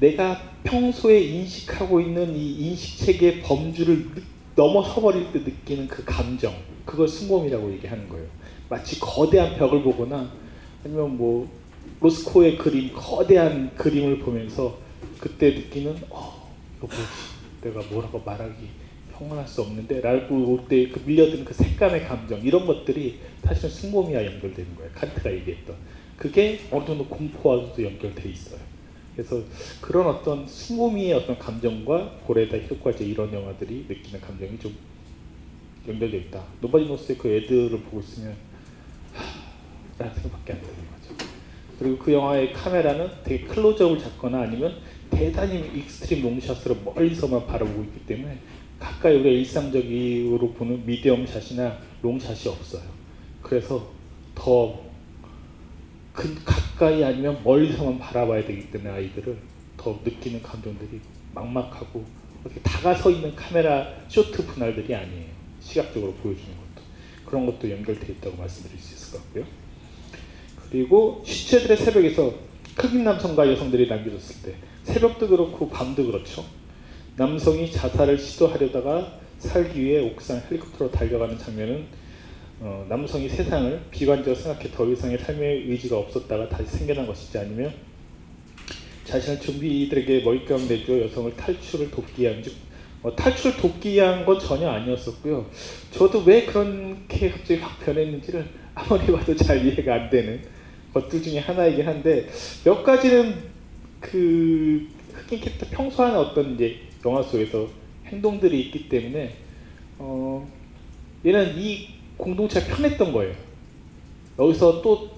내가 0.00 0.40
평소에 0.64 1.20
인식하고 1.20 2.00
있는 2.00 2.36
이 2.36 2.68
인식 2.68 3.04
체계의 3.04 3.42
범주를 3.42 4.10
넘어서 4.56 5.00
버릴 5.00 5.32
때 5.32 5.38
느끼는 5.38 5.86
그 5.86 6.04
감정, 6.04 6.54
그걸 6.84 7.06
숭고미라고 7.06 7.72
얘기하는 7.74 8.08
거예요. 8.08 8.26
마치 8.68 8.98
거대한 8.98 9.56
벽을 9.56 9.82
보거나 9.82 10.30
아니면 10.84 11.16
뭐 11.16 11.48
로스코의 12.00 12.58
그림, 12.58 12.92
거대한 12.92 13.74
그림을 13.76 14.18
보면서 14.18 14.78
그때 15.18 15.50
느끼는 15.50 15.96
어, 16.10 16.50
뭐지? 16.80 16.96
내가 17.62 17.80
뭐라고 17.90 18.20
말하기 18.24 18.81
표현할 19.12 19.46
수 19.46 19.62
없는데 19.62 20.00
라고 20.00 20.34
올 20.52 20.66
때 20.68 20.90
그 20.90 21.00
밀려드는 21.04 21.44
그 21.44 21.54
색감의 21.54 22.04
감정 22.04 22.40
이런 22.42 22.66
것들이 22.66 23.18
사실은 23.44 23.70
숭고미와 23.70 24.24
연결되는 24.24 24.76
거예요. 24.76 24.90
칸트가 24.94 25.32
얘기했던 25.32 25.76
그게 26.16 26.60
어느 26.70 26.84
정도 26.86 27.04
공포와도 27.06 27.82
연결돼 27.82 28.28
있어요. 28.28 28.60
그래서 29.14 29.42
그런 29.80 30.06
어떤 30.06 30.46
숭고미의 30.46 31.12
어떤 31.14 31.38
감정과 31.38 32.20
고레에다 32.26 32.56
히로카즈 32.58 33.04
이런 33.04 33.32
영화들이 33.32 33.86
느끼는 33.88 34.20
감정이 34.20 34.58
좀 34.58 34.74
연결돼 35.86 36.16
있다. 36.18 36.42
Nobody 36.60 36.86
Knows의 36.86 37.18
그 37.18 37.28
애들을 37.28 37.78
보고 37.80 38.00
있으면 38.00 38.34
하, 39.12 39.24
라는 39.98 40.14
생각밖에 40.14 40.52
안 40.54 40.60
드는 40.60 40.74
거죠. 40.74 41.26
그리고 41.78 41.98
그 41.98 42.12
영화의 42.12 42.52
카메라는 42.52 43.10
되게 43.24 43.44
클로즈업을 43.44 43.98
잡거나 43.98 44.42
아니면 44.42 44.76
대단히 45.10 45.58
extreme 45.74 46.22
long 46.22 46.40
shot으로 46.40 46.76
멀리서만 46.84 47.46
바라보고 47.46 47.82
있기 47.82 48.06
때문에 48.06 48.38
가까이 48.82 49.14
우리가 49.14 49.30
일상적으로 49.30 50.52
보는 50.52 50.84
medium 50.84 51.24
shot이나 51.24 51.78
long 52.02 52.18
shot이 52.18 52.48
없어요. 52.48 52.82
그래서 53.40 53.88
더 54.34 54.82
가까이 56.44 57.04
아니면 57.04 57.40
멀리서만 57.44 58.00
바라봐야 58.00 58.44
되기 58.44 58.70
때문에 58.72 58.90
아이들을 58.90 59.38
더 59.76 60.00
느끼는 60.04 60.42
감정들이 60.42 61.00
막막하고 61.32 62.04
이렇게 62.44 62.60
다가서 62.60 63.10
있는 63.10 63.36
카메라 63.36 63.86
쇼트 64.08 64.46
분할들이 64.46 64.92
아니에요. 64.94 65.26
시각적으로 65.60 66.12
보여주는 66.14 66.48
것도 66.48 66.84
그런 67.24 67.46
것도 67.46 67.70
연결돼 67.70 68.12
있다고 68.14 68.36
말씀드릴 68.36 68.80
수 68.80 68.94
있을 68.94 69.12
것 69.12 69.24
같고요. 69.24 69.44
그리고 70.68 71.22
시체들의 71.24 71.76
새벽에서 71.76 72.34
흑인 72.76 73.04
남성과 73.04 73.48
여성들이 73.52 73.88
남겨졌을 73.88 74.42
때 74.42 74.56
새벽도 74.82 75.28
그렇고 75.28 75.68
밤도 75.68 76.04
그렇죠. 76.06 76.44
남성이 77.16 77.70
자살을 77.70 78.18
시도하려다가 78.18 79.18
살기 79.38 79.82
위해 79.82 80.00
옥상 80.00 80.40
헬리콥터로 80.50 80.90
달려가는 80.90 81.36
장면은 81.36 81.84
어, 82.60 82.86
남성이 82.88 83.28
세상을 83.28 83.82
비관적으로 83.90 84.34
생각해 84.34 84.70
더 84.70 84.88
이상의 84.88 85.18
삶의 85.18 85.68
의지가 85.68 85.98
없었다가 85.98 86.48
다시 86.48 86.78
생겨난 86.78 87.06
것이지 87.06 87.36
아니면 87.36 87.74
자신을 89.04 89.40
좀비들에게 89.40 90.20
먹잇감 90.24 90.68
내줘 90.68 91.00
여성을 91.02 91.36
탈출을 91.36 91.90
돕기 91.90 92.22
위한 92.22 92.42
즉 92.42 92.54
어, 93.02 93.14
탈출을 93.14 93.56
돕기 93.56 93.92
위한 93.92 94.24
건 94.24 94.38
전혀 94.38 94.70
아니었었고요. 94.70 95.50
저도 95.90 96.20
왜 96.20 96.46
그렇게 96.46 97.30
갑자기 97.30 97.60
확 97.60 97.78
변했는지를 97.80 98.48
아무리 98.74 99.06
봐도 99.12 99.34
잘 99.36 99.66
이해가 99.66 99.94
안 99.94 100.10
되는 100.10 100.40
것들 100.94 101.22
중에 101.22 101.40
하나이긴 101.40 101.86
한데 101.86 102.28
몇 102.64 102.82
가지는 102.82 103.34
그 104.00 104.88
흑인 105.12 105.40
캐릭터 105.40 105.66
평소 105.70 106.04
하는 106.04 106.16
어떤 106.16 106.54
이제 106.54 106.91
영화 107.04 107.22
속에서 107.22 107.68
행동들이 108.06 108.60
있기 108.66 108.88
때문에 108.88 109.34
어, 109.98 110.48
얘는 111.24 111.56
이 111.58 111.88
공동체가 112.16 112.74
편했던 112.74 113.12
거예요. 113.12 113.34
여기서 114.38 114.82
또 114.82 115.10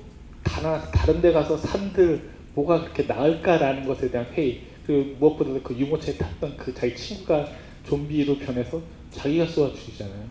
다나 0.42 0.80
다른 0.90 1.20
데 1.20 1.32
가서 1.32 1.56
산들 1.56 2.30
뭐가 2.54 2.82
그렇게 2.82 3.02
나을까라는 3.04 3.86
것에 3.86 4.10
대한 4.10 4.26
회의 4.32 4.60
그리고 4.86 5.16
무엇보다도 5.18 5.62
그 5.62 5.74
유모차에 5.76 6.16
탔던 6.16 6.56
그 6.56 6.74
자기 6.74 6.94
친구가 6.94 7.48
좀비로 7.86 8.38
변해서 8.38 8.80
자기가 9.10 9.46
쏘아 9.46 9.72
죽이잖아요. 9.72 10.24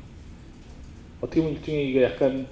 어떻게 1.22 1.42
보면 1.42 1.58
일종의 1.58 1.90
이게 1.90 2.04
약간 2.04 2.48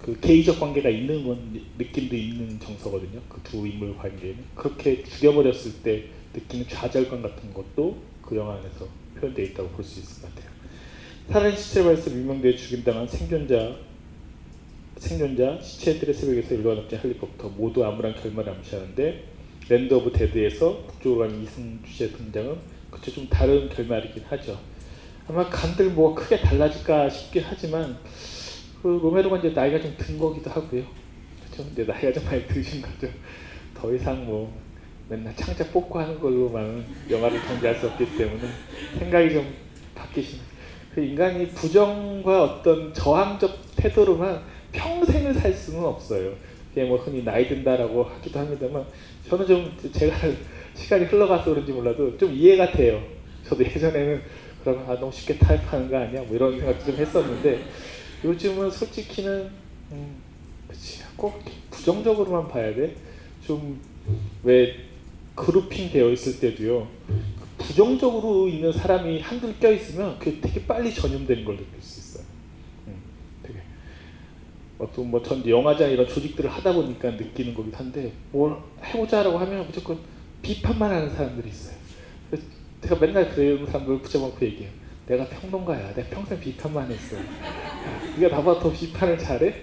그 0.00 0.18
개의적 0.20 0.60
관계가 0.60 0.88
있는 0.88 1.26
건 1.26 1.60
느낌도 1.78 2.14
있는 2.14 2.60
정서거든요. 2.60 3.20
그 3.28 3.40
두 3.42 3.66
인물 3.66 3.96
관계는 3.96 4.36
그렇게 4.54 5.02
죽여버렸을 5.04 5.82
때 5.82 6.04
느끼는 6.36 6.66
좌절감 6.68 7.22
같은 7.22 7.52
것도 7.52 7.96
그 8.22 8.36
영화 8.36 8.54
안에서 8.54 8.86
표현되어 9.18 9.44
있다고 9.46 9.68
볼 9.70 9.84
수 9.84 10.00
있을 10.00 10.22
것 10.22 10.34
같아요. 10.34 10.50
살인 11.30 11.56
시체를 11.56 11.94
발서 11.94 12.10
유명대에 12.12 12.54
죽인당한 12.54 13.06
생존자 13.08 13.76
생존자 14.98 15.60
시체들의 15.60 16.14
새벽에서 16.14 16.54
일관없지 16.54 16.96
헬리콥터 16.96 17.48
모두 17.50 17.84
암울한 17.84 18.14
결말을 18.14 18.52
암시하는데 18.54 19.24
Land 19.68 19.94
of 19.94 20.12
Dead에서 20.12 20.84
북쪽으로 20.86 21.26
가는 21.26 21.42
이승 21.42 21.80
주제 21.84 22.10
등장은 22.10 22.56
그쵸 22.90 23.10
좀 23.10 23.28
다른 23.28 23.68
결말이긴 23.68 24.22
하죠. 24.24 24.58
아마 25.28 25.48
간들 25.50 25.90
뭐가 25.90 26.22
크게 26.22 26.40
달라질까 26.40 27.10
싶긴 27.10 27.42
하지만 27.44 27.98
그 28.82 28.86
로메로가 29.02 29.38
이제 29.38 29.50
나이가 29.50 29.80
좀 29.80 29.96
든 29.96 30.18
거기도 30.18 30.50
하고요. 30.50 30.84
그렇죠? 31.52 31.68
이제 31.72 31.84
나이가 31.84 32.12
좀 32.12 32.24
많이 32.24 32.46
드신 32.46 32.80
거죠. 32.80 33.08
더 33.74 33.92
이상 33.92 34.24
뭐 34.24 34.56
맨날 35.08 35.34
창자 35.36 35.72
뽑고 35.72 36.00
하는 36.00 36.18
걸로만 36.18 36.84
영화를 37.08 37.40
전개할 37.40 37.76
수 37.76 37.86
없기 37.86 38.16
때문에 38.16 38.42
생각이 38.98 39.32
좀 39.32 39.54
바뀌신. 39.94 40.40
그 40.92 41.00
인간이 41.00 41.46
부정과 41.48 42.42
어떤 42.42 42.92
저항적 42.92 43.76
태도로만 43.76 44.42
평생을 44.72 45.34
살 45.34 45.52
수는 45.52 45.84
없어요. 45.84 46.32
그게 46.70 46.84
뭐 46.84 46.98
흔히 46.98 47.22
나이 47.22 47.46
든다라고 47.46 48.02
하기도 48.02 48.40
합니다만 48.40 48.84
저는 49.28 49.46
좀 49.46 49.76
제가 49.92 50.16
시간이 50.74 51.04
흘러가서 51.04 51.50
그런지 51.50 51.72
몰라도 51.72 52.16
좀 52.18 52.32
이해가 52.32 52.72
돼요. 52.72 53.02
저도 53.44 53.64
예전에는 53.64 54.22
그러면 54.62 54.90
아, 54.90 54.98
너무 54.98 55.12
쉽게 55.12 55.38
타협하는 55.38 55.88
거 55.88 55.98
아니야? 55.98 56.22
뭐 56.22 56.34
이런 56.34 56.58
생각 56.58 56.84
좀 56.84 56.96
했었는데 56.96 57.60
요즘은 58.24 58.70
솔직히는 58.70 59.50
음, 59.92 60.16
그치 60.68 61.02
꼭 61.16 61.40
부정적으로만 61.70 62.48
봐야 62.48 62.74
돼. 62.74 62.96
좀왜 63.46 64.85
그룹핑 65.36 65.92
되어 65.92 66.10
있을 66.10 66.40
때도요. 66.40 66.88
부정적으로 67.58 68.48
있는 68.48 68.72
사람이 68.72 69.20
한둘 69.20 69.58
껴 69.58 69.70
있으면 69.70 70.18
그게 70.18 70.40
되게 70.40 70.66
빨리 70.66 70.92
전염되는 70.92 71.44
걸 71.44 71.56
느낄 71.56 71.80
수 71.80 72.00
있어요. 72.00 72.24
음, 72.88 72.94
되게 73.42 73.60
어떤 74.78 75.10
뭐전 75.10 75.48
영화장 75.48 75.90
이런 75.90 76.08
조직들을 76.08 76.50
하다 76.50 76.72
보니까 76.72 77.10
느끼는 77.12 77.54
거긴 77.54 77.72
한데 77.74 78.12
뭘 78.32 78.56
해보자라고 78.82 79.38
하면 79.38 79.66
무조건 79.66 79.98
비판만 80.42 80.90
하는 80.90 81.10
사람들이 81.10 81.48
있어요. 81.48 81.76
제가 82.82 82.98
맨날 82.98 83.30
그런 83.30 83.66
사람들 83.66 84.00
붙여놓고 84.00 84.44
얘기해요. 84.46 84.70
내가 85.06 85.26
평론가야. 85.28 85.94
내가 85.94 86.08
평생 86.08 86.38
비판만 86.40 86.90
했어. 86.90 87.16
네가 88.18 88.36
나보다 88.36 88.60
더 88.60 88.72
비판을 88.72 89.18
잘해? 89.18 89.54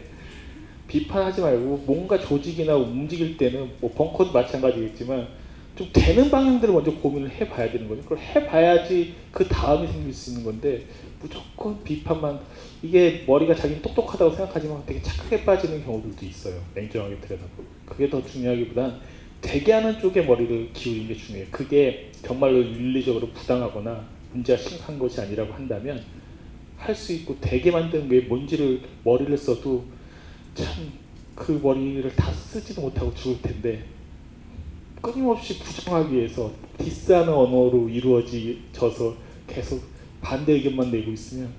비판하지 0.87 1.41
말고 1.41 1.83
뭔가 1.85 2.19
조직이나 2.19 2.75
움직일 2.75 3.37
때는 3.37 3.71
뭐 3.79 3.91
벙커도 3.91 4.31
마찬가지겠지만 4.31 5.42
좀 5.75 5.89
되는 5.91 6.29
방향들을 6.29 6.73
먼저 6.73 6.91
고민을 6.91 7.31
해봐야 7.31 7.71
되는 7.71 7.87
거죠. 7.87 8.01
그걸 8.03 8.19
해봐야지 8.19 9.15
그 9.31 9.47
다음이 9.47 9.87
생길 9.87 10.13
수 10.13 10.31
있는 10.31 10.43
건데 10.43 10.85
무조건 11.19 11.83
비판만 11.83 12.39
이게 12.83 13.23
머리가 13.25 13.55
자기는 13.55 13.81
똑똑하다고 13.81 14.35
생각하지만 14.35 14.83
되게 14.85 15.01
착하게 15.01 15.43
빠지는 15.45 15.83
경우들도 15.83 16.25
있어요. 16.25 16.61
냉정하게 16.75 17.17
들여다보고 17.17 17.63
그게 17.85 18.09
더 18.09 18.23
중요하기보단 18.23 18.99
되게 19.41 19.73
하는 19.73 19.99
쪽에 19.99 20.21
머리를 20.21 20.73
기울이는 20.73 21.07
게 21.07 21.15
중요해요. 21.15 21.47
그게 21.51 22.11
정말로 22.21 22.59
윤리적으로 22.59 23.29
부당하거나 23.29 24.07
문제가 24.31 24.61
심각한 24.61 24.99
것이 24.99 25.19
아니라고 25.21 25.53
한다면 25.53 26.03
할 26.77 26.95
수 26.95 27.13
있고 27.13 27.37
되게 27.39 27.71
만드는 27.71 28.09
게 28.09 28.21
뭔지를 28.21 28.81
머리를 29.03 29.35
써도 29.37 29.85
참 30.53 31.03
그 31.35 31.59
머리를 31.63 32.15
다 32.15 32.31
쓰지도 32.31 32.81
못하고 32.81 33.13
죽을 33.15 33.41
텐데 33.41 33.83
끊임없이 35.03 35.59
부정하기 35.59 36.15
위해서 36.15 36.49
디스하는 36.77 37.33
언어로 37.33 37.89
이루어져서 37.89 39.13
계속 39.45 39.83
반대 40.21 40.53
의견만 40.53 40.91
내고 40.91 41.11
있으면 41.11 41.49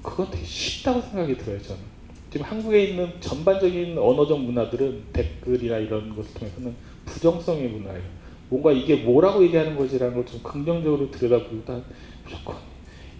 그건 0.00 0.30
되게 0.30 0.44
쉽다고 0.44 1.00
생각이 1.00 1.36
들어요 1.36 1.60
저는. 1.60 1.82
지금 2.30 2.46
한국에 2.46 2.84
있는 2.84 3.10
전반적인 3.20 3.98
언어적 3.98 4.40
문화들은 4.40 5.02
댓글이나 5.12 5.78
이런 5.78 6.14
것을 6.14 6.32
통해서는 6.34 6.74
부정성의 7.06 7.68
문화예요. 7.70 8.02
뭔가 8.48 8.70
이게 8.70 8.96
뭐라고 8.96 9.42
얘기하는 9.42 9.76
거지라는 9.76 10.14
걸 10.14 10.24
좀 10.24 10.40
긍정적으로 10.42 11.10
들여다보다 11.10 11.80
무조건 12.24 12.56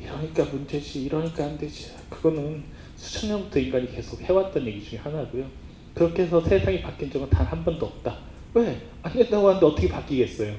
이러니까 0.00 0.44
문제지 0.44 1.04
이러니까 1.06 1.44
안 1.44 1.58
되지. 1.58 1.90
그거는 2.08 2.62
수천 2.96 3.30
년부터 3.30 3.58
인간이 3.58 3.90
계속 3.90 4.20
해왔던 4.20 4.64
얘기 4.66 4.84
중에 4.84 5.00
하나고요. 5.00 5.44
그렇게 5.92 6.22
해서 6.22 6.40
세상이 6.40 6.82
바뀐 6.82 7.10
적은 7.10 7.28
단 7.30 7.44
한 7.46 7.64
번도 7.64 7.86
없다 7.86 8.33
왜? 8.54 8.80
안 9.02 9.12
된다고 9.12 9.48
하는데 9.48 9.66
어떻게 9.66 9.88
바뀌겠어요 9.88 10.54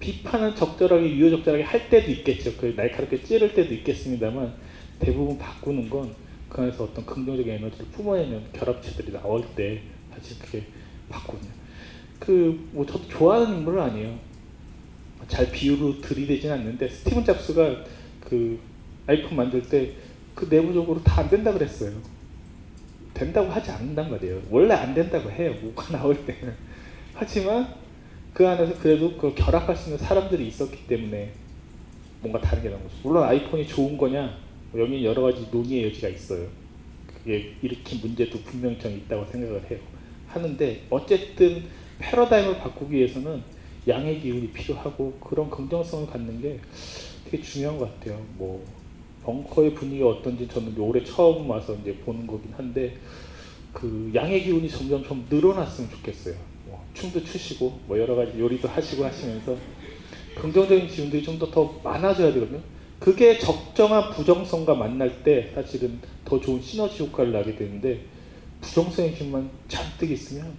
비판은 0.00 0.54
적절하게 0.54 1.08
유효적절하게 1.10 1.62
할 1.64 1.88
때도 1.88 2.10
있겠죠 2.10 2.56
그 2.56 2.72
날카롭게 2.76 3.22
찌를 3.22 3.54
때도 3.54 3.72
있겠습니다만 3.74 4.54
대부분 4.98 5.38
바꾸는 5.38 5.88
건 5.90 6.30
그 6.50 6.62
안에서 6.62 6.82
어떤 6.82 7.06
긍정적인 7.06 7.48
에너지를 7.48 7.86
뿜어내는 7.92 8.42
결합체들이 8.52 9.12
나올 9.12 9.40
때 9.54 9.80
사실 10.12 10.36
그게 10.40 10.64
바꾸거든요. 11.08 11.48
그 12.18 12.58
뭐 12.72 12.84
저도 12.84 13.06
좋아하는 13.08 13.58
인물은 13.58 13.80
아니에요. 13.80 14.18
잘 15.28 15.48
비유로 15.52 16.00
들이대진 16.00 16.50
않는데 16.50 16.88
스티븐 16.88 17.24
잡스가 17.24 17.84
그 18.28 18.58
아이폰 19.06 19.36
만들 19.36 19.62
때 19.62 19.94
그 20.34 20.46
내부적으로 20.50 21.00
다 21.04 21.22
안 21.22 21.30
된다 21.30 21.52
그랬어요. 21.52 21.92
된다고 23.14 23.48
하지 23.50 23.70
않는단 23.70 24.10
말이에요. 24.10 24.42
원래 24.50 24.74
안 24.74 24.92
된다고 24.92 25.30
해요. 25.30 25.54
뭐가 25.62 25.96
나올 25.96 26.16
때는. 26.26 26.52
하지만 27.20 27.74
그 28.32 28.48
안에서 28.48 28.78
그래도 28.78 29.14
그 29.18 29.34
결합할 29.34 29.76
수 29.76 29.90
있는 29.90 29.98
사람들이 29.98 30.48
있었기 30.48 30.86
때문에 30.86 31.30
뭔가 32.22 32.40
다른 32.40 32.62
게 32.62 32.70
나온 32.70 32.82
거죠. 32.82 32.94
물론 33.02 33.24
아이폰이 33.24 33.66
좋은 33.66 33.98
거냐 33.98 34.38
여기 34.74 35.04
여러 35.04 35.20
가지 35.20 35.46
논의의 35.52 35.88
여지가 35.88 36.08
있어요. 36.08 36.46
그게 37.06 37.52
일으킨 37.60 38.00
문제도 38.00 38.38
분명히 38.38 38.76
있다고 38.76 39.26
생각을 39.26 39.70
해요. 39.70 39.78
하는데 40.28 40.80
어쨌든 40.88 41.64
패러다임을 41.98 42.56
바꾸기 42.56 42.96
위해서는 42.96 43.42
양의 43.86 44.20
기운이 44.20 44.48
필요하고 44.52 45.12
그런 45.20 45.50
긍정성을 45.50 46.06
갖는 46.06 46.40
게 46.40 46.58
되게 47.26 47.42
중요한 47.42 47.76
것 47.76 48.00
같아요. 48.00 48.18
뭐 48.38 48.64
벙커의 49.24 49.74
분위기가 49.74 50.08
어떤지 50.08 50.48
저는 50.48 50.74
올해 50.78 51.04
처음 51.04 51.50
와서 51.50 51.76
이제 51.82 51.94
보는 51.96 52.26
거긴 52.26 52.50
한데 52.54 52.96
그 53.74 54.10
양의 54.14 54.42
기운이 54.44 54.70
점점 54.70 55.04
좀 55.04 55.26
늘어났으면 55.28 55.90
좋겠어요. 55.90 56.49
뭐 56.90 56.94
춤도 56.94 57.24
추시고 57.24 57.80
뭐 57.86 57.98
여러 57.98 58.14
가지 58.14 58.38
요리도 58.38 58.68
하시고 58.68 59.04
하시면서 59.04 59.56
긍정적인 60.36 60.86
기운들이 60.88 61.22
좀 61.22 61.38
더 61.38 61.50
더 61.50 61.80
많아져야 61.82 62.32
되거든요. 62.34 62.60
그게 62.98 63.38
적정한 63.38 64.10
부정성과 64.10 64.74
만날 64.74 65.22
때 65.22 65.50
사실은 65.54 65.98
더 66.24 66.38
좋은 66.40 66.60
시너지 66.60 67.02
효과를 67.02 67.32
나게 67.32 67.56
되는데 67.56 68.04
부정성의 68.60 69.12
힘만 69.14 69.50
잔뜩 69.68 70.10
있으면 70.10 70.52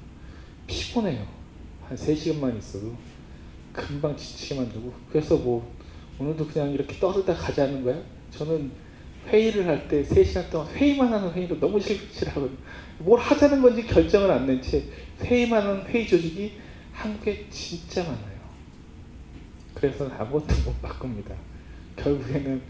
피곤해요. 0.68 1.26
한 1.88 1.98
3시간만 1.98 2.58
있어도 2.58 2.94
금방 3.74 4.16
지치게 4.18 4.56
만들고 4.56 4.92
그래서 5.12 5.38
뭐 5.38 5.72
오늘도 6.20 6.48
그냥 6.48 6.72
이렇게 6.72 7.00
떠들다 7.00 7.34
가자는 7.34 7.84
거야? 7.84 8.02
저는 8.32 8.72
회의를 9.28 9.68
할 9.68 9.88
때 9.88 10.04
3시간 10.04 10.50
동안 10.50 10.68
회의만 10.74 11.12
하는 11.14 11.32
회의를 11.32 11.60
너무 11.60 11.80
싫- 11.80 12.10
싫어하거든요. 12.12 12.58
뭘 13.00 13.20
하자는 13.20 13.62
건지 13.62 13.86
결정을 13.86 14.30
안 14.32 14.46
낸 14.46 14.62
채 14.62 14.84
회의만 15.24 15.62
하는 15.64 15.84
회의 15.86 16.08
조직이 16.08 16.54
한국에 16.94 17.46
진짜 17.50 18.02
많아요. 18.04 18.42
그래서 19.74 20.10
아무것도 20.18 20.54
못 20.66 20.82
바꿉니다. 20.82 21.36
결국에는 21.96 22.62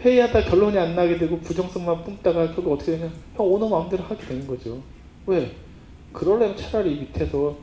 회의하다 0.00 0.44
결론이 0.44 0.78
안 0.78 0.94
나게 0.94 1.18
되고 1.18 1.38
부정성만 1.40 2.04
뿜다가 2.04 2.52
결국 2.54 2.72
어떻게 2.74 2.92
되냐 2.96 3.10
형 3.36 3.46
오너 3.46 3.68
마음대로 3.68 4.04
하게 4.04 4.24
되는 4.26 4.46
거죠. 4.46 4.80
왜? 5.26 5.50
그러려면 6.12 6.56
차라리 6.56 6.94
밑에서 7.00 7.58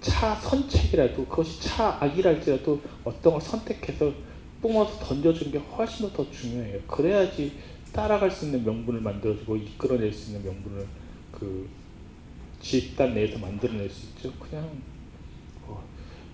차 0.00 0.34
선책이라도 0.34 1.26
그것이 1.26 1.60
차 1.62 1.96
악이랄지라도 2.00 2.80
어떤 3.04 3.32
걸 3.34 3.40
선택해서 3.42 4.12
뿜어서 4.60 4.98
던져주는 5.04 5.52
게 5.52 5.58
훨씬 5.58 6.10
더 6.12 6.28
중요해요. 6.30 6.80
그래야지 6.86 7.52
따라갈 7.94 8.30
수 8.30 8.46
있는 8.46 8.64
명분을 8.64 9.00
만들어주고 9.00 9.56
이끌어낼 9.56 10.12
수 10.12 10.32
있는 10.32 10.44
명분을 10.44 10.86
그 11.32 11.68
집단 12.60 13.14
내에서 13.14 13.38
만들어낼 13.38 13.88
수 13.88 14.06
있죠. 14.08 14.32
그냥 14.38 14.68
어, 15.66 15.82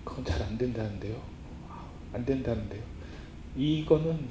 그건 0.03 0.25
잘 0.25 0.41
안 0.41 0.57
된다는데요. 0.57 1.21
아, 1.69 1.85
안 2.13 2.25
된다는데요. 2.25 2.81
이거는 3.55 4.25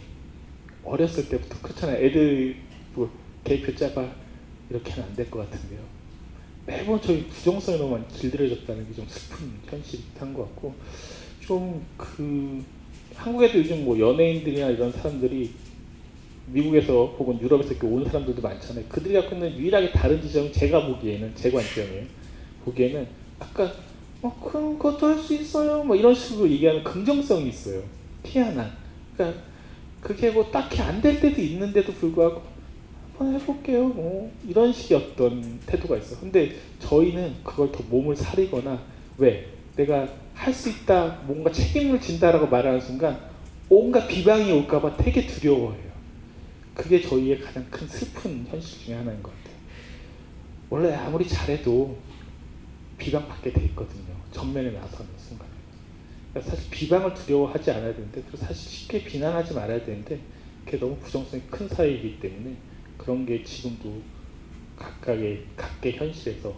어렸을 0.85 1.29
때부터 1.29 1.61
그렇잖아요. 1.63 2.05
애들 2.05 2.57
뭐 2.95 3.11
대표 3.45 3.75
짜봐 3.75 4.13
이렇게 4.71 4.91
하면 4.93 5.09
안 5.11 5.15
될 5.17 5.31
것 5.31 5.49
같은데요. 5.51 5.81
매번 6.67 7.01
저희 7.01 7.27
많이 7.91 8.09
길들여졌다는 8.09 8.87
게 8.89 8.95
좀 8.95 9.07
슬픈 9.09 9.53
현실한 9.67 10.35
것 10.35 10.43
같고 10.49 10.75
좀 11.41 11.83
그 11.97 12.65
한국에도 13.15 13.59
요즘 13.59 13.85
뭐 13.85 13.99
연예인들이나 13.99 14.71
이런 14.71 14.91
사람들이 14.93 15.53
미국에서 16.53 17.07
혹은 17.19 17.41
유럽에서 17.41 17.71
이렇게 17.71 17.87
온 17.87 18.05
사람들도 18.05 18.43
많잖아요. 18.43 18.85
그들이 18.89 19.15
갖고 19.15 19.35
있는 19.37 19.57
유일하게 19.57 19.93
다른 19.93 20.21
지점은 20.21 20.53
제가 20.53 20.87
보기에는 20.87 21.33
제 21.35 21.51
관점이에요. 21.51 22.05
보기에는 22.65 23.07
아까 23.39 23.71
어 24.23 24.35
그런 24.43 24.79
것도 24.79 25.07
할 25.07 25.19
수 25.19 25.35
있어요. 25.35 25.83
뭐 25.85 25.97
이런 25.97 26.15
식으로 26.15 26.49
얘기하는 26.51 26.85
긍정성이 26.85 27.49
있어요. 27.49 27.83
희한한. 28.25 28.71
그러니까 29.17 29.41
그게 30.01 30.31
뭐 30.31 30.51
딱히 30.51 30.81
안 30.83 31.01
될 31.01 31.21
때도 31.21 31.41
있는데도 31.41 31.93
불구하고 31.93 32.43
한번 33.17 33.39
해볼게요. 33.41 33.89
뭐 33.89 34.31
이런 34.49 34.73
식의 34.73 34.99
어떤 34.99 35.61
태도가 35.67 35.97
있어. 35.99 36.19
근데 36.21 36.53
저희는 36.81 37.35
그걸 37.45 37.71
더 37.73 37.83
몸을 37.89 38.17
사리거나 38.17 38.81
왜 39.19 39.47
내가 39.77 40.09
할 40.35 40.55
수 40.55 40.71
있다, 40.71 41.19
뭔가 41.27 41.53
책임을 41.53 42.01
진다라고 42.01 42.47
말하는 42.47 42.81
순간 42.81 43.19
온갖 43.69 44.09
비방이 44.09 44.51
올까봐 44.53 44.97
되게 44.97 45.27
두려워해요. 45.27 45.90
그게 46.75 47.01
저희의 47.01 47.41
가장 47.41 47.65
큰 47.71 47.87
슬픈 47.87 48.47
현실 48.47 48.85
중에 48.85 48.95
하나인 48.95 49.23
것 49.23 49.33
같아요. 49.37 49.57
원래 50.71 50.95
아무리 50.95 51.27
잘해도 51.27 51.97
비방받게 52.99 53.53
돼 53.53 53.65
있거든요. 53.67 54.15
전면에 54.31 54.71
나서는 54.71 55.11
순간. 55.17 55.49
그러니까 56.33 56.55
사실 56.55 56.71
비방을 56.71 57.15
두려워하지 57.15 57.71
않아야 57.73 57.93
되는데 57.93 58.23
그리고 58.23 58.37
사실 58.37 58.57
쉽게 58.57 59.05
비난하지 59.05 59.55
말아야 59.55 59.85
되는데 59.85 60.21
그게 60.65 60.79
너무 60.79 60.97
부정성이 60.99 61.43
큰 61.51 61.67
사회이기 61.69 62.21
때문에 62.21 62.55
그런 62.97 63.27
게 63.27 63.43
지금도 63.43 64.01
각각의 64.77 65.45
각계 65.57 65.93
현실에서 65.93 66.55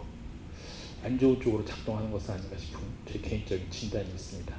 안 1.03 1.17
좋은 1.17 1.41
쪽으로 1.41 1.65
작동하는 1.65 2.11
것은 2.11 2.35
아닌가 2.35 2.55
싶은 2.57 2.79
제 3.11 3.19
개인적인 3.19 3.69
진단이 3.69 4.07
있습니다. 4.09 4.55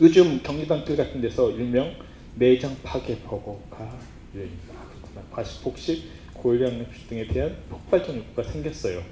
요즘 0.00 0.42
경리단길 0.42 0.96
같은 0.96 1.20
데서 1.20 1.50
일명 1.50 1.94
내장 2.36 2.76
파괴 2.82 3.18
버거가 3.20 3.98
유행입니다. 4.34 4.74
그렇구나. 4.90 5.22
과식 5.30 5.62
폭식, 5.62 6.04
고혈당 6.34 6.80
흡수 6.80 7.08
등에 7.08 7.26
대한 7.28 7.56
폭발적 7.70 8.16
욕구가 8.16 8.42
생겼어요. 8.42 9.02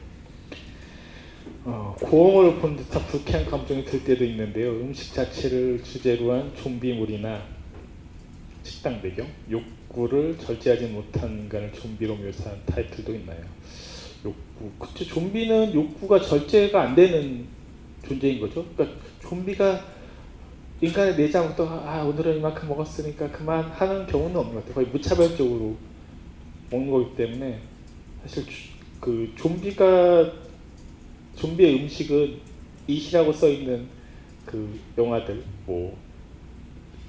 어, 1.64 1.94
고음을 2.00 2.60
본 2.60 2.76
듯한 2.76 3.06
불쾌한 3.06 3.46
감정이 3.46 3.84
들 3.84 4.02
때도 4.04 4.24
있는데요. 4.24 4.70
음식 4.72 5.14
자체를 5.14 5.82
주제로 5.82 6.32
한 6.32 6.52
좀비물이나 6.56 7.42
식당 8.64 9.00
배경, 9.00 9.28
욕구를 9.50 10.38
절제하지 10.38 10.86
못한 10.86 11.30
인간을 11.30 11.72
좀비로 11.72 12.16
묘사한 12.16 12.60
타이틀도 12.66 13.14
있나요? 13.14 13.44
욕구. 14.24 14.70
그쵸, 14.78 15.04
좀비는 15.04 15.74
욕구가 15.74 16.20
절제가 16.20 16.80
안 16.80 16.94
되는 16.94 17.46
존재인 18.06 18.40
거죠. 18.40 18.64
그러니까 18.74 18.98
좀비가 19.20 19.84
인간의 20.82 21.16
내장부터 21.16 21.66
아 21.86 22.02
오늘은 22.02 22.38
이만큼 22.38 22.68
먹었으니까 22.68 23.30
그만 23.30 23.62
하는 23.70 24.06
경우는 24.06 24.36
없는 24.36 24.54
것 24.54 24.60
같아요. 24.60 24.74
거의 24.74 24.86
무차별적으로 24.88 25.76
먹는 26.70 26.90
거기 26.90 27.16
때문에 27.16 27.60
사실 28.22 28.44
주- 28.46 28.68
그 29.00 29.32
좀비가 29.36 30.32
좀비의 31.36 31.80
음식은 31.82 32.38
이시라고 32.88 33.32
써 33.32 33.48
있는 33.48 33.86
그 34.44 34.78
영화들 34.98 35.42
뭐 35.66 35.96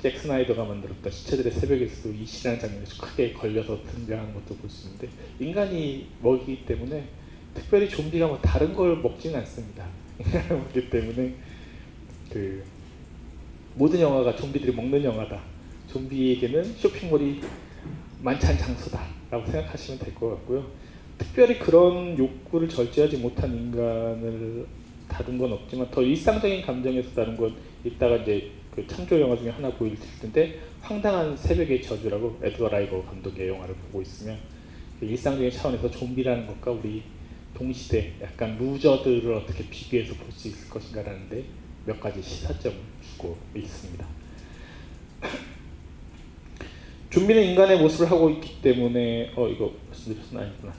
잭 0.03 0.17
스나이더가 0.19 0.65
만들었던 0.65 1.09
시체들의 1.09 1.49
새벽에서도 1.53 2.13
이시라는 2.13 2.59
장면이 2.59 2.85
크게 2.99 3.31
걸려서 3.31 3.81
등장하는 3.85 4.33
것도 4.33 4.53
볼 4.57 4.69
수 4.69 4.87
있는데 4.87 5.07
인간이 5.39 6.07
먹이기 6.21 6.65
때문에 6.65 7.07
특별히 7.53 7.87
좀비가 7.89 8.27
뭐 8.27 8.37
다른 8.41 8.73
걸 8.73 8.97
먹지는 8.97 9.39
않습니다. 9.39 9.87
먹기 10.49 10.89
때문에 10.89 11.33
그 12.29 12.61
모든 13.75 13.99
영화가 13.99 14.35
좀비들이 14.35 14.73
먹는 14.75 15.03
영화다. 15.03 15.41
좀비에게는 15.91 16.63
쇼핑몰이 16.75 17.41
만찬 18.21 18.57
장소다라고 18.57 19.45
생각하시면 19.45 19.99
될 19.99 20.13
것 20.15 20.29
같고요. 20.29 20.65
특별히 21.17 21.59
그런 21.59 22.17
욕구를 22.17 22.69
절제하지 22.69 23.17
못한 23.17 23.53
인간을 23.53 24.65
다룬 25.07 25.37
건 25.37 25.53
없지만 25.53 25.89
더 25.91 26.01
일상적인 26.01 26.61
감정에서 26.63 27.11
다룬 27.13 27.37
건 27.37 27.55
이따가 27.83 28.15
이제 28.17 28.51
그 28.73 28.85
창조 28.87 29.19
영화 29.19 29.35
중에 29.37 29.49
하나 29.49 29.69
보일 29.71 29.95
텐데 30.21 30.59
황당한 30.81 31.37
새벽의 31.37 31.81
저주라고 31.81 32.39
에드거 32.41 32.69
라이거 32.69 33.03
감독의 33.03 33.47
영화를 33.49 33.75
보고 33.75 34.01
있으면 34.01 34.37
그 34.99 35.05
일상적인 35.05 35.51
차원에서 35.51 35.91
좀비라는 35.91 36.47
것과 36.47 36.71
우리 36.71 37.03
동시대 37.53 38.13
약간 38.21 38.57
루저들을 38.57 39.31
어떻게 39.33 39.67
비교해서 39.69 40.13
볼 40.15 40.31
수 40.31 40.47
있을 40.47 40.69
것인가라는데 40.69 41.43
몇 41.85 41.99
가지 41.99 42.21
시사점을 42.21 42.77
주고 43.23 43.37
있습니다. 43.55 44.05
좀비는 47.09 47.43
인간의 47.43 47.79
모습을 47.79 48.11
하고 48.11 48.29
있기 48.29 48.61
때문에 48.61 49.31
어 49.35 49.47
이거 49.47 49.71
말씀드렸으나 49.87 50.41
아니구나. 50.41 50.73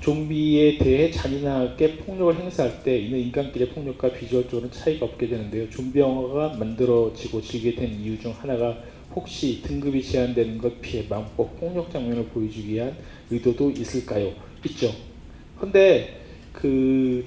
좀비에 0.00 0.78
대해 0.78 1.10
잔인하게 1.10 1.96
폭력을 1.98 2.34
행사할 2.36 2.82
때 2.82 2.98
이는 2.98 3.18
인간끼리의 3.18 3.70
폭력과 3.70 4.12
비주얼적으로는 4.12 4.70
차이가 4.72 5.06
없게 5.06 5.28
되는데요. 5.28 5.70
좀비 5.70 6.00
영화가 6.00 6.56
만들어지고 6.56 7.40
즐기게 7.40 7.74
된 7.76 8.00
이유 8.00 8.18
중 8.18 8.34
하나가 8.36 8.76
혹시 9.14 9.62
등급이 9.62 10.02
제한되는 10.02 10.58
것 10.58 10.80
피해 10.80 11.06
마음껏 11.08 11.44
폭력 11.58 11.90
장면을 11.92 12.24
보여주기 12.26 12.74
위한 12.74 12.96
의도도 13.30 13.70
있을까요? 13.70 14.32
있죠. 14.64 14.92
근데 15.58 16.20
그 16.52 17.24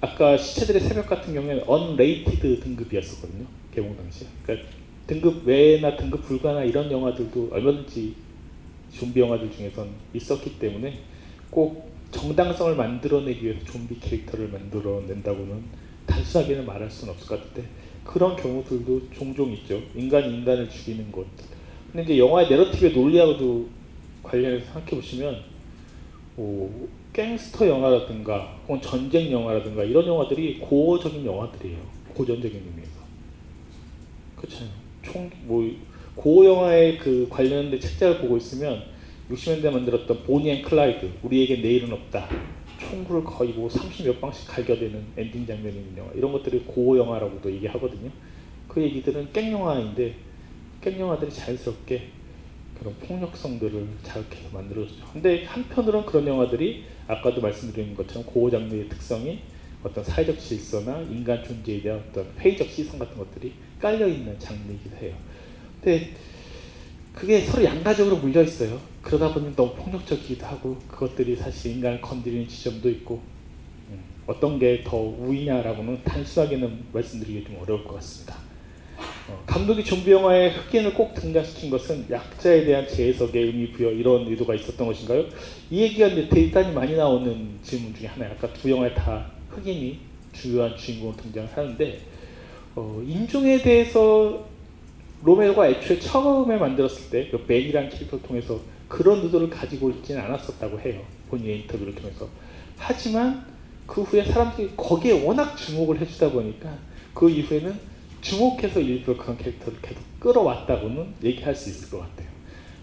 아까 0.00 0.36
시체들의 0.36 0.80
새벽 0.80 1.06
같은 1.08 1.34
경우에는 1.34 1.64
unrated 1.66 2.60
등급이었었거든요. 2.60 3.46
개봉 3.74 3.96
당시에. 3.96 4.28
그러니까 4.42 4.68
등급 5.06 5.46
외나 5.46 5.96
등급 5.96 6.22
불가나 6.24 6.64
이런 6.64 6.90
영화들도 6.90 7.50
얼마든지 7.52 8.14
좀비 8.92 9.20
영화들 9.20 9.52
중에선 9.52 9.88
있었기 10.14 10.58
때문에 10.58 11.00
꼭 11.50 11.90
정당성을 12.12 12.74
만들어내기 12.76 13.44
위해서 13.44 13.64
좀비 13.66 14.00
캐릭터를 14.00 14.48
만들어낸다고는 14.48 15.62
단순하게는 16.06 16.64
말할 16.64 16.90
수는 16.90 17.12
없을 17.12 17.28
것 17.28 17.40
같은데 17.40 17.68
그런 18.04 18.36
경우들도 18.36 19.10
종종 19.12 19.52
있죠. 19.52 19.80
인간이 19.94 20.34
인간을 20.34 20.70
죽이는 20.70 21.12
것. 21.12 21.26
근데 21.92 22.04
이제 22.04 22.18
영화의 22.18 22.48
내러티브의 22.48 22.92
논리하고도 22.92 23.68
관련해서 24.22 24.64
생각해 24.64 24.90
보시면 24.90 25.42
뭐 26.36 26.88
갱스터 27.12 27.68
영화라든가 27.68 28.56
혹은 28.66 28.80
전쟁 28.80 29.30
영화라든가 29.30 29.84
이런 29.84 30.06
영화들이 30.06 30.58
고어적인 30.58 31.24
영화들이에요. 31.26 31.78
고전적인 32.14 32.56
의미에서. 32.56 33.00
그렇잖아요. 34.36 34.70
총 35.02 35.30
뭐 35.44 35.64
gore 36.14 36.44
영화의 36.44 36.98
그 36.98 37.26
관련된 37.30 37.80
책자를 37.80 38.18
보고 38.18 38.36
있으면 38.36 38.82
60년대 39.30 39.70
만들었던 39.70 40.22
Bonnie 40.24 40.50
and 40.50 40.62
Clyde 40.62 41.10
우리에게 41.22 41.56
내일은 41.56 41.92
없다. 41.92 42.28
총구를 42.78 43.24
거의 43.24 43.52
뭐 43.52 43.68
30몇 43.68 44.20
방씩 44.20 44.48
갈겨대는 44.48 45.02
엔딩 45.16 45.46
장면이 45.46 45.76
있는 45.76 45.98
영화 45.98 46.12
이런 46.12 46.32
것들이 46.32 46.60
gore 46.66 46.98
영화라고도 46.98 47.50
얘기하거든요. 47.52 48.10
그 48.68 48.82
얘기들은 48.82 49.32
갱 49.32 49.52
영화인데 49.52 50.14
갱 50.80 50.98
영화들이 50.98 51.30
자연스럽게 51.30 52.08
그런 52.80 52.94
폭력성들을 52.94 53.86
자극해서 54.02 54.48
만들어주죠. 54.52 55.04
근데 55.12 55.44
한편으로는 55.44 56.06
그런 56.06 56.26
영화들이 56.26 56.84
아까도 57.06 57.42
말씀드린 57.42 57.94
것처럼 57.94 58.24
gore 58.24 58.50
장르의 58.50 58.88
특성이 58.88 59.40
어떤 59.84 60.02
사회적 60.02 60.38
질서나 60.38 61.00
인간 61.02 61.44
존재에 61.44 61.82
대한 61.82 62.02
어떤 62.08 62.26
회의적 62.38 62.66
시선 62.68 62.98
같은 62.98 63.16
것들이 63.18 63.52
깔려 63.80 64.08
있는 64.08 64.38
장르이기도 64.38 64.96
해요. 64.96 65.14
근데 65.82 66.14
그게 67.14 67.40
서로 67.40 67.64
양가적으로 67.64 68.16
물려 68.16 68.42
있어요. 68.42 68.80
그러다 69.02 69.34
보니 69.34 69.54
너무 69.54 69.74
폭력적이기도 69.74 70.46
하고 70.46 70.78
그것들이 70.88 71.36
사실 71.36 71.72
인간을 71.72 72.00
건드리는 72.00 72.48
지점도 72.48 72.88
있고 72.90 73.20
음, 73.90 74.00
어떤 74.26 74.58
게 74.58 74.82
더 74.84 74.96
우위냐라고는 74.96 76.02
단순하게는 76.04 76.84
말씀드리기 76.92 77.44
좀 77.44 77.58
어려울 77.60 77.84
것 77.84 77.94
같습니다. 77.96 78.49
어, 79.28 79.42
감독이 79.46 79.84
좀비 79.84 80.10
영화에 80.10 80.50
흑인을 80.50 80.94
꼭 80.94 81.14
등장시킨 81.14 81.70
것은 81.70 82.06
약자에 82.10 82.64
대한 82.64 82.86
재해석의 82.86 83.42
의미 83.42 83.70
부여 83.70 83.90
이런 83.90 84.26
의도가 84.26 84.54
있었던 84.54 84.86
것인가요? 84.86 85.24
이 85.70 85.82
얘기가 85.82 86.08
대단히 86.28 86.72
많이 86.72 86.96
나오는 86.96 87.58
질문 87.62 87.94
중에 87.94 88.08
하나예요. 88.08 88.34
아까 88.36 88.52
두 88.52 88.70
영화에 88.70 88.94
다 88.94 89.30
흑인이 89.50 89.98
주요한 90.32 90.76
주인공으로 90.76 91.16
등장하는데 91.16 92.00
어, 92.76 93.02
인종에 93.06 93.58
대해서 93.58 94.46
로메로가 95.22 95.68
애초에 95.68 95.98
처음에 95.98 96.56
만들었을 96.56 97.10
때 97.10 97.30
그 97.30 97.44
벤이라는 97.44 97.90
캐릭터를 97.90 98.22
통해서 98.26 98.60
그런 98.88 99.20
의도를 99.20 99.50
가지고 99.50 99.90
있지는 99.90 100.20
않았었다고 100.22 100.80
해요. 100.80 101.02
본인의 101.28 101.60
인터뷰를 101.60 101.94
통해서. 101.94 102.28
하지만 102.76 103.44
그 103.86 104.02
후에 104.02 104.24
사람들이 104.24 104.70
거기에 104.76 105.24
워낙 105.24 105.56
주목을 105.56 106.00
해주다 106.00 106.30
보니까 106.30 106.76
그 107.14 107.28
이후에는 107.28 107.89
주목해서 108.20 108.80
일부러 108.80 109.16
그런 109.16 109.36
캐릭터를 109.38 109.78
계속 109.80 110.02
끌어왔다고는 110.20 111.14
얘기할 111.22 111.54
수 111.54 111.70
있을 111.70 111.90
것 111.90 112.00
같아요. 112.00 112.28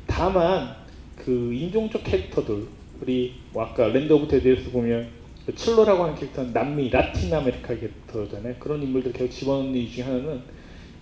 다만 0.06 0.76
그 1.16 1.54
인종적 1.54 2.04
캐릭터들 2.04 2.68
우리 3.02 3.36
뭐 3.54 3.64
아까 3.64 3.88
Land 3.88 4.12
of 4.14 4.28
Dead에서 4.28 4.72
보면 4.72 5.08
그 5.46 5.56
촐로라고 5.56 6.04
하는 6.04 6.16
캐릭터는 6.16 6.54
남미 6.54 6.90
라틴 6.90 7.34
아메리카 7.34 7.76
캐릭터잖아요. 7.76 8.56
그런 8.60 8.82
인물들 8.82 9.14
계속 9.14 9.30
집어넣는 9.32 9.76
이유 9.76 9.90
중에 9.92 10.04
하나는 10.04 10.42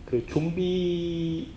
그 0.05 0.25
좀비가 0.27 1.47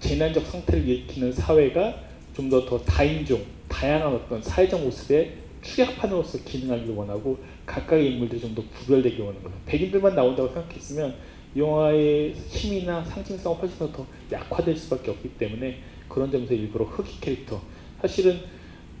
재난적 0.00 0.46
상태를 0.46 0.88
일으키는 0.88 1.32
사회가 1.32 2.10
좀 2.34 2.48
더 2.48 2.64
더 2.64 2.80
다인종, 2.84 3.44
다양한 3.68 4.14
어떤 4.14 4.40
사회적 4.42 4.80
모습의 4.82 5.34
축약판으로서 5.62 6.38
기능하기를 6.44 6.94
원하고 6.94 7.38
각각의 7.70 8.12
인물들이 8.12 8.40
좀 8.40 8.54
더 8.54 8.62
구별되기 8.78 9.20
원하는 9.20 9.42
거예요. 9.42 9.56
백인들만 9.66 10.14
나온다고 10.16 10.48
생각했으면 10.48 11.14
영화의 11.56 12.32
힘이나 12.32 13.04
상징성은 13.04 13.58
훨씬 13.58 13.92
더 13.92 14.06
약화될 14.30 14.76
수밖에 14.76 15.10
없기 15.12 15.30
때문에 15.38 15.78
그런 16.08 16.30
점에서 16.30 16.54
일부러 16.54 16.84
흑인 16.84 17.20
캐릭터 17.20 17.60
사실은 18.00 18.40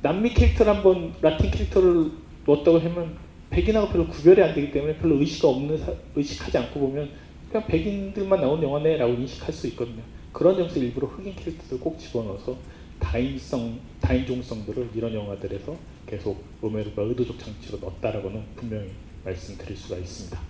남미 0.02 0.30
캐릭터를 0.30 0.76
한번 0.76 1.12
라틴 1.20 1.50
캐릭터를 1.50 2.12
넣었다고 2.46 2.78
하면 2.80 3.16
백인하고 3.50 3.88
별로 3.88 4.06
구별이 4.06 4.40
안 4.42 4.54
되기 4.54 4.70
때문에 4.70 4.96
별로 4.96 5.18
의식 5.18 5.44
없는 5.44 5.78
의식하지 6.14 6.58
않고 6.58 6.78
보면 6.80 7.10
그냥 7.50 7.66
백인들만 7.66 8.40
나온 8.40 8.62
영화네라고 8.62 9.14
인식할 9.14 9.52
수 9.52 9.66
있거든요. 9.68 10.02
그런 10.32 10.56
점에서 10.56 10.78
일부러 10.78 11.08
흑인 11.08 11.34
캐릭터들 11.34 11.80
꼭 11.80 11.98
집어넣어서 11.98 12.56
다인성, 13.00 13.80
다인종성들을 14.00 14.90
이런 14.94 15.12
영화들에서 15.14 15.76
계속 16.10 16.42
로메로가 16.60 17.02
의도적 17.02 17.38
장치로 17.38 17.78
넣었다라고는 17.78 18.42
분명히 18.56 18.90
말씀드릴 19.24 19.76
수가 19.76 19.96
있습니다. 19.98 20.40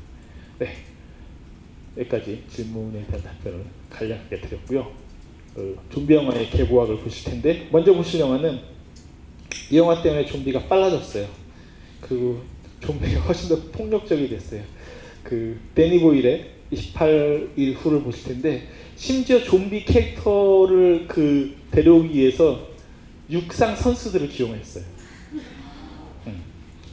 네, 0.58 0.74
여기까지 1.98 2.42
질문에 2.48 3.04
대한 3.06 3.22
답변을 3.22 3.64
간략하게 3.90 4.40
드렸고요. 4.40 4.90
그 5.54 5.78
좀비 5.90 6.14
영화의 6.14 6.48
개보학을 6.48 7.00
보실 7.00 7.30
텐데 7.30 7.68
먼저 7.70 7.92
보실 7.92 8.20
영화는 8.20 8.58
이 9.70 9.76
영화 9.76 10.00
때문에 10.00 10.24
좀비가 10.24 10.66
빨라졌어요. 10.66 11.28
그리고 12.00 12.40
좀비가 12.80 13.20
훨씬 13.28 13.48
더 13.50 13.60
폭력적이 13.70 14.30
됐어요. 14.30 14.62
그 15.22 15.60
데니 15.74 16.00
보일의 16.00 16.52
28일 16.72 17.74
후를 17.76 18.02
보실 18.02 18.32
텐데 18.32 18.66
심지어 18.96 19.42
좀비 19.42 19.84
캐릭터를 19.84 21.06
그 21.06 21.54
데려오기 21.70 22.14
위해서 22.14 22.70
육상 23.28 23.76
선수들을 23.76 24.28
기용했어요. 24.28 24.99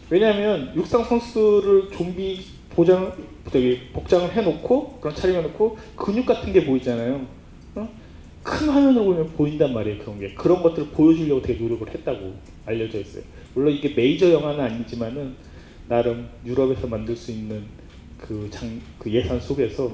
음. 0.07 0.13
왜냐하면 0.13 0.73
육상 0.75 1.03
선수를 1.03 1.89
좀비 1.91 2.41
보장 2.69 3.13
저기 3.51 3.79
복장을 3.93 4.31
해놓고 4.31 4.99
그런 4.99 5.15
차림해놓고 5.15 5.77
근육 5.95 6.25
같은 6.25 6.53
게 6.53 6.65
보이잖아요. 6.65 7.25
어? 7.75 7.89
큰 8.43 8.69
화면으로 8.69 9.05
보면 9.05 9.29
보인단 9.33 9.73
말이에요 9.73 9.99
그런 9.99 10.19
게 10.19 10.33
그런 10.33 10.63
것들을 10.63 10.89
보여주려고 10.89 11.41
되게 11.41 11.61
노력을 11.61 11.87
했다고 11.89 12.33
알려져 12.65 12.99
있어요. 12.99 13.23
물론 13.53 13.73
이게 13.73 13.93
메이저 13.93 14.31
영화는 14.31 14.59
아니지만은 14.59 15.35
나름 15.87 16.29
유럽에서 16.45 16.87
만들 16.87 17.15
수 17.15 17.31
있는 17.31 17.63
그, 18.19 18.47
장, 18.51 18.79
그 18.99 19.11
예산 19.11 19.39
속에서 19.39 19.91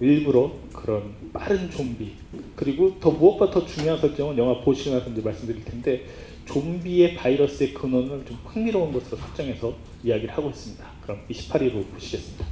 일부러 0.00 0.52
그런 0.72 1.14
빠른 1.32 1.70
좀비 1.70 2.12
그리고 2.56 2.98
더 3.00 3.10
무엇보다 3.10 3.52
더 3.52 3.64
중요한 3.66 3.98
설정은 4.00 4.36
영화 4.36 4.54
나서 4.54 5.10
이제 5.10 5.22
말씀드릴 5.22 5.64
텐데 5.64 6.04
좀비의 6.46 7.14
바이러스의 7.14 7.74
근원을 7.74 8.24
좀 8.26 8.38
흥미로운 8.44 8.92
것으로 8.92 9.16
설정해서 9.18 9.74
이야기를 10.02 10.34
하고 10.34 10.50
있습니다. 10.50 10.84
그럼 11.02 11.20
28일로 11.30 11.84
보시겠습니다. 11.92 12.46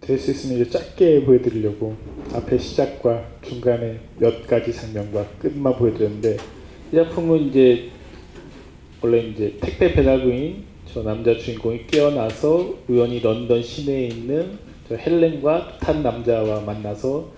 될 0.00 0.18
수 0.18 0.30
있으면 0.30 0.60
이제 0.60 0.70
짧게 0.70 1.24
보여드리려고 1.24 1.96
앞에 2.32 2.58
시작과 2.58 3.26
중간에 3.42 3.98
몇 4.18 4.46
가지 4.46 4.72
장면과 4.72 5.26
끝만 5.40 5.74
보여드렸는데 5.76 6.36
이 6.92 6.94
작품은 6.94 7.48
이제 7.48 7.90
원래 9.02 9.18
이제 9.18 9.56
택배 9.60 9.92
배달부인 9.92 10.64
저 10.92 11.02
남자 11.02 11.36
주인공이 11.36 11.88
깨어나서 11.88 12.74
우연히 12.88 13.20
런던 13.20 13.62
시내에 13.62 14.06
있는 14.06 14.58
저 14.88 14.94
헬렌과 14.94 15.78
한 15.80 16.02
남자와 16.02 16.60
만나서 16.60 17.32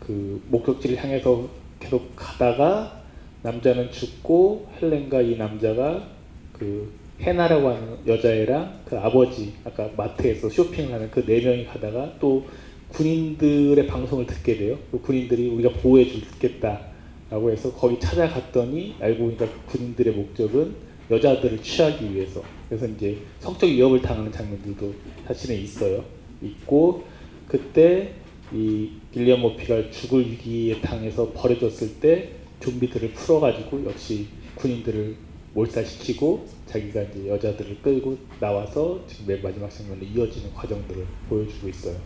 그 0.00 0.42
목적지를 0.48 0.96
향해서 0.96 1.46
계속 1.78 2.16
가다가 2.16 2.99
남자는 3.42 3.90
죽고 3.90 4.68
헬렌과 4.80 5.22
이 5.22 5.36
남자가 5.36 6.08
그 6.52 6.92
해나라고 7.20 7.68
하는 7.68 7.98
여자애랑 8.06 8.80
그 8.86 8.98
아버지 8.98 9.52
아까 9.64 9.90
마트에서 9.96 10.48
쇼핑을 10.48 10.92
하는 10.92 11.10
그 11.10 11.24
네 11.24 11.40
명이 11.40 11.66
가다가 11.66 12.14
또 12.18 12.46
군인들의 12.88 13.86
방송을 13.86 14.26
듣게 14.26 14.56
돼요. 14.56 14.78
그 14.90 15.00
군인들이 15.00 15.48
우리가 15.48 15.70
보호해 15.80 16.06
줄겠다라고 16.06 17.50
해서 17.50 17.72
거기 17.72 17.98
찾아갔더니 18.00 18.96
알고 19.00 19.24
보니까 19.24 19.46
그 19.46 19.78
군인들의 19.78 20.14
목적은 20.14 20.74
여자들을 21.10 21.62
취하기 21.62 22.14
위해서 22.14 22.42
그래서 22.68 22.86
이제 22.86 23.18
성적 23.40 23.66
위협을 23.66 24.00
당하는 24.00 24.30
장면들도 24.32 24.94
사실은 25.26 25.56
있어요. 25.56 26.04
있고 26.42 27.04
그때 27.46 28.12
이 28.52 28.90
빌리엄 29.12 29.40
모피가 29.40 29.90
죽을 29.90 30.20
위기에 30.30 30.80
당해서 30.80 31.30
버려졌을 31.32 32.00
때 32.00 32.39
좀비들을 32.60 33.12
풀어가지고 33.12 33.84
역시 33.86 34.28
군인들을 34.54 35.16
몰살시키고 35.54 36.46
자기가 36.66 37.02
이제 37.02 37.28
여자들을 37.28 37.78
끌고 37.82 38.16
나와서 38.38 39.00
지금 39.08 39.26
맨 39.26 39.42
마지막 39.42 39.68
장면으로 39.70 40.06
이어지는 40.06 40.54
과정들을 40.54 41.04
보여주고 41.28 41.68
있어요. 41.68 41.96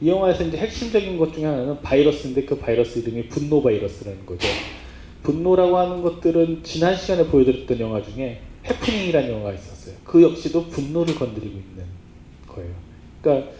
이 0.00 0.08
영화에서 0.08 0.44
이제 0.44 0.58
핵심적인 0.58 1.16
것 1.16 1.32
중에 1.32 1.44
하나는 1.46 1.80
바이러스인데 1.80 2.44
그 2.44 2.58
바이러스 2.58 2.98
이름이 2.98 3.28
분노 3.28 3.62
바이러스라는 3.62 4.26
거죠. 4.26 4.48
분노라고 5.22 5.78
하는 5.78 6.02
것들은 6.02 6.62
지난 6.62 6.94
시간에 6.94 7.24
보여드렸던 7.26 7.80
영화 7.80 8.02
중에 8.02 8.42
해프닝이라는 8.68 9.30
영화가 9.30 9.54
있었어요. 9.54 9.94
그 10.04 10.22
역시도 10.22 10.66
분노를 10.68 11.14
건드리고 11.14 11.56
있는 11.56 11.84
거예요. 12.48 12.70
그러니까 13.22 13.52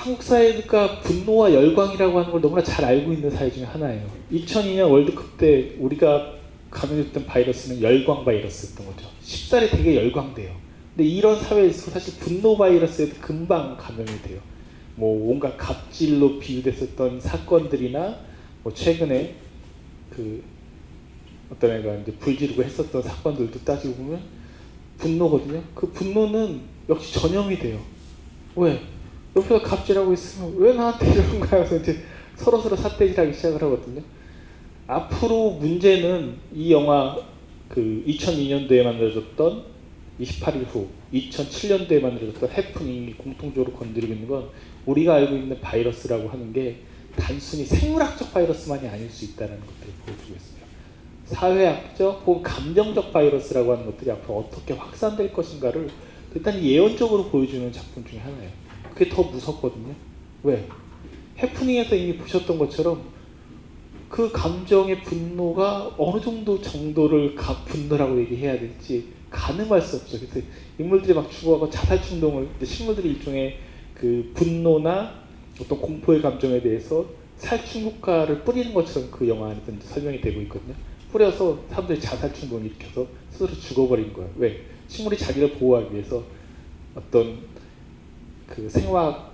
한국 0.00 0.22
사회가 0.22 1.00
분노와 1.00 1.52
열광이라고 1.52 2.18
하는 2.18 2.32
걸 2.32 2.40
너무나 2.40 2.62
잘 2.62 2.86
알고 2.86 3.12
있는 3.12 3.30
사회 3.30 3.50
중에 3.50 3.64
하나예요. 3.64 4.06
2002년 4.32 4.90
월드컵 4.90 5.36
때 5.36 5.74
우리가 5.78 6.36
감염됐던 6.70 7.26
바이러스는 7.26 7.82
열광 7.82 8.24
바이러스였던 8.24 8.86
거죠. 8.86 9.10
쉽사리 9.20 9.68
되게 9.68 9.96
열광돼요. 9.96 10.56
근데 10.96 11.06
이런 11.06 11.38
사회에서 11.38 11.90
사실 11.90 12.18
분노 12.18 12.56
바이러스에도 12.56 13.16
금방 13.20 13.76
감염이 13.76 14.22
돼요. 14.22 14.40
뭐 14.96 15.30
온갖 15.30 15.58
갑질로 15.58 16.38
비유됐었던 16.38 17.20
사건들이나 17.20 18.20
뭐 18.62 18.72
최근에 18.72 19.34
그 20.08 20.42
어떤 21.52 21.72
애가 21.72 21.96
이제 21.96 22.12
불지르고 22.12 22.64
했었던 22.64 23.02
사건들도 23.02 23.58
따지고 23.66 23.96
보면 23.96 24.22
분노거든요. 24.96 25.62
그 25.74 25.90
분노는 25.92 26.62
역시 26.88 27.12
전염이 27.12 27.58
돼요. 27.58 27.78
왜? 28.56 28.80
옆에서 29.36 29.62
갑질하고 29.62 30.12
있으면 30.12 30.54
왜 30.56 30.74
나한테 30.74 31.12
이러는 31.12 31.40
거야? 31.40 31.64
그래서 31.64 31.76
이제 31.76 32.02
서로 32.36 32.60
서로 32.60 32.76
삿대질하기 32.76 33.32
시작을 33.34 33.62
하거든요. 33.62 34.02
앞으로 34.86 35.52
문제는 35.52 36.36
이 36.54 36.72
영화 36.72 37.16
그 37.68 38.02
2002년도에 38.06 38.82
만들어졌던 38.82 39.64
28일 40.20 40.66
후 40.66 40.88
2007년도에 41.12 42.00
만들어졌던 42.00 42.50
해프닝이 42.50 43.14
공통적으로 43.14 43.72
건드리고 43.72 44.12
있는 44.12 44.28
건 44.28 44.48
우리가 44.86 45.14
알고 45.14 45.36
있는 45.36 45.60
바이러스라고 45.60 46.28
하는 46.28 46.52
게 46.52 46.78
단순히 47.16 47.64
생물학적 47.64 48.32
바이러스만이 48.32 48.88
아닐 48.88 49.08
수 49.10 49.24
있다는 49.26 49.60
것들을 49.60 49.94
보여주고 50.04 50.34
있습니다. 50.34 50.66
사회학적 51.26 52.22
혹은 52.26 52.42
감정적 52.42 53.12
바이러스라고 53.12 53.72
하는 53.72 53.86
것들이 53.86 54.10
앞으로 54.10 54.38
어떻게 54.38 54.74
확산될 54.74 55.32
것인가를 55.32 55.88
일단 56.34 56.60
예언적으로 56.62 57.26
보여주는 57.26 57.70
작품 57.72 58.04
중에 58.04 58.18
하나예요. 58.18 58.50
그게 58.94 59.08
더 59.08 59.22
무섭거든요. 59.22 59.94
왜? 60.42 60.66
해프닝에서 61.38 61.94
이미 61.94 62.16
보셨던 62.16 62.58
것처럼 62.58 63.02
그 64.08 64.30
감정의 64.32 65.02
분노가 65.02 65.94
어느 65.96 66.20
정도 66.20 66.60
정도를 66.60 67.34
가, 67.34 67.64
분노라고 67.64 68.18
얘기해야 68.20 68.58
될지 68.58 69.06
가늠할 69.30 69.80
수 69.80 69.96
없어요. 69.96 70.20
그래서 70.28 70.46
인물들이 70.78 71.14
막 71.14 71.30
죽어가고 71.30 71.70
자살 71.70 72.02
충동을 72.02 72.48
식물들이 72.64 73.10
일종의 73.10 73.58
그 73.94 74.32
분노나 74.34 75.20
어떤 75.60 75.80
공포의 75.80 76.20
감정에 76.22 76.60
대해서 76.60 77.06
살충 77.36 77.84
효과를 77.84 78.42
뿌리는 78.42 78.74
것처럼 78.74 79.10
그 79.10 79.28
영화 79.28 79.50
안에서 79.50 79.72
설명이 79.80 80.20
되고 80.20 80.40
있거든요. 80.42 80.74
뿌려서 81.12 81.58
사람들이 81.70 82.00
자살 82.00 82.32
충동을 82.34 82.66
일으켜서 82.66 83.06
스스로 83.30 83.52
죽어버린 83.54 84.12
거예요. 84.12 84.30
왜? 84.36 84.64
식물이 84.88 85.16
자기를 85.16 85.52
보호하기 85.52 85.94
위해서 85.94 86.22
어떤 86.94 87.38
그 88.50 88.68
생화학 88.68 89.32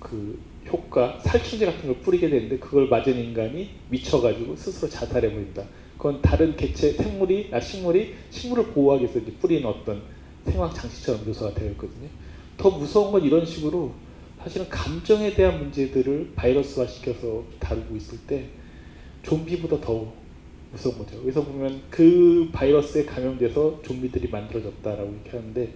그 0.00 0.40
효과, 0.66 1.18
살충제 1.20 1.66
같은 1.66 1.86
걸 1.86 1.96
뿌리게 2.00 2.28
되는데 2.28 2.58
그걸 2.58 2.88
맞은 2.88 3.16
인간이 3.16 3.70
미쳐가지고 3.90 4.56
스스로 4.56 4.90
자살해 4.90 5.30
버린다. 5.30 5.62
그건 5.96 6.20
다른 6.22 6.56
개체, 6.56 6.92
생물이, 6.92 7.50
아, 7.52 7.60
식물이 7.60 8.14
식물을 8.30 8.66
보호하기 8.68 9.04
위해서 9.04 9.18
이제 9.18 9.32
뿌리는 9.32 9.66
어떤 9.66 10.02
생화학 10.44 10.74
장치처럼 10.74 11.24
묘사가 11.26 11.54
되어 11.54 11.70
있거든요. 11.72 12.08
더 12.56 12.70
무서운 12.70 13.12
건 13.12 13.22
이런 13.24 13.44
식으로 13.44 13.92
사실은 14.42 14.68
감정에 14.68 15.34
대한 15.34 15.58
문제들을 15.58 16.32
바이러스화 16.34 16.86
시켜서 16.86 17.44
다루고 17.58 17.96
있을 17.96 18.18
때 18.26 18.46
좀비보다 19.22 19.80
더 19.80 20.12
무서운 20.70 20.98
거죠. 20.98 21.20
그래서 21.20 21.44
보면 21.44 21.82
그 21.90 22.48
바이러스에 22.52 23.04
감염돼서 23.04 23.80
좀비들이 23.82 24.28
만들어졌다라고 24.28 25.12
이렇게 25.12 25.30
하는데 25.36 25.72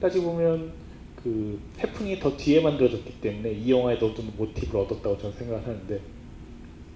따지고 0.00 0.32
보면 0.32 0.81
그 1.22 1.60
해풍이 1.78 2.18
더 2.18 2.36
뒤에 2.36 2.60
만들어졌기 2.60 3.20
때문에 3.20 3.52
이 3.52 3.70
영화에도 3.70 4.08
어떤 4.08 4.32
모티브를 4.36 4.80
얻었다고 4.80 5.18
저는 5.18 5.36
생각을 5.36 5.62
하는데 5.66 6.00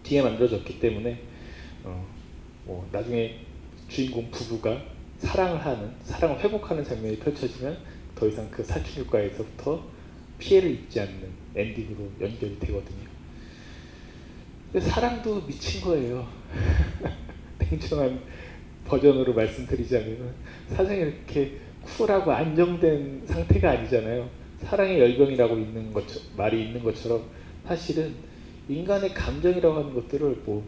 뒤에 0.02 0.22
만들어졌기 0.22 0.80
때문에 0.80 1.20
어, 1.84 2.06
뭐 2.64 2.88
나중에 2.90 3.36
주인공 3.88 4.30
부부가 4.30 4.82
사랑을 5.18 5.64
하는 5.64 5.92
사랑을 6.02 6.40
회복하는 6.40 6.84
장면이 6.84 7.18
펼쳐지면 7.18 7.78
더 8.14 8.26
이상 8.26 8.50
그 8.50 8.64
살충 8.64 9.04
효과에서부터 9.04 9.84
피해를 10.38 10.70
입지 10.72 11.00
않는 11.00 11.28
엔딩으로 11.54 12.10
연결이 12.20 12.58
되거든요. 12.58 13.06
근데 14.72 14.86
사랑도 14.86 15.42
미친 15.46 15.80
거예요. 15.80 16.26
냉정한 17.58 18.20
버전으로 18.84 19.32
말씀드리자면 19.32 20.34
사랑이 20.68 21.00
이렇게 21.00 21.58
쿨하고 21.86 22.32
안정된 22.32 23.22
상태가 23.26 23.70
아니잖아요. 23.70 24.28
사랑의 24.62 24.98
열병이라고 25.00 25.56
있는 25.56 25.92
것 25.92 26.04
말이 26.36 26.64
있는 26.64 26.82
것처럼 26.82 27.22
사실은 27.66 28.14
인간의 28.68 29.14
감정이라고 29.14 29.74
하는 29.76 29.94
것들을 29.94 30.42
뭐 30.44 30.64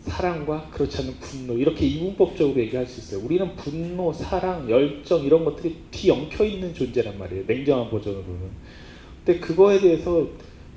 사랑과 0.00 0.68
그렇지 0.70 1.02
않은 1.02 1.14
분노 1.14 1.54
이렇게 1.54 1.86
이분법적으로 1.86 2.60
얘기할 2.60 2.86
수 2.86 3.00
있어요. 3.00 3.24
우리는 3.24 3.56
분노, 3.56 4.12
사랑, 4.12 4.68
열정 4.68 5.24
이런 5.24 5.44
것들이 5.44 5.76
뒤엉켜 5.90 6.44
있는 6.44 6.74
존재란 6.74 7.18
말이에요. 7.18 7.44
냉정한 7.46 7.90
버전으로는. 7.90 8.50
근데 9.24 9.40
그거에 9.40 9.80
대해서 9.80 10.28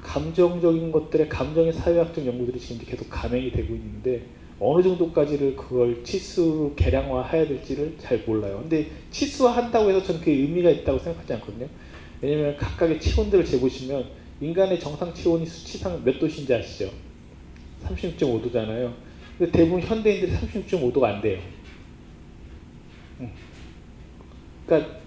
감정적인 0.01 0.91
것들의 0.91 1.28
감정의 1.28 1.73
사회학적 1.73 2.25
연구들이 2.25 2.57
지금 2.59 2.86
계속 2.86 3.09
감행이 3.09 3.51
되고 3.51 3.75
있는데 3.75 4.23
어느 4.59 4.81
정도까지를 4.81 5.55
그걸 5.55 6.03
치수로 6.03 6.73
계량화 6.75 7.27
해야 7.27 7.47
될지를 7.47 7.95
잘 7.99 8.23
몰라요. 8.25 8.59
근데 8.61 8.89
치수화 9.11 9.51
한다고 9.51 9.89
해서 9.89 10.01
저는 10.03 10.19
그게 10.19 10.31
의미가 10.31 10.69
있다고 10.69 10.97
생각하지 10.99 11.33
않거든요. 11.33 11.67
왜냐면 12.21 12.57
각각의 12.57 12.99
체온들을 12.99 13.45
재보시면 13.45 14.05
인간의 14.41 14.79
정상 14.79 15.13
체온이 15.13 15.45
수치상 15.45 16.03
몇 16.03 16.19
도신지 16.19 16.53
아시죠? 16.53 16.91
36.5도잖아요. 17.85 18.93
근데 19.37 19.51
대부분 19.51 19.81
현대인들이 19.81 20.31
36.5도가 20.31 21.03
안 21.03 21.21
돼요. 21.21 21.39
그러니까 24.65 24.99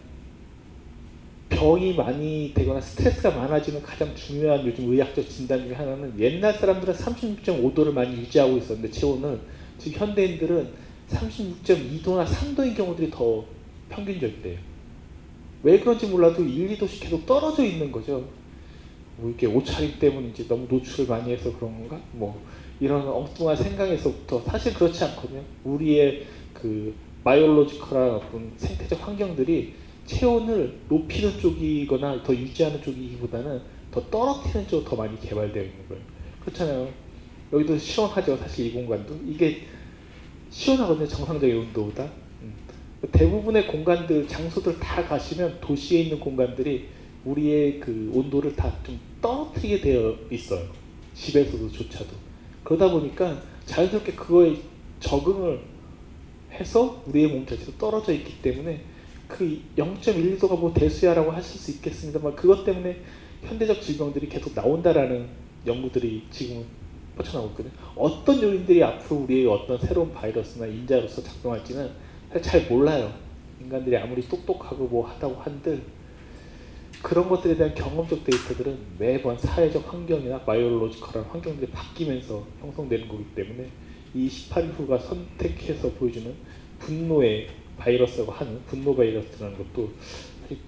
병이 1.51 1.95
많이 1.95 2.53
되거나 2.55 2.81
스트레스가 2.81 3.33
많아지는 3.33 3.83
가장 3.83 4.15
중요한 4.15 4.65
요즘 4.67 4.91
의학적 4.91 5.29
진단 5.29 5.65
중에 5.65 5.75
하나는 5.75 6.19
옛날 6.19 6.55
사람들은 6.55 6.95
36.5도를 6.95 7.93
많이 7.93 8.17
유지하고 8.17 8.57
있었는데 8.57 8.91
체온을 8.91 9.41
지금 9.79 10.01
현대인들은 10.01 10.69
36.2도나 11.11 12.25
3도인 12.25 12.77
경우들이 12.77 13.11
더 13.11 13.45
평균적이래요. 13.91 14.59
왜 15.63 15.79
그런지 15.81 16.07
몰라도 16.07 16.43
1, 16.43 16.79
2도씩 16.79 17.03
계속 17.03 17.27
떨어져 17.27 17.65
있는 17.65 17.93
거죠. 17.93 18.25
뭐 19.17 19.29
이렇게 19.29 19.47
옷차림 19.47 19.99
때문인지 19.99 20.49
너무 20.49 20.67
노출을 20.71 21.07
많이 21.07 21.33
해서 21.33 21.55
그런 21.57 21.73
건가? 21.73 22.01
뭐 22.13 22.41
이런 22.79 23.07
엉뚱한 23.07 23.57
생각에서부터 23.57 24.41
사실 24.43 24.73
그렇지 24.73 25.05
않거든요. 25.05 25.43
우리의 25.65 26.27
그 26.55 26.95
biological한 27.25 28.11
어떤 28.13 28.53
생태적 28.57 29.07
환경들이 29.07 29.75
체온을 30.11 30.81
높이는 30.89 31.39
쪽이거나 31.39 32.23
더 32.23 32.35
유지하는 32.35 32.83
쪽이기보다는 32.83 33.61
더 33.93 34.01
떨어뜨리는 34.11 34.67
쪽으로 34.69 34.89
더 34.89 34.97
많이 34.97 35.19
개발되어 35.21 35.63
있는 35.63 35.89
거예요. 35.89 36.03
그렇잖아요. 36.45 36.89
여기도 37.53 37.79
시원하죠. 37.79 38.37
사실 38.37 38.67
이 38.67 38.73
공간도. 38.73 39.19
이게 39.27 39.67
시원하거든요. 40.51 41.07
정상적인 41.07 41.57
온도보다. 41.57 42.05
음. 42.43 42.53
대부분의 43.13 43.67
공간들, 43.69 44.27
장소들 44.27 44.79
다 44.79 45.05
가시면 45.07 45.59
도시에 45.61 46.03
있는 46.03 46.19
공간들이 46.21 46.89
우리의 47.25 47.79
그 47.81 48.11
온도를 48.15 48.55
다 48.57 48.71
좀 48.85 48.99
떨어뜨리게 49.21 49.81
되어 49.81 50.17
있어요. 50.31 50.67
집에서도 51.15 51.71
조차도. 51.71 52.09
그러다 52.65 52.91
보니까 52.91 53.43
자연스럽게 53.67 54.13
그거에 54.13 54.57
적응을 55.01 55.61
해서 56.53 57.03
우리의 57.07 57.29
몸 57.29 57.47
자체도 57.47 57.73
떨어져 57.79 58.13
있기 58.15 58.41
때문에 58.43 58.81
그 59.31 59.63
0.1도가 59.77 60.59
뭐 60.59 60.75
대수야라고 60.75 61.31
하실 61.31 61.59
수 61.59 61.71
있겠습니다만 61.73 62.35
그것 62.35 62.65
때문에 62.65 63.01
현대적 63.43 63.81
질병들이 63.81 64.29
계속 64.29 64.55
나온다라는 64.55 65.29
연구들이 65.67 66.27
지금은 66.31 66.65
뻗쳐나오고 67.17 67.51
있거든요. 67.51 67.73
어떤 67.97 68.43
요인들이 68.43 68.83
앞으로 68.83 69.21
우리의 69.23 69.47
어떤 69.47 69.79
새로운 69.79 70.13
바이러스나 70.13 70.67
인자로서 70.67 71.23
작동할지는 71.23 71.91
잘 72.43 72.67
몰라요. 72.69 73.13
인간들이 73.61 73.97
아무리 73.97 74.23
똑똑하고 74.23 74.87
뭐 74.87 75.07
하다고 75.07 75.37
한들 75.41 75.83
그런 77.03 77.29
것들에 77.29 77.57
대한 77.57 77.75
경험적 77.75 78.25
데이터들은 78.25 78.79
매번 78.99 79.39
사회적 79.39 79.93
환경이나 79.93 80.41
biological한 80.41 81.31
환경들이 81.31 81.71
바뀌면서 81.71 82.47
형성되는 82.61 83.09
거기 83.09 83.25
때문에 83.35 83.69
이 84.15 84.29
18일 84.29 84.73
후가 84.77 84.99
선택해서 84.99 85.91
보여주는 85.93 86.35
분노의 86.79 87.49
바이러스라고 87.81 88.31
하는 88.31 88.61
분노 88.67 88.95
바이러스라는 88.95 89.57
것도 89.57 89.91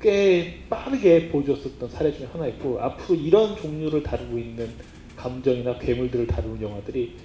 꽤 0.01 0.61
빠르게 0.69 1.29
보여줬었던 1.29 1.89
사례 1.91 2.13
중에 2.13 2.27
하나 2.27 2.47
있고 2.49 2.81
앞으로 2.81 3.19
이런 3.19 3.57
종류를 3.57 4.03
다루고 4.03 4.39
있는 4.39 4.69
감정이나 5.17 5.79
괴물들을 5.79 6.27
다루는 6.27 6.63
영화들이 6.63 7.17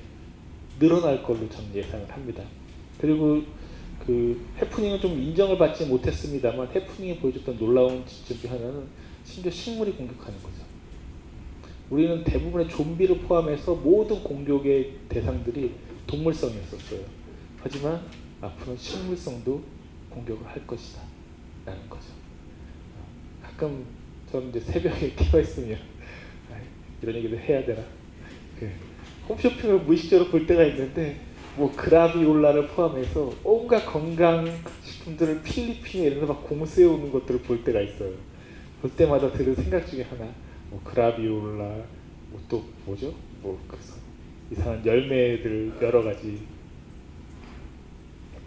늘어날 0.79 1.23
걸로 1.23 1.47
저는 1.49 1.73
예상을 1.73 2.09
합니다. 2.09 2.43
그리고 2.99 3.41
그 4.05 4.45
해프닝은 4.59 4.99
좀 4.99 5.19
인정을 5.19 5.57
받지 5.57 5.85
못했습니다만 5.85 6.69
해프닝이 6.73 7.17
보여줬던 7.17 7.57
놀라운 7.57 8.05
지점 8.05 8.39
중 8.39 8.51
하나는 8.51 8.83
심지어 9.23 9.51
식물이 9.51 9.91
공격하는 9.93 10.41
거죠. 10.41 10.65
우리는 11.89 12.23
대부분의 12.23 12.69
좀비를 12.69 13.19
포함해서 13.19 13.75
모든 13.75 14.21
공격의 14.23 14.93
대상들이 15.09 15.71
동물성이었었어요. 16.05 16.99
하지만 17.61 18.01
앞으로는 18.41 18.77
식물성도 18.77 19.61
공격을 20.17 20.47
할 20.47 20.65
것이다. 20.65 21.01
라는 21.65 21.89
거죠. 21.89 22.05
가끔 23.41 23.85
저는 24.31 24.49
이제 24.49 24.59
새벽에 24.59 25.13
깨어 25.15 25.41
있으면 25.41 25.79
이런 27.01 27.15
얘기도 27.15 27.37
해야 27.37 27.63
되나? 27.65 27.81
그 28.59 28.69
홈쇼핑을 29.29 29.79
무의식적으로 29.79 30.29
볼 30.29 30.47
때가 30.47 30.63
있는데 30.65 31.19
뭐 31.55 31.71
그라비올라를 31.75 32.67
포함해서 32.67 33.33
온갖 33.43 33.85
건강식품들을 33.85 35.41
필리핀에 35.43 36.07
이런 36.07 36.21
데막 36.21 36.51
오는 36.51 37.11
것들을 37.11 37.41
볼 37.41 37.63
때가 37.63 37.81
있어요. 37.81 38.13
볼 38.81 38.91
때마다 38.91 39.31
드는 39.31 39.55
생각 39.55 39.85
중에 39.87 40.03
하나 40.03 40.27
뭐 40.69 40.81
그라비올라 40.83 41.63
뭐 42.29 42.41
또 42.49 42.63
뭐죠? 42.85 43.13
뭐 43.41 43.57
그 43.67 43.77
이상한 44.51 44.85
열매들 44.85 45.73
여러 45.81 46.03
가지 46.03 46.39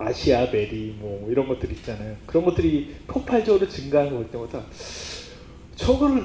아시아 0.02 0.50
베리 0.50 0.96
뭐 0.98 1.28
이런 1.30 1.46
것들 1.46 1.70
있잖아요. 1.72 2.16
그런 2.26 2.44
것들이 2.44 2.94
폭발적으로 3.06 3.68
증가하는 3.68 4.14
걸 4.14 4.30
때마다 4.30 4.64
저거를 5.76 6.24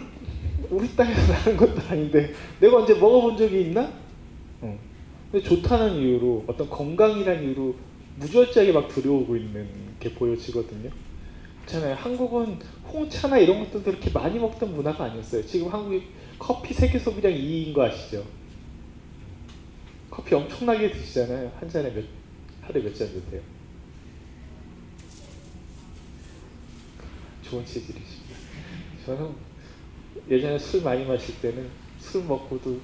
우리 0.70 0.96
땅에서 0.96 1.22
나는 1.34 1.58
것도 1.58 1.82
아닌데 1.90 2.34
내가 2.62 2.78
언제 2.78 2.94
먹어본 2.94 3.38
적이 3.38 3.62
있나? 3.64 3.92
어. 4.62 4.80
근데 5.32 5.46
좋다는 5.48 5.96
이유로 5.96 6.46
어떤 6.48 6.70
건강이라는 6.70 7.44
이유로 7.44 7.76
무절제하게 8.18 8.72
막 8.72 8.88
들여오고 8.88 9.36
있는 9.36 9.68
게 10.00 10.14
보여지거든요. 10.14 10.90
그렇잖아요. 11.66 11.96
한국은 11.96 12.58
홍차나 12.94 13.40
이런 13.40 13.60
것들도 13.60 13.84
그렇게 13.84 14.10
많이 14.12 14.40
먹던 14.40 14.74
문화가 14.74 15.06
아니었어요. 15.06 15.46
지금 15.46 15.68
한국이 15.68 16.04
커피 16.40 16.74
세계 16.74 16.98
소비량 16.98 17.34
2위인 17.34 17.74
거 17.74 17.84
아시죠? 17.84 18.24
커피 20.10 20.34
엄청나게 20.36 20.92
드시잖아요. 20.92 21.52
한 21.60 21.68
잔에 21.68 21.92
몇, 21.94 22.06
하루에 22.62 22.84
몇 22.84 22.94
잔 22.96 23.08
드세요? 23.10 23.42
좋은 27.50 27.66
체질이십니다. 27.66 28.36
저는 29.06 29.32
예전에 30.30 30.58
술 30.58 30.82
많이 30.82 31.06
마실 31.06 31.40
때는 31.42 31.70
술 32.00 32.24
먹고도 32.24 32.80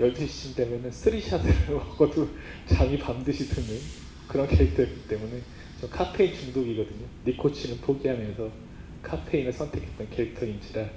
12시쯤 0.00 0.56
되면은 0.56 0.90
쓰리샷을 0.90 1.52
먹어도 1.74 2.28
잠이 2.66 2.98
밤듯이 2.98 3.48
드는 3.48 3.68
그런 4.28 4.46
캐릭터이기 4.46 5.08
때문에 5.08 5.40
저 5.80 5.88
카페인 5.88 6.34
중독이거든요. 6.34 7.06
니코틴을 7.26 7.78
포기하면서 7.78 8.50
카페인을 9.02 9.52
선택했던 9.52 10.10
캐릭터인지라 10.10 10.88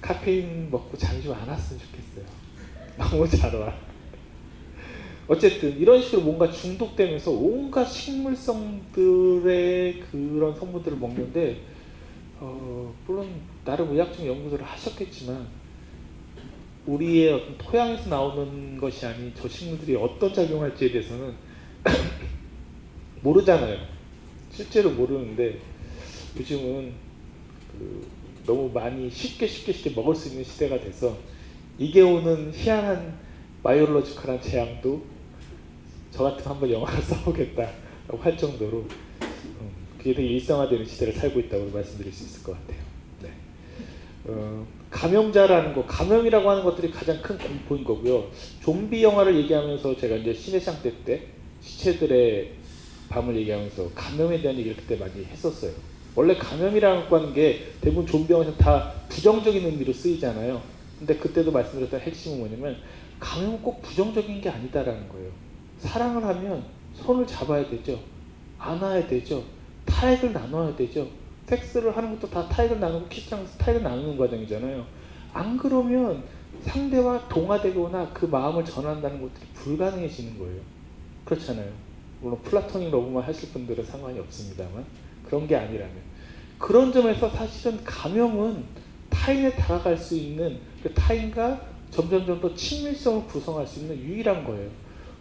카페인 0.00 0.70
먹고 0.70 0.96
잠이 0.96 1.22
좀안 1.22 1.48
왔으면 1.48 1.80
좋겠어요. 1.82 2.24
너무 2.96 3.28
잘 3.28 3.54
와. 3.56 3.74
어쨌든 5.28 5.78
이런 5.78 6.00
식으로 6.02 6.22
뭔가 6.22 6.50
중독되면서 6.50 7.30
온갖 7.30 7.84
식물성들의 7.84 8.90
그런 10.10 10.54
성분들을 10.54 10.96
먹는데 10.96 11.60
어, 12.40 12.94
물론 13.06 13.28
나름 13.64 13.92
의학적 13.92 14.24
연구들을 14.24 14.64
하셨겠지만 14.64 15.48
우리의 16.86 17.32
어떤 17.34 17.58
토양에서 17.58 18.08
나오는 18.08 18.78
것이 18.78 19.04
아닌 19.04 19.32
저 19.34 19.48
식물들이 19.48 19.96
어떤 19.96 20.32
작용할지에 20.32 20.90
대해서는 20.92 21.34
모르잖아요. 23.22 23.78
실제로 24.50 24.90
모르는데 24.90 25.58
요즘은 26.36 26.92
그 27.72 28.06
너무 28.46 28.70
많이 28.72 29.10
쉽게 29.10 29.46
쉽게 29.46 29.72
쉽게 29.72 29.90
먹을 29.90 30.14
수 30.14 30.28
있는 30.28 30.44
시대가 30.44 30.80
돼서 30.80 31.18
이게 31.78 32.00
오는 32.00 32.52
희한한 32.54 33.18
biological한 33.62 34.40
재앙도 34.40 35.04
저 36.10 36.22
같으면 36.24 36.48
한번 36.48 36.70
영화를 36.70 37.02
써보겠다라고 37.02 38.18
할 38.18 38.36
정도로 38.38 38.86
되게 40.14 40.28
일상화되는 40.28 40.86
시대를 40.86 41.12
살고 41.14 41.40
있다고 41.40 41.70
말씀드릴 41.70 42.12
수 42.12 42.24
있을 42.24 42.42
것 42.42 42.52
같아요. 42.52 42.82
네. 43.22 43.30
어, 44.24 44.66
감염자라는 44.90 45.74
거, 45.74 45.84
감염이라고 45.86 46.50
하는 46.50 46.62
것들이 46.64 46.90
가장 46.90 47.20
큰 47.20 47.36
공포인 47.36 47.84
거고요. 47.84 48.30
좀비 48.62 49.02
영화를 49.02 49.36
얘기하면서 49.36 49.96
제가 49.96 50.16
이제 50.16 50.32
시내샹 50.32 50.82
때 51.04 51.22
시체들의 51.60 52.52
밤을 53.10 53.36
얘기하면서 53.36 53.90
감염에 53.94 54.40
대한 54.40 54.56
얘기를 54.58 54.76
그때 54.76 54.96
많이 54.96 55.24
했었어요. 55.24 55.72
원래 56.14 56.34
감염이라고 56.36 57.16
하는 57.16 57.34
게 57.34 57.66
대부분 57.80 58.06
좀비 58.06 58.32
영화에서 58.32 58.56
다 58.56 58.94
부정적인 59.08 59.64
의미로 59.64 59.92
쓰이잖아요. 59.92 60.60
근데 60.98 61.16
그때도 61.16 61.52
말씀드렸던 61.52 62.00
핵심은 62.00 62.38
뭐냐면 62.38 62.76
감염은 63.20 63.62
꼭 63.62 63.82
부정적인 63.82 64.40
게 64.40 64.48
아니다라는 64.48 65.08
거예요. 65.08 65.30
사랑을 65.78 66.24
하면 66.24 66.64
손을 66.94 67.26
잡아야 67.26 67.68
되죠. 67.68 68.00
안아야 68.58 69.06
되죠. 69.06 69.57
타액을 69.88 70.32
나눠야 70.32 70.76
되죠. 70.76 71.08
섹스를 71.46 71.96
하는 71.96 72.14
것도 72.14 72.30
다 72.30 72.46
타액을 72.48 72.78
나누고 72.78 73.08
키스하면서 73.08 73.58
타액을 73.58 73.82
나누는 73.82 74.18
과정이잖아요. 74.18 74.84
안 75.32 75.56
그러면 75.56 76.22
상대와 76.62 77.28
동화되거나 77.28 78.10
그 78.12 78.26
마음을 78.26 78.64
전한다는 78.64 79.20
것들이 79.20 79.46
불가능해지는 79.54 80.38
거예요. 80.38 80.60
그렇잖아요. 81.24 81.70
물론 82.20 82.40
플라토닉 82.42 82.90
러브만 82.90 83.22
하실 83.22 83.50
분들은 83.50 83.84
상관이 83.84 84.18
없습니다만 84.18 84.84
그런 85.26 85.46
게 85.46 85.56
아니라면 85.56 85.94
그런 86.58 86.92
점에서 86.92 87.28
사실은 87.30 87.82
감염은 87.84 88.64
타인에 89.08 89.52
다가갈 89.52 89.96
수 89.96 90.16
있는 90.16 90.58
그 90.82 90.92
타인과 90.92 91.60
점점점 91.90 92.40
더 92.40 92.54
친밀성을 92.54 93.26
구성할 93.26 93.66
수 93.66 93.80
있는 93.80 93.96
유일한 93.96 94.44
거예요. 94.44 94.68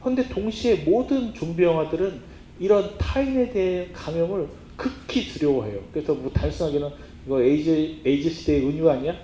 그런데 0.01 0.27
동시에 0.27 0.83
모든 0.83 1.33
좀비 1.33 1.63
영화들은 1.63 2.21
이런 2.59 2.97
타인에 2.97 3.51
대한 3.51 3.93
감염을 3.93 4.47
극히 4.75 5.27
두려워해요. 5.27 5.79
그래서 5.91 6.13
뭐 6.13 6.31
단순하게는 6.31 6.89
이거 7.25 7.41
에이즈, 7.41 7.97
에이즈 8.05 8.29
시대의 8.29 8.65
은유 8.67 8.89
아니야? 8.89 9.15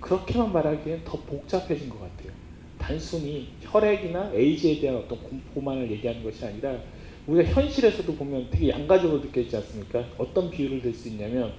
그렇게만 0.00 0.52
말하기엔 0.52 1.02
더 1.04 1.18
복잡해진 1.18 1.88
것 1.88 2.00
같아요. 2.00 2.32
단순히 2.78 3.48
혈액이나 3.60 4.32
에이즈에 4.34 4.80
대한 4.80 4.96
어떤 4.98 5.18
공포만을 5.18 5.90
얘기하는 5.90 6.22
것이 6.22 6.44
아니라 6.44 6.78
우리가 7.26 7.50
현실에서도 7.50 8.14
보면 8.14 8.48
되게 8.50 8.68
양가적으로 8.70 9.20
느껴지지 9.20 9.56
않습니까? 9.56 10.04
어떤 10.16 10.50
비유를 10.50 10.80
들 10.80 10.94
수 10.94 11.08
있냐면 11.08 11.52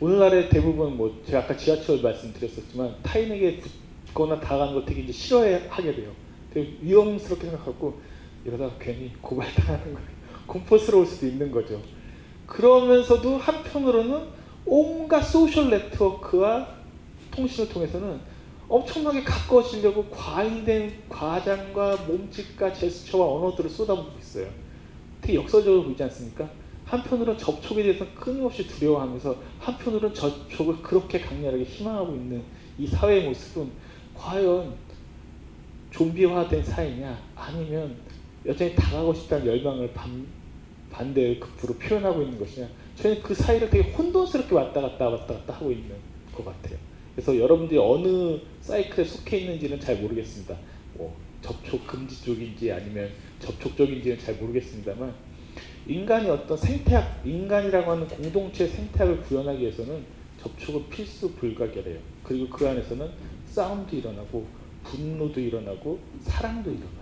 오늘날의 0.00 0.48
대부분 0.48 0.96
뭐 0.96 1.20
제가 1.26 1.40
아까 1.40 1.56
지하철 1.56 2.00
말씀드렸었지만 2.00 2.96
타인에게 3.02 3.60
붙거나 4.06 4.40
다가가는 4.40 4.74
걸 4.74 4.84
되게 4.84 5.02
이제 5.02 5.12
싫어하게 5.12 5.94
돼요. 5.94 6.12
되게 6.52 6.76
위험스럽게 6.82 7.46
생각하고 7.48 8.00
이러다가 8.44 8.72
괜히 8.78 9.12
고발당하는 9.20 9.94
거예요. 9.94 10.08
공포스러울 10.46 11.06
수도 11.06 11.26
있는 11.26 11.50
거죠. 11.50 11.80
그러면서도 12.46 13.38
한편으로는 13.38 14.26
온갖 14.66 15.22
소셜 15.22 15.70
네트워크와 15.70 16.68
통신을 17.30 17.68
통해서는 17.68 18.20
엄청나게 18.68 19.24
가까워지려고 19.24 20.06
과잉된 20.10 21.04
과장과 21.08 22.04
몸짓과 22.06 22.72
제스처와 22.72 23.26
언어들을 23.26 23.68
쏟아부고 23.68 24.18
있어요. 24.18 24.48
되게 25.20 25.38
역설적으로 25.38 25.84
보이지 25.84 26.02
않습니까? 26.04 26.48
한편으로는 26.84 27.38
접촉에 27.38 27.82
대해서 27.82 28.04
끊임없이 28.14 28.66
두려워하면서 28.66 29.36
한편으로는 29.60 30.14
접촉을 30.14 30.82
그렇게 30.82 31.20
강렬하게 31.20 31.64
희망하고 31.64 32.14
있는 32.14 32.42
이 32.78 32.86
사회의 32.86 33.28
모습은 33.28 33.70
과연 34.14 34.74
좀비화된 35.90 36.64
사회냐 36.64 37.18
아니면 37.36 37.96
여전히 38.46 38.74
당하고 38.74 39.12
싶다는 39.12 39.46
열망을 39.46 39.92
반, 39.92 40.26
반대의 40.90 41.40
극부로 41.40 41.74
표현하고 41.74 42.22
있는 42.22 42.38
것이냐 42.38 42.68
저는 42.96 43.22
그 43.22 43.34
사이를 43.34 43.70
되게 43.70 43.90
혼돈스럽게 43.90 44.54
왔다 44.54 44.80
갔다 44.80 45.08
왔다 45.08 45.34
갔다 45.34 45.54
하고 45.54 45.70
있는 45.70 45.96
것 46.34 46.44
같아요. 46.44 46.78
그래서 47.14 47.36
여러분들이 47.38 47.78
어느 47.78 48.38
사이클에 48.60 49.04
속해 49.04 49.38
있는지는 49.38 49.80
잘 49.80 49.96
모르겠습니다. 49.96 50.56
뭐 50.94 51.16
접촉 51.42 51.86
금지 51.86 52.22
쪽인지 52.24 52.72
아니면 52.72 53.10
접촉 53.38 53.76
쪽인지는 53.76 54.18
잘 54.18 54.34
모르겠습니다만 54.34 55.14
인간이 55.86 56.28
어떤 56.28 56.56
생태학, 56.56 57.22
인간이라고 57.24 57.90
하는 57.90 58.06
공동체 58.06 58.66
생태학을 58.66 59.22
구현하기 59.22 59.60
위해서는 59.60 60.04
접촉은 60.40 60.88
필수 60.88 61.32
불가결해요. 61.34 61.98
그리고 62.22 62.48
그 62.48 62.68
안에서는 62.68 63.10
싸움도 63.46 63.96
일어나고 63.96 64.46
분노도 64.84 65.40
일어나고 65.40 65.98
사랑도 66.22 66.70
일어나요. 66.70 66.99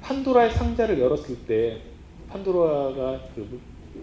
판도라의 0.00 0.52
상자를 0.52 0.98
열었을 0.98 1.36
때 1.46 1.80
판도라가 2.28 3.28
그 3.34 3.60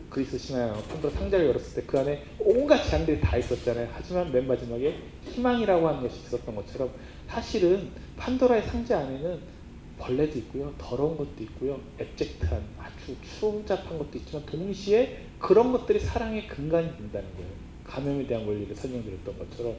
그리스 0.10 0.38
신화 0.38 0.74
판도라 0.74 1.14
상자를 1.14 1.48
열었을 1.48 1.82
때 1.82 1.88
그 1.88 2.00
안에 2.00 2.24
온갖 2.40 2.84
재앙들이 2.84 3.20
다 3.22 3.38
있었잖아요. 3.38 3.88
하지만 3.94 4.32
맨 4.32 4.48
마지막에 4.48 5.00
희망이라고 5.24 5.88
하는 5.88 6.02
것이 6.02 6.20
있었던 6.22 6.56
것처럼 6.56 6.90
사실은 7.28 7.90
판도라의 8.18 8.64
상자 8.64 9.00
안에는 9.00 9.56
벌레도 9.98 10.38
있고요, 10.40 10.74
더러운 10.78 11.16
것도 11.16 11.36
있고요, 11.40 11.80
앱젝트한 12.00 12.62
아주 12.78 13.16
추잡한 13.22 13.98
것도 13.98 14.18
있지만 14.18 14.46
동시에 14.46 15.26
그런 15.40 15.72
것들이 15.72 16.00
사랑의 16.00 16.48
근간이 16.48 16.98
된다는 16.98 17.28
거예요. 17.36 17.50
감염에 17.86 18.28
대한 18.28 18.46
원리를 18.46 18.76
설명드렸던 18.76 19.38
것처럼 19.38 19.76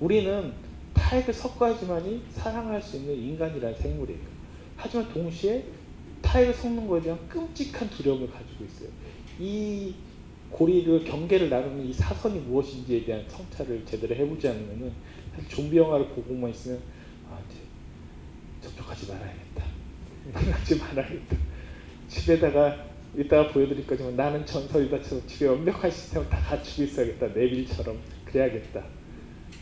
우리는 0.00 0.52
타액을 0.94 1.34
섞어야지만이 1.34 2.22
사랑할 2.30 2.80
수 2.80 2.96
있는 2.96 3.14
인간이라는 3.14 3.76
생물이에요. 3.76 4.37
하지만 4.78 5.12
동시에 5.12 5.64
섞는 6.54 6.86
것에 6.86 7.04
대한 7.04 7.28
끔찍한 7.28 7.90
두려움을 7.90 8.30
가지고 8.30 8.64
있어요. 8.64 8.88
이 9.40 9.94
고리를 10.50 11.04
경계를 11.04 11.50
나누는 11.50 11.86
이 11.86 11.92
사선이 11.92 12.38
무엇인지에 12.40 13.04
대한 13.04 13.24
성찰을 13.28 13.84
제대로 13.84 14.14
해보지 14.14 14.48
않으면은 14.48 14.92
사실 15.34 15.48
좀비 15.48 15.76
영화를 15.76 16.08
보고만 16.08 16.50
있으면 16.50 16.80
아 17.30 17.38
이제 17.48 17.58
접촉하지 18.60 19.08
말아야겠다, 19.08 19.64
만나지 20.32 20.76
말아야겠다. 20.76 21.36
집에다가 22.08 22.86
이따가 23.16 23.48
보여드릴 23.48 23.86
거지만 23.86 24.16
나는 24.16 24.44
전설이다처럼 24.46 25.26
집에 25.26 25.46
완벽한 25.46 25.90
시스템을 25.90 26.28
다 26.28 26.38
갖추고 26.40 26.82
있어야겠다, 26.84 27.26
네빌처럼 27.28 27.98
그래야겠다. 28.26 28.84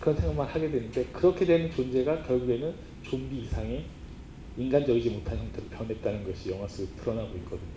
그런 0.01 0.17
생각만 0.17 0.47
하게 0.47 0.71
되는데 0.71 1.05
그렇게 1.13 1.45
되는 1.45 1.71
존재가 1.71 2.23
결국에는 2.25 2.75
좀비 3.03 3.39
이상의 3.43 3.85
인간적이지 4.57 5.11
못한 5.11 5.39
형태로 5.39 5.67
변했다는 5.69 6.25
것이 6.25 6.51
영화 6.51 6.67
속에 6.67 6.89
드러나고 7.01 7.37
있거든요. 7.39 7.77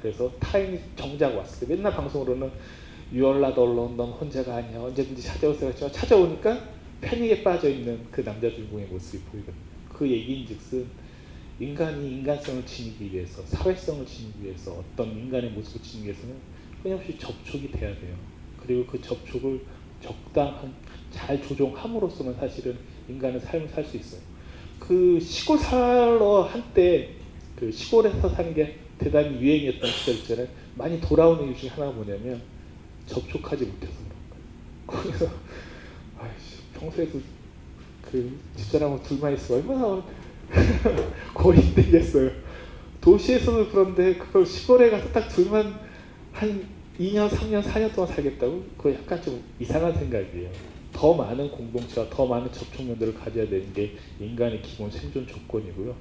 그래서 0.00 0.30
타인이 0.38 0.78
정작 0.96 1.34
왔을 1.36 1.66
때 1.66 1.74
맨날 1.74 1.92
방송으로는 1.94 2.50
유얼라 3.12 3.54
덜론 3.54 3.96
넌 3.96 4.10
혼자가 4.10 4.56
아니야 4.56 4.80
언제든지 4.80 5.22
찾아오세요 5.22 5.70
했지만 5.70 5.92
찾아오니까 5.92 6.68
패닉에 7.00 7.42
빠져 7.42 7.68
있는 7.68 8.00
그 8.10 8.24
남자 8.24 8.50
주인공의 8.50 8.86
모습이 8.86 9.22
보이거든요. 9.24 9.62
그 9.92 10.10
얘기인즉슨 10.10 10.86
인간이 11.60 12.10
인간성을 12.10 12.66
지니기 12.66 13.12
위해서 13.12 13.42
사회성을 13.42 14.04
지니기 14.06 14.42
위해서 14.42 14.72
어떤 14.72 15.10
인간의 15.10 15.50
모습을 15.50 15.82
지니기 15.82 16.08
위해서는 16.08 16.36
끊임없이 16.82 17.16
접촉이 17.18 17.70
돼야 17.70 17.94
돼요. 17.94 18.16
그리고 18.60 18.86
그 18.86 19.00
접촉을 19.00 19.60
적당한 20.02 20.74
잘 21.10 21.40
조종함으로써는 21.40 22.34
사실은 22.34 22.76
인간은 23.08 23.38
삶을 23.38 23.68
살 23.68 23.84
수 23.84 23.96
있어요. 23.96 24.20
그 24.78 25.18
시골 25.20 25.58
살러 25.58 26.42
한때 26.42 27.10
그 27.56 27.70
시골에서 27.70 28.28
사는 28.28 28.54
게 28.54 28.78
대단히 28.98 29.40
유행이었던 29.40 29.90
시절 29.90 30.14
있잖아요. 30.16 30.46
많이 30.74 31.00
돌아오는 31.00 31.46
이유 31.46 31.56
중에 31.56 31.70
하나가 31.70 31.92
뭐냐면 31.92 32.42
접촉하지 33.06 33.64
못해서 33.64 33.92
그런 34.86 35.02
거예요. 35.02 35.12
거기서 35.12 35.30
아이씨 36.18 36.56
평소에도 36.78 37.20
그 38.02 38.38
집사람하고 38.56 39.02
둘만 39.02 39.34
있어 39.34 39.54
얼마나 39.54 40.02
고립되겠어요. 41.34 42.30
도시에서도 43.00 43.68
그런데 43.68 44.14
그걸 44.14 44.46
시골에 44.46 44.90
가서 44.90 45.10
딱 45.12 45.28
둘만 45.28 45.78
한 46.32 46.66
2년, 46.98 47.28
3년, 47.28 47.62
4년 47.62 47.94
동안 47.94 48.12
살겠다고? 48.14 48.64
그거 48.78 48.94
약간 48.94 49.20
좀 49.22 49.42
이상한 49.58 49.92
생각이에요. 49.92 50.50
더 50.94 51.12
많은 51.12 51.50
공동체와 51.50 52.08
더 52.08 52.24
많은 52.24 52.50
접촉면들을 52.52 53.14
가져야 53.14 53.46
되는 53.48 53.70
게 53.74 53.96
인간의 54.20 54.62
기본 54.62 54.90
생존 54.90 55.26
조건이고요. 55.26 55.94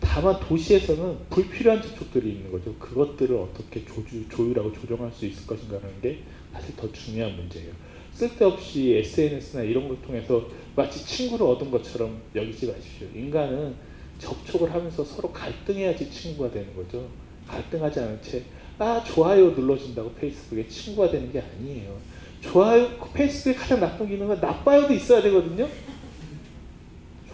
다만 0.00 0.38
도시에서는 0.40 1.16
불필요한 1.30 1.80
접촉들이 1.80 2.32
있는 2.32 2.50
거죠. 2.50 2.74
그것들을 2.74 3.36
어떻게 3.36 3.84
조주, 3.86 4.28
조율하고 4.28 4.72
조정할 4.72 5.10
수 5.12 5.24
있을 5.24 5.46
것인가라는 5.46 6.00
게 6.02 6.18
사실 6.52 6.76
더 6.76 6.90
중요한 6.92 7.36
문제예요. 7.36 7.72
쓸데없이 8.12 8.96
SNS나 8.96 9.62
이런 9.62 9.88
걸 9.88 10.02
통해서 10.02 10.46
마치 10.76 11.06
친구를 11.06 11.46
얻은 11.46 11.70
것처럼 11.70 12.20
여기지 12.34 12.66
마십시오. 12.66 13.06
인간은 13.14 13.74
접촉을 14.18 14.72
하면서 14.72 15.04
서로 15.04 15.32
갈등해야지 15.32 16.10
친구가 16.10 16.50
되는 16.50 16.74
거죠. 16.76 17.08
갈등하지 17.46 18.00
않은 18.00 18.22
채, 18.22 18.42
아, 18.78 19.02
좋아요 19.04 19.50
눌러준다고 19.50 20.12
페이스북에 20.14 20.68
친구가 20.68 21.10
되는 21.10 21.32
게 21.32 21.40
아니에요. 21.40 21.96
좋아요, 22.42 22.88
페이스북의 23.14 23.54
가장 23.56 23.80
나쁜 23.80 24.08
기능은 24.08 24.40
나빠요도 24.40 24.92
있어야 24.92 25.22
되거든요. 25.22 25.68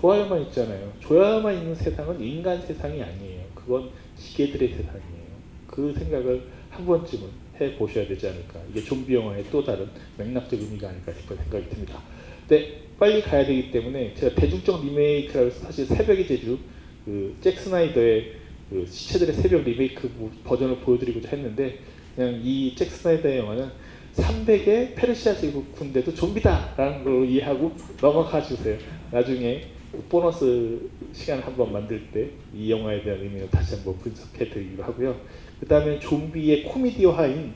좋아요만 0.01 0.43
있잖아요. 0.43 0.93
좋아요만 1.01 1.55
있는 1.59 1.75
세상은 1.75 2.21
인간 2.23 2.61
세상이 2.61 3.03
아니에요. 3.03 3.43
그건 3.55 3.91
기계들의 4.17 4.69
세상이에요. 4.69 5.29
그 5.67 5.93
생각을 5.99 6.43
한 6.71 6.87
번쯤은 6.87 7.29
해 7.61 7.75
보셔야 7.77 8.07
되지 8.07 8.29
않을까. 8.29 8.61
이게 8.71 8.83
좀비 8.83 9.13
영화의 9.15 9.45
또 9.51 9.65
다른 9.65 9.89
맥락적 10.17 10.61
의미가 10.61 10.89
아닐까 10.91 11.13
싶은 11.13 11.37
생각이 11.37 11.69
듭니다. 11.71 12.01
네, 12.49 12.83
빨리 12.99 13.21
가야 13.23 13.45
되기 13.45 13.71
때문에 13.73 14.15
제가 14.15 14.35
대중적 14.37 14.85
리메이크라고 14.85 15.47
해서 15.49 15.61
사실 15.65 15.87
새벽의 15.87 16.27
제주 16.29 16.59
그 17.05 17.35
잭 17.41 17.59
스나이더의 17.59 18.33
그 18.71 18.87
시체들의 18.87 19.35
새벽 19.35 19.63
리메이크 19.65 20.11
버전을 20.45 20.77
보여드리고자 20.81 21.31
했는데 21.31 21.79
그냥 22.15 22.41
이 22.45 22.75
잭 22.77 22.91
스나이더의 22.91 23.39
영화는 23.39 23.69
300의 24.15 24.95
페르시아 24.95 25.35
제국 25.37 25.73
군대도 25.75 26.15
좀비다라는 26.15 27.05
걸 27.05 27.29
이해하고 27.29 27.73
넘어가 28.01 28.43
주세요. 28.43 28.77
나중에 29.11 29.67
보너스 30.09 30.91
시간 31.13 31.41
한번 31.41 31.73
만들 31.73 32.11
때 32.13 32.31
이 32.55 32.71
영화에 32.71 33.03
대한 33.03 33.21
의미를 33.21 33.49
다시 33.51 33.77
한번 33.77 33.97
분석해 33.99 34.49
드리기로 34.51 34.83
하고요. 34.83 35.21
그 35.61 35.67
다음에 35.67 35.99
좀비의 36.01 36.65
코미디화인 36.65 37.53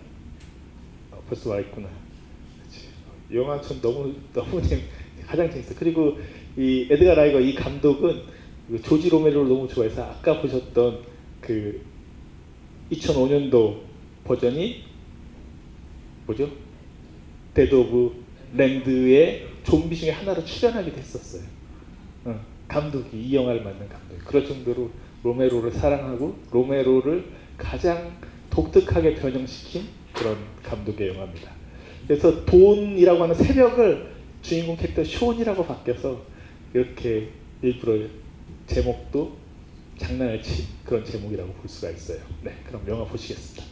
어, 1.10 1.22
벌써 1.28 1.50
와 1.50 1.60
있구나. 1.60 1.88
그치. 2.62 2.86
영화 3.34 3.60
전 3.60 3.80
너무 3.80 4.14
너무 4.32 4.62
재밌, 4.62 4.84
가장 5.26 5.50
재밌어. 5.50 5.74
그리고 5.76 6.18
이 6.56 6.86
에드가 6.90 7.14
라이트 7.14 7.40
이 7.40 7.54
감독은 7.54 8.22
그 8.68 8.80
조지 8.82 9.08
로메로를 9.08 9.48
너무 9.48 9.66
좋아해서 9.66 10.02
아까 10.04 10.40
보셨던 10.40 11.00
그 11.40 11.80
2005년도 12.92 13.78
버전이 14.24 14.84
뭐죠? 16.26 16.50
Dead 17.54 17.74
of 17.74 18.22
Land의 18.54 19.48
좀비 19.64 19.96
중에 19.96 20.10
하나로 20.10 20.44
출연하기도 20.44 20.96
했었어요. 20.98 21.42
어, 22.24 22.40
감독이 22.68 23.20
이 23.20 23.34
영화를 23.34 23.62
만든 23.62 23.88
감독이 23.88 24.20
그럴 24.24 24.46
정도로 24.46 24.90
로메로를 25.22 25.72
사랑하고 25.72 26.36
로메로를 26.50 27.24
가장 27.56 28.16
독특하게 28.50 29.14
변형시킨 29.16 29.84
그런 30.12 30.36
감독의 30.62 31.08
영화입니다. 31.08 31.50
그래서 32.06 32.44
돈이라고 32.44 33.22
하는 33.22 33.34
새벽을 33.34 34.12
주인공 34.42 34.76
캐릭터 34.76 35.04
쇼온이라고 35.04 35.64
바뀌어서 35.64 36.22
이렇게 36.74 37.30
일부러 37.62 38.06
제목도 38.66 39.36
장난을 39.98 40.42
친 40.42 40.66
그런 40.84 41.04
제목이라고 41.04 41.52
볼 41.52 41.68
수가 41.68 41.90
있어요. 41.90 42.18
네, 42.42 42.52
그럼 42.66 42.82
영화 42.88 43.04
보시겠습니다. 43.04 43.71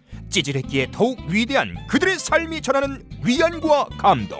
찌질했기에 0.31 0.87
더욱 0.91 1.19
위대한 1.27 1.75
그들의 1.87 2.17
삶이 2.17 2.61
전하는 2.61 3.03
위안과 3.23 3.85
감동. 3.97 4.39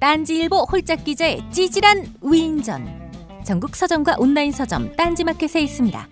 딴지일보 0.00 0.66
홀짝 0.70 1.04
기자의 1.04 1.42
찌질한 1.52 2.14
위인전. 2.22 3.02
전국 3.44 3.76
서점과 3.76 4.16
온라인 4.18 4.52
서점 4.52 4.96
딴지마켓에 4.96 5.60
있습니다. 5.60 6.08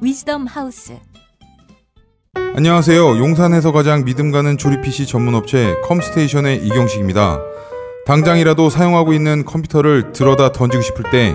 위즈덤 0.00 0.46
하우스. 0.46 0.98
안녕하세요. 2.54 3.18
용산에서 3.18 3.72
가장 3.72 4.04
믿음 4.04 4.30
가는 4.30 4.58
조립 4.58 4.82
PC 4.82 5.06
전문 5.06 5.34
업체 5.34 5.74
컴스테이션의 5.84 6.66
이경식입니다. 6.66 7.40
당장이라도 8.04 8.68
사용하고 8.68 9.12
있는 9.12 9.44
컴퓨터를 9.44 10.12
들어다 10.12 10.52
던지고 10.52 10.82
싶을 10.82 11.10
때 11.10 11.34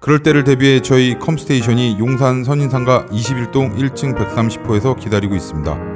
그럴 0.00 0.22
때를 0.22 0.44
대비해 0.44 0.80
저희 0.80 1.18
컴스테이션이 1.18 1.98
용산 1.98 2.44
선인상가 2.44 3.06
21동 3.06 3.76
1층 3.76 4.16
130호에서 4.16 4.98
기다리고 4.98 5.34
있습니다. 5.34 5.95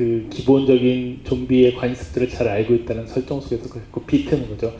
그 0.00 0.28
기본적인 0.30 1.20
좀비의 1.24 1.74
관습들을 1.74 2.30
잘 2.30 2.48
알고 2.48 2.72
있다는 2.72 3.06
설정 3.06 3.38
속에서 3.38 3.68
그 3.92 4.00
비트는 4.00 4.48
거죠. 4.48 4.72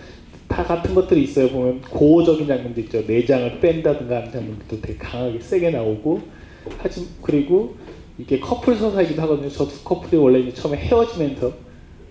다 0.48 0.64
같은 0.64 0.94
것들이 0.94 1.24
있어요. 1.24 1.50
보면 1.50 1.82
고어적인 1.82 2.46
장면도 2.46 2.80
있죠. 2.80 3.02
내장을 3.06 3.60
뺀다든가 3.60 4.16
하는 4.16 4.32
장면도 4.32 4.80
되게 4.80 4.96
강하게 4.96 5.38
세게 5.38 5.72
나오고 5.72 6.22
하지 6.78 7.06
그리고 7.20 7.76
이게 8.16 8.40
커플 8.40 8.74
서사이기도 8.74 9.20
하거든요. 9.20 9.50
저 9.50 9.68
두 9.68 9.84
커플이 9.84 10.16
원래 10.16 10.38
이제 10.38 10.54
처음에 10.54 10.78
헤어지면서 10.78 11.52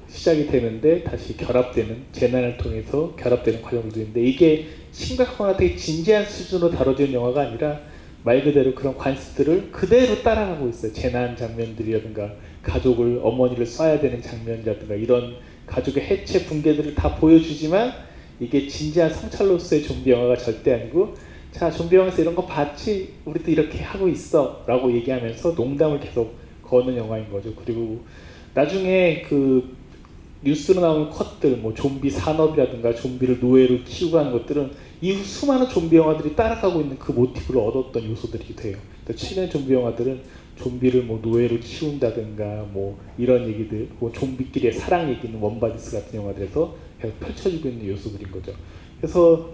시작이 0.08 0.46
되는데 0.46 1.02
다시 1.04 1.36
결합되는 1.36 2.04
재난을 2.12 2.58
통해서 2.58 3.16
결합되는 3.16 3.64
과정도 3.64 4.00
있는데 4.02 4.22
이게 4.22 4.68
심각하거나 4.92 5.58
되게 5.58 5.76
진지한 5.76 6.26
수준으로 6.26 6.70
다뤄지는 6.70 7.14
영화가 7.14 7.42
아니라 7.42 7.80
말 8.24 8.44
그대로 8.44 8.76
그런 8.76 8.96
관습들을 8.96 9.72
그대로 9.72 10.22
따라가고 10.22 10.70
있어요. 10.70 10.94
재난 10.94 11.36
장면들이라든가 11.36 12.36
가족을 12.64 13.22
어머니를 13.24 13.66
쏴야 13.66 14.02
되는 14.02 14.22
장면이라든가 14.22 14.96
이런 14.96 15.36
가족의 15.66 16.04
해체 16.04 16.46
붕괴들을 16.46 16.96
다 16.96 17.16
보여주지만 17.16 17.94
이게 18.40 18.68
진지한 18.68 19.14
성찰로서의 19.14 19.84
좀비 19.84 20.10
영화가 20.10 20.38
절대 20.38 20.74
아니고 20.74 21.14
자 21.52 21.70
좀비 21.72 21.96
영화에서 21.96 22.22
이런 22.22 22.36
거 22.36 22.46
봤지 22.46 23.14
우리도 23.26 23.52
이렇게 23.52 23.80
하고 23.80 24.08
있어 24.08 24.64
라고 24.68 24.92
얘기하면서 24.94 25.52
농담을 25.52 26.00
계속 26.00 26.36
거는 26.64 26.96
영화인 26.96 27.30
거죠. 27.32 27.54
그리고 27.56 28.00
나중에 28.54 29.24
그 29.24 29.76
뉴스로 30.42 30.82
나오는 30.82 31.10
컷들 31.10 31.58
뭐 31.58 31.74
좀비 31.74 32.10
산업이라든가 32.10 32.94
좀비를 32.96 33.40
노예로 33.42 33.84
키우고 33.84 34.18
하는 34.18 34.32
것들은 34.32 34.72
이후 35.02 35.24
수많은 35.24 35.68
좀비 35.68 35.96
영화들이 35.98 36.36
따라가고 36.36 36.82
있는 36.82 36.98
그 36.98 37.12
모티브를 37.12 37.62
얻었던 37.62 38.10
요소들이 38.10 38.56
돼요. 38.56 38.78
최근의 39.14 39.50
좀비 39.50 39.74
영화들은 39.74 40.22
좀비를 40.62 41.04
뭐 41.04 41.20
노예로 41.22 41.60
키운다든가 41.60 42.70
뭐 42.72 43.00
이런 43.18 43.48
얘기들, 43.48 43.88
뭐 44.00 44.12
좀비끼리의 44.12 44.74
사랑 44.74 45.10
얘기는 45.10 45.40
Warm 45.40 45.61
Bodies 45.61 45.92
같은 45.92 46.20
영화들에서 46.20 46.76
계속 47.02 47.20
펼쳐지고 47.20 47.70
있는 47.70 47.88
요소들인 47.88 48.32
거죠. 48.32 48.54
그래서 49.00 49.54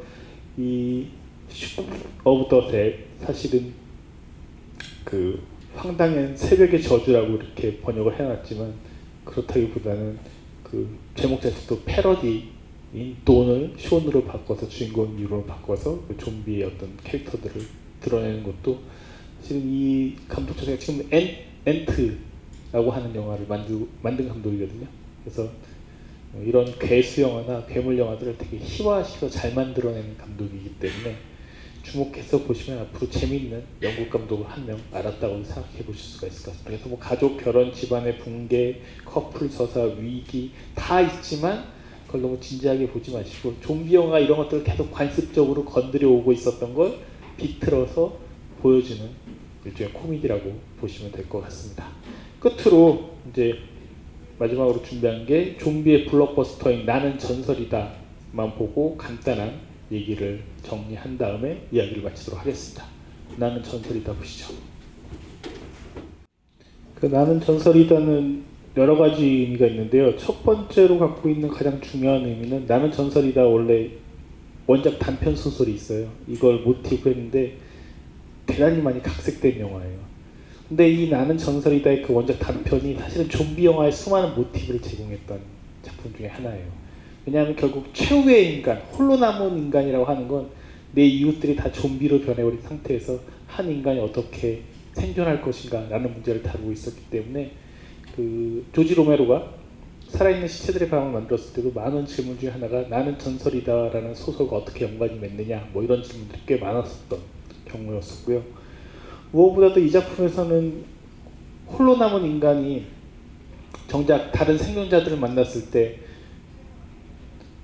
이 0.58 1.08
of 2.24 2.50
the 2.50 2.70
사실은 3.20 3.74
그 5.04 5.42
황당한 5.76 6.36
새벽의 6.36 6.82
저주라고 6.82 7.36
이렇게 7.36 7.78
번역을 7.78 8.20
해놨지만 8.20 8.74
그렇다기보다는 9.26 10.18
그 10.64 10.98
제목 11.16 11.42
자체도 11.42 11.84
패러디인 11.86 12.48
Dawn을 13.24 13.74
Shaun으로 13.78 14.24
바꿔서 14.24 14.68
주인공 14.68 15.18
이름으로 15.20 15.46
바꿔서 15.46 16.02
그 16.08 16.18
좀비의 16.18 16.64
어떤 16.64 16.90
캐릭터들을 17.04 17.62
드러내는 18.02 18.44
것도 18.44 18.80
지금 19.46 19.62
이 19.64 20.16
감독 20.28 20.58
자체가 20.58 20.80
지금 20.80 21.08
Ant, 21.12 21.36
Ant라고 21.68 22.92
하는 22.92 23.14
영화를 23.16 23.46
만두, 23.48 23.88
만든 24.02 24.28
감독이거든요. 24.28 24.88
그래서 25.24 25.48
이런 26.44 26.66
괴수 26.80 27.22
영화나 27.22 27.64
괴물 27.68 27.98
영화들을 27.98 28.38
되게 28.40 28.58
희화시켜 28.58 29.30
잘 29.30 29.54
만들어내는 29.54 30.18
감독이기 30.18 30.72
때문에 30.80 31.16
주목해서 31.84 32.42
보시면 32.44 32.80
앞으로 32.82 33.10
재미있는 33.10 33.64
영국 33.84 34.10
감독을 34.10 34.48
한 34.50 34.66
명 34.66 34.80
알았다고 34.92 35.44
생각해 35.44 35.86
보실 35.86 36.02
수가 36.02 36.28
있을 36.28 36.44
것 36.44 36.52
같습니다. 36.52 36.64
그래서 36.72 36.90
뭐 36.90 36.98
가족, 36.98 37.38
결혼, 37.38 37.72
집안의 37.72 38.18
붕괴, 38.18 38.82
커플 39.06 39.48
서사, 39.48 39.84
위기 39.84 40.52
다 40.74 41.00
있지만 41.02 41.66
그걸 42.08 42.24
너무 42.24 42.40
진지하게 42.40 42.88
보지 42.88 43.12
마시고 43.12 43.54
좀비 43.62 43.94
영화 43.94 44.18
이런 44.18 44.38
것들을 44.40 44.64
계속 44.64 44.92
관습적으로 44.92 45.64
건드려 45.64 46.10
오고 46.10 46.34
있었던 46.34 46.74
걸 46.74 46.98
비틀어서 47.38 48.18
보여주는 48.62 49.08
일종의 49.66 49.94
코미디라고 49.94 50.54
보시면 50.80 51.12
될 51.12 51.28
것 51.28 51.42
같습니다. 51.44 51.88
끝으로 52.40 53.12
이제 53.32 53.56
마지막으로 54.38 54.84
준비한 54.84 55.26
게 55.26 55.58
좀비의 55.58 56.06
블록버스터인 56.06 56.86
나는 56.86 57.18
전설이다만 57.18 58.56
보고 58.58 58.96
간단한 58.98 59.54
얘기를 59.92 60.42
정리한 60.64 61.18
다음에 61.18 61.66
이야기를 61.72 62.04
마치도록 62.04 62.42
하겠습니다. 62.42 62.86
나는 63.38 63.64
전설이다 63.64 64.14
보시죠. 64.14 64.54
그 66.96 67.08
나는 67.08 67.40
전설이다는 67.42 68.44
여러 68.78 68.98
가지 68.98 69.24
의미가 69.26 69.68
있는데요. 69.68 70.16
첫 70.18 70.44
번째로 70.44 71.00
갖고 71.00 71.30
있는 71.30 71.50
가장 71.50 71.80
중요한 71.82 72.26
의미는 72.26 72.66
나는 72.68 72.92
전설이다 72.92 73.44
원래 73.46 73.90
원작 74.68 75.00
단편 75.00 75.36
소설이 75.36 75.74
있어요. 75.74 76.10
이걸 76.28 76.60
모티브 76.60 77.10
했는데 77.10 77.58
대단히 78.46 78.82
많이 78.82 79.02
각색된 79.02 79.60
영화예요. 79.60 79.98
근데 80.68 80.90
이 80.90 81.10
나는 81.10 81.38
전설이다의 81.38 82.02
그 82.02 82.14
원작 82.14 82.40
단편이 82.40 82.96
사실은 82.96 83.30
좀비 83.30 83.66
영화의 83.66 83.92
수많은 83.92 84.36
모티브를 84.36 84.82
제공했던 84.82 85.40
작품 85.84 86.14
중에 86.16 86.28
하나예요. 86.28 86.66
왜냐하면 87.26 87.56
결국 87.56 87.94
최후의 87.94 88.56
인간, 88.56 88.78
홀로 88.94 89.18
남은 89.18 89.58
인간이라고 89.58 90.06
하는 90.06 90.28
건 90.28 90.66
내 90.96 91.06
이웃들이 91.06 91.58
다 91.58 91.70
좀비로 91.70 92.22
변해버린 92.22 92.62
상태에서 92.62 93.20
한 93.48 93.70
인간이 93.70 94.00
어떻게 94.00 94.62
생존할 94.94 95.42
것인가 95.42 95.88
라는 95.90 96.14
문제를 96.14 96.42
다루고 96.42 96.72
있었기 96.72 97.02
때문에 97.12 97.52
그 98.16 98.66
조지 98.72 98.96
로메로가 98.96 99.56
살아있는 100.08 100.48
시체들의 100.48 100.88
방을 100.88 101.12
만들었을 101.12 101.54
때도 101.54 101.74
많은 101.74 102.06
질문 102.06 102.40
중에 102.40 102.50
하나가 102.50 102.84
나는 102.84 103.20
전설이다 103.20 103.90
라는 103.90 104.16
소설과 104.16 104.56
어떻게 104.56 104.86
연관이 104.86 105.20
맺느냐 105.20 105.68
뭐 105.74 105.84
이런 105.84 106.02
질문들이 106.02 106.40
꽤 106.46 106.56
많았었던 106.56 107.20
경우였었고요. 107.66 108.44
무엇보다도 109.32 109.80
이 109.80 109.92
작품에서는 109.92 110.84
홀로 111.68 111.98
남은 111.98 112.26
인간이 112.26 112.86
정작 113.88 114.32
다른 114.32 114.58
생존자들을 114.58 115.18
만났을 115.18 115.70
때 115.70 116.00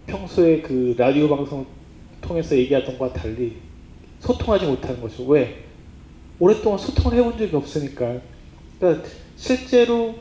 평소에 0.08 0.62
그 0.62 0.96
라디오 0.98 1.30
방송을 1.30 1.66
통해서 2.22 2.56
얘기하던 2.58 2.98
것과 2.98 3.14
달리 3.14 3.58
소통하지 4.20 4.66
못하는 4.66 5.02
것이죠. 5.02 5.26
왜? 5.26 5.64
오랫동안 6.40 6.78
소통을 6.78 7.18
해본 7.18 7.38
적이 7.38 7.56
없으니까. 7.56 8.20
그러니까 8.80 9.08
실제로 9.36 10.16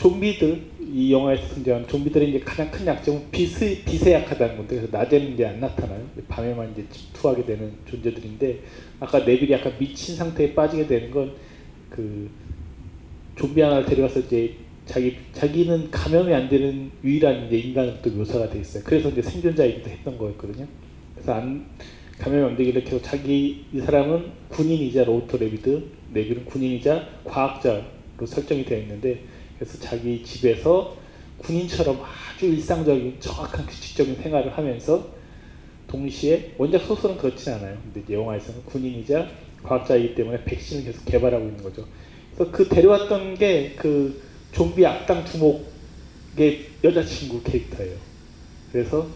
좀비들 0.00 0.70
이 0.92 1.12
영화에서 1.12 1.54
등장하는 1.54 1.86
좀비들의 1.86 2.30
이제 2.30 2.40
가장 2.40 2.70
큰 2.70 2.86
약점은 2.86 3.30
빛이, 3.30 3.82
빛에 3.84 4.14
약하다는 4.14 4.56
건데 4.56 4.76
그래서 4.76 4.96
낮에는 4.96 5.34
이제 5.34 5.46
안 5.46 5.60
나타나요. 5.60 6.04
밤에만 6.28 6.72
이제 6.72 6.84
집투하게 6.90 7.44
되는 7.44 7.72
존재들인데 7.88 8.60
아까 8.98 9.18
네빌이 9.20 9.52
약간 9.52 9.72
미친 9.78 10.16
상태에 10.16 10.54
빠지게 10.54 10.86
되는 10.86 11.10
건 11.10 11.50
그 11.90 12.30
좀비 13.36 13.60
하나를 13.60 13.84
데려가서 13.84 14.20
이제 14.20 14.54
자기 14.86 15.16
자기는 15.32 15.90
감염이 15.90 16.32
안 16.32 16.48
되는 16.48 16.90
유일한 17.04 17.46
이제 17.46 17.58
인간으로 17.58 18.00
또 18.00 18.10
묘사가 18.10 18.48
돼 18.48 18.60
있어요. 18.60 18.82
그래서 18.84 19.10
이제 19.10 19.20
생존자이기도 19.20 19.90
했던 19.90 20.16
거였거든요. 20.16 20.66
그래서 21.14 21.34
안 21.34 21.66
감염이 22.18 22.50
안 22.50 22.56
되길래 22.56 22.82
계속 22.82 23.02
자기 23.02 23.64
이 23.72 23.80
사람은 23.80 24.24
군인이자 24.48 25.04
로버트 25.04 25.38
네비, 25.38 25.82
네빌은 26.12 26.44
군인이자 26.44 27.08
과학자로 27.24 27.82
설정이 28.24 28.64
되어 28.64 28.78
있는데 28.80 29.24
그래서 29.60 29.78
자기 29.78 30.24
집에서 30.24 30.96
군인처럼 31.36 32.00
아주 32.02 32.46
일상적인 32.46 33.18
정확한 33.20 33.66
규칙적인 33.66 34.16
생활을 34.16 34.56
하면서 34.56 35.06
동시에 35.86 36.54
원작 36.56 36.82
소설은 36.86 37.18
그렇지 37.18 37.50
않아요. 37.50 37.76
근데 37.92 38.14
영화에서는 38.14 38.64
군인이자 38.64 39.28
과학자이기 39.62 40.14
때문에 40.14 40.44
백신을 40.44 40.84
계속 40.84 41.04
개발하고 41.04 41.44
있는 41.44 41.62
거죠. 41.62 41.86
그래서 42.34 42.50
그 42.50 42.68
데려왔던 42.68 43.34
게 43.34 43.74
그 43.76 44.22
좀비 44.52 44.84
악당 44.86 45.26
두목의 45.26 46.66
여자친구 46.82 47.42
캐릭터예요. 47.42 47.96
그래서 48.72 49.06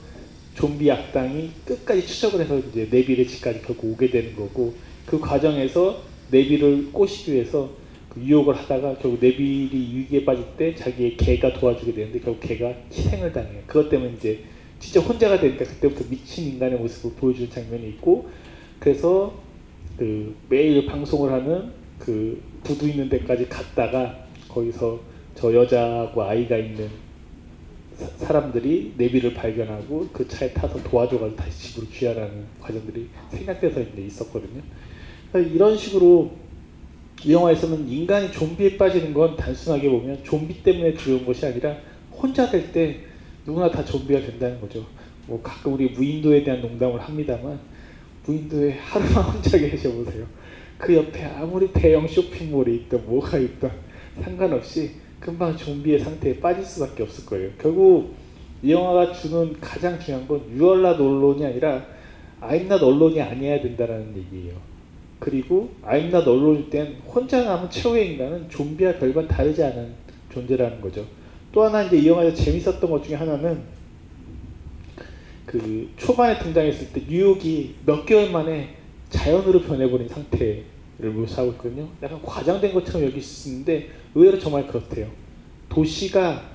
좀비 0.56 0.90
악당이 0.90 1.50
끝까지 1.64 2.06
추적을 2.06 2.40
해서 2.40 2.58
이제 2.58 2.86
네빌의 2.90 3.26
집까지 3.26 3.62
결국 3.62 3.92
오게 3.92 4.10
되는 4.10 4.36
거고 4.36 4.74
그 5.06 5.18
과정에서 5.18 6.02
네빌을 6.30 6.92
꼬시기 6.92 7.32
위해서 7.32 7.70
그 8.14 8.20
유혹을 8.20 8.54
하다가 8.54 8.98
결국 8.98 9.18
네빌이 9.20 9.96
위기에 9.96 10.24
빠질 10.24 10.44
때 10.56 10.74
자기의 10.74 11.16
개가 11.16 11.54
도와주게 11.54 11.92
되는데 11.92 12.20
결국 12.20 12.40
개가 12.40 12.72
희생을 12.92 13.32
당해요. 13.32 13.62
그것 13.66 13.88
때문에 13.88 14.12
이제 14.14 14.44
진짜 14.78 15.00
혼자가 15.00 15.40
되니까 15.40 15.64
그때부터 15.64 16.04
미친 16.08 16.52
인간의 16.52 16.78
모습을 16.78 17.12
보여주는 17.16 17.50
장면이 17.50 17.88
있고 17.90 18.28
그래서 18.78 19.34
그 19.96 20.34
매일 20.48 20.86
방송을 20.86 21.32
하는 21.32 21.72
그 21.98 22.40
부두 22.62 22.88
있는 22.88 23.08
데까지 23.08 23.48
갔다가 23.48 24.26
거기서 24.48 25.00
저 25.34 25.52
여자하고 25.52 26.22
아이가 26.22 26.56
있는 26.56 26.88
사, 27.96 28.32
람들이 28.32 28.94
내비를 28.96 29.34
발견하고 29.34 30.08
그 30.12 30.26
차에 30.26 30.52
타서 30.52 30.82
도와줘가지고 30.82 31.36
다시 31.36 31.72
집으로 31.72 31.86
귀환하는 31.88 32.44
과정들이 32.60 33.08
생략돼서 33.30 33.80
이제 33.80 34.02
있었거든요. 34.02 34.60
이런 35.34 35.76
식으로 35.76 36.43
이 37.22 37.32
영화에서는 37.32 37.88
인간이 37.88 38.32
좀비에 38.32 38.76
빠지는 38.76 39.14
건 39.14 39.36
단순하게 39.36 39.88
보면 39.88 40.24
좀비 40.24 40.62
때문에 40.62 40.94
두려운 40.94 41.24
것이 41.24 41.46
아니라 41.46 41.76
혼자 42.12 42.50
될 42.50 42.72
때 42.72 43.00
누구나 43.46 43.70
다 43.70 43.84
좀비가 43.84 44.20
된다는 44.20 44.60
거죠. 44.60 44.84
뭐 45.26 45.40
가끔 45.42 45.74
우리 45.74 45.88
무인도에 45.90 46.44
대한 46.44 46.60
농담을 46.60 47.00
합니다만 47.00 47.58
무인도에 48.26 48.72
하루만 48.78 49.24
혼자 49.34 49.58
계셔보세요. 49.58 50.26
그 50.78 50.94
옆에 50.94 51.24
아무리 51.24 51.72
대형 51.72 52.06
쇼핑몰이 52.06 52.76
있던 52.76 53.06
뭐가 53.06 53.38
있던 53.38 53.70
상관없이 54.22 54.92
금방 55.20 55.56
좀비의 55.56 56.00
상태에 56.00 56.38
빠질 56.40 56.64
수밖에 56.64 57.02
없을 57.02 57.24
거예요. 57.26 57.50
결국 57.58 58.14
이 58.62 58.72
영화가 58.72 59.12
주는 59.12 59.58
가장 59.60 59.98
중요한 59.98 60.26
건 60.26 60.42
유얼라 60.54 60.92
언론이 60.92 61.44
아니라 61.44 61.86
아임낫 62.40 62.82
언론이 62.82 63.20
아니어야 63.20 63.60
된다는 63.60 64.14
얘기예요. 64.16 64.73
그리고 65.24 65.70
아임낫 65.82 66.28
언론일 66.28 66.68
땐 66.68 66.96
혼자 67.06 67.42
남은 67.42 67.70
최후의 67.70 68.12
인간은 68.12 68.50
좀비와 68.50 68.98
별반 68.98 69.26
다르지 69.26 69.64
않은 69.64 69.94
존재라는 70.30 70.82
거죠. 70.82 71.06
또 71.50 71.62
하나 71.62 71.82
이제 71.82 71.96
이 71.96 72.06
영화에서 72.06 72.36
재밌었던 72.36 72.90
것 72.90 73.02
중에 73.02 73.16
하나는 73.16 73.62
그 75.46 75.90
초반에 75.96 76.38
등장했을 76.38 76.92
때 76.92 77.02
뉴욕이 77.08 77.74
몇 77.86 78.04
개월 78.04 78.30
만에 78.32 78.76
자연으로 79.08 79.62
변해버린 79.62 80.06
상태를 80.10 80.64
묘사하고 80.98 81.52
있거든요. 81.52 81.88
약간 82.02 82.20
과장된 82.20 82.74
것처럼 82.74 83.04
여길 83.04 83.22
수 83.22 83.48
있는데 83.48 83.88
의외로 84.14 84.38
정말 84.38 84.66
그렇대요. 84.66 85.10
도시가 85.70 86.50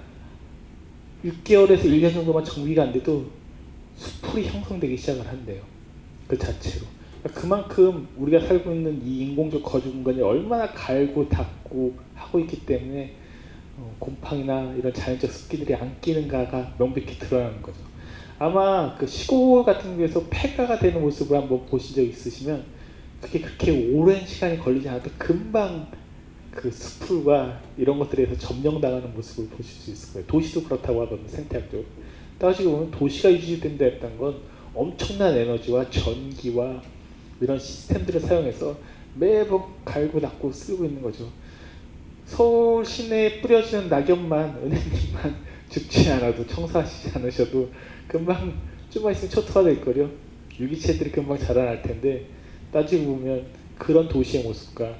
6개월에서 1.26 1.86
1년 1.86 2.14
정도만 2.14 2.46
정비가 2.46 2.84
안 2.84 2.94
돼도 2.94 3.26
숲풀이 3.96 4.46
형성되기 4.46 4.96
시작을 4.96 5.28
한대요. 5.28 5.64
그 6.28 6.38
자체로. 6.38 6.99
그만큼 7.24 8.08
우리가 8.18 8.46
살고 8.48 8.72
있는 8.72 9.02
이 9.06 9.20
인공적 9.26 9.62
거주 9.64 9.92
공간이 9.92 10.22
얼마나 10.22 10.72
갈고 10.72 11.28
닦고 11.28 11.96
하고 12.16 12.40
있기 12.40 12.66
때문에 12.66 13.14
어, 13.78 13.96
곰팡이나 14.00 14.74
이런 14.78 14.94
자연적 14.94 15.30
습기들이 15.30 15.76
안 15.76 16.00
끼는가가 16.00 16.76
명백히 16.78 17.18
드러나는 17.20 17.62
거죠. 17.62 17.78
아마 18.38 18.96
그 18.98 19.06
시골 19.06 19.66
같은 19.66 19.98
데서 19.98 20.26
폐가가 20.30 20.80
되는 20.80 21.02
모습을 21.02 21.38
한번 21.38 21.66
보신 21.66 21.96
적 21.96 22.02
있으시면 22.02 22.64
그게 23.20 23.42
그렇게 23.42 23.94
오랜 23.94 24.26
시간이 24.26 24.60
걸리지 24.60 24.88
않아도 24.88 25.10
금방 25.18 25.88
그 26.52 26.72
숲풀과 26.72 27.62
이런 27.78 28.00
것들에서 28.00 28.38
점령당하는 28.38 29.14
모습을 29.14 29.50
보실 29.50 29.66
수 29.66 29.92
있을 29.92 30.14
거예요. 30.14 30.28
도시도 30.28 30.64
그렇다고 30.64 31.02
하거든요. 31.02 31.28
생태학적으로. 31.28 31.86
따지고 32.38 32.72
보면 32.72 32.92
도시가 32.92 33.32
유지된다 33.34 33.86
했던 33.86 34.18
건 34.18 34.38
엄청난 34.74 35.36
에너지와 35.36 35.90
전기와 35.90 36.82
이런 37.42 37.58
시스템들을 37.58 38.20
사용해서 38.20 38.78
매번 39.16 39.64
갈고 39.86 40.20
닦고 40.20 40.52
쓰고 40.52 40.86
있는 40.86 41.02
거죠. 41.02 41.30
서울 42.26 42.86
시내에 42.86 43.42
뿌려지는 43.42 43.90
낙엽만 43.90 44.62
은행님만 44.64 45.36
죽지 45.70 46.10
않아도 46.12 46.46
청소하시지 46.46 47.18
않으셔도 47.18 47.70
금방 48.08 48.54
좀만 48.90 49.14
있으면 49.14 49.30
초토화 49.32 49.64
될 49.66 49.82
거요. 49.82 50.10
유기체들이 50.60 51.12
금방 51.12 51.38
자라날 51.38 51.82
텐데 51.82 52.26
따지고 52.72 53.18
보면 53.18 53.46
그런 53.78 54.08
도시의 54.08 54.44
모습과 54.44 54.96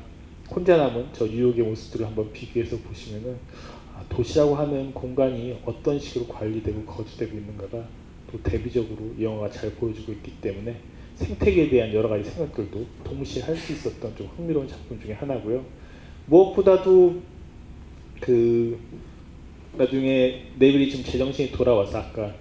혼자 0.50 0.78
남은 0.78 1.08
저 1.14 1.26
뉴욕의 1.26 1.64
모습들을 1.66 2.06
한번 2.06 2.32
비교해서 2.32 2.78
보시면은 2.78 3.38
아, 3.94 4.04
도시라고 4.10 4.56
하는 4.56 4.94
공간이 4.94 5.60
어떤 5.66 6.00
식으로 6.00 6.28
관리되고 6.28 6.86
거주되고 6.86 7.38
있는가가 7.38 7.88
또 8.32 8.42
대비적으로 8.42 9.14
이 9.18 9.24
영화가 9.24 9.52
잘 9.52 9.72
보여주고 9.72 10.12
있기 10.14 10.32
때문에 10.42 10.80
생태계에 11.20 11.70
대한 11.70 11.94
여러 11.94 12.08
가지 12.10 12.30
생각들도 12.30 12.86
동시에 13.04 13.44
할 13.44 13.56
수 13.56 13.74
있었던 13.74 14.16
좀 14.16 14.28
흥미로운 14.38 14.68
작품 14.68 15.00
중에 15.02 15.14
하나고요. 15.14 15.64
무엇보다도 16.28 17.22
그 18.22 18.80
나중에 19.78 20.46
네빌이 20.58 20.90
좀 20.90 21.04
제정신이 21.04 21.52
돌아와서 21.52 22.00
아까 22.00 22.34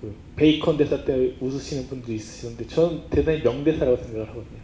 그 0.00 0.14
베이컨 0.36 0.76
대사 0.76 1.04
때 1.04 1.34
웃으시는 1.40 1.86
분도 1.88 2.12
있으시는데 2.12 2.66
저는 2.66 3.02
대단히 3.10 3.42
명대사라고 3.42 3.96
생각을 3.96 4.28
하거든요. 4.28 4.60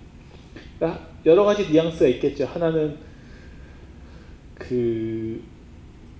그러니까 0.78 1.08
여러 1.26 1.44
가지 1.44 1.70
뉘앙스가 1.70 2.08
있겠죠. 2.08 2.44
하나는 2.46 2.96
그 4.54 5.42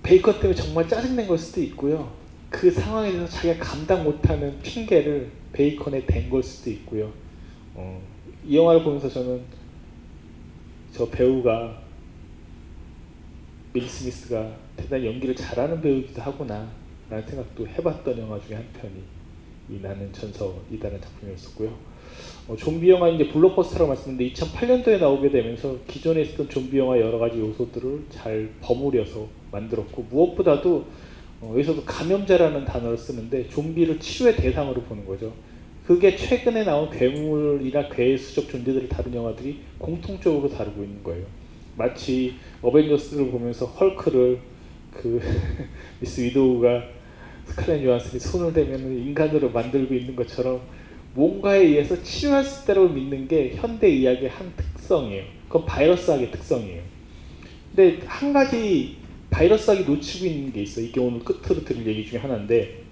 베이컨 0.03 0.39
때문에 0.39 0.53
정말 0.55 0.87
짜증낸 0.87 1.27
걸 1.27 1.37
수도 1.37 1.61
있고요. 1.61 2.11
그 2.49 2.69
상황에 2.69 3.11
대해서 3.11 3.27
자기가 3.27 3.55
감당 3.63 4.03
못하는 4.03 4.59
핑계를 4.61 5.29
베이컨에 5.53 6.05
댄 6.05 6.29
걸 6.29 6.43
수도 6.43 6.69
있고요. 6.71 7.11
어, 7.75 8.01
이 8.45 8.55
영화를 8.57 8.83
보면서 8.83 9.09
저는 9.09 9.41
저 10.91 11.09
배우가 11.09 11.81
밀 13.73 13.87
스미스가 13.87 14.55
대단히 14.75 15.07
연기를 15.07 15.35
잘하는 15.35 15.81
배우이기도 15.81 16.21
하구나 16.21 16.69
라는 17.09 17.27
생각도 17.27 17.67
해봤던 17.67 18.19
영화 18.19 18.39
중에 18.39 18.55
한 18.55 18.65
편이 18.73 18.93
이 19.69 19.79
나는 19.81 20.11
전서이다는 20.13 21.01
작품이었었고요. 21.01 21.73
어, 22.47 22.55
좀비 22.55 22.89
영화 22.89 23.09
이제 23.09 23.27
블록버스터라고 23.29 23.87
말씀드렸는데 23.87 24.33
2008년도에 24.33 24.99
나오게 24.99 25.31
되면서 25.31 25.77
기존에 25.87 26.21
있었던 26.21 26.49
좀비 26.49 26.77
영화 26.77 26.99
여러 26.99 27.17
가지 27.17 27.39
요소들을 27.39 28.05
잘 28.09 28.51
버무려서 28.61 29.27
만들었고 29.51 30.03
무엇보다도 30.09 30.85
어, 31.41 31.49
여기서도 31.53 31.83
감염자라는 31.85 32.65
단어를 32.65 32.97
쓰는데 32.97 33.47
좀비를 33.49 33.99
치료의 33.99 34.35
대상으로 34.35 34.81
보는 34.83 35.05
거죠. 35.05 35.33
그게 35.85 36.15
최근에 36.15 36.63
나온 36.63 36.89
괴물이나 36.89 37.89
괴 37.89 38.15
수적 38.17 38.49
존재들을 38.49 38.87
다룬 38.87 39.13
영화들이 39.13 39.59
공통적으로 39.77 40.49
다루고 40.49 40.81
있는 40.83 41.03
거예요. 41.03 41.25
마치 41.75 42.35
어벤져스를 42.61 43.31
보면서 43.31 43.65
헐크를 43.65 44.39
그 44.91 45.19
미스 45.99 46.21
위도우가 46.21 46.83
스칼렛 47.45 47.83
요한슨이 47.83 48.19
손을 48.19 48.53
대면 48.53 48.79
인간으로 48.97 49.49
만들고 49.49 49.93
있는 49.93 50.15
것처럼 50.15 50.61
뭔가에 51.15 51.59
의해서 51.59 52.01
치료할 52.01 52.45
수 52.45 52.63
있다고 52.63 52.87
믿는 52.89 53.27
게 53.27 53.53
현대 53.55 53.87
의학의 53.87 54.29
한 54.29 54.53
특성이에요. 54.55 55.25
그건 55.47 55.65
바이러스학의 55.65 56.31
특성이에요. 56.31 56.81
근데 57.75 57.99
한 58.05 58.31
가지 58.31 58.97
바이러스학이 59.29 59.83
놓치고 59.83 60.25
있는 60.25 60.53
게 60.53 60.61
있어요. 60.61 60.85
이게 60.85 60.99
오늘 60.99 61.19
끝으로 61.19 61.65
들을 61.65 61.85
얘기 61.85 62.05
중에 62.05 62.19
하나인데 62.19 62.82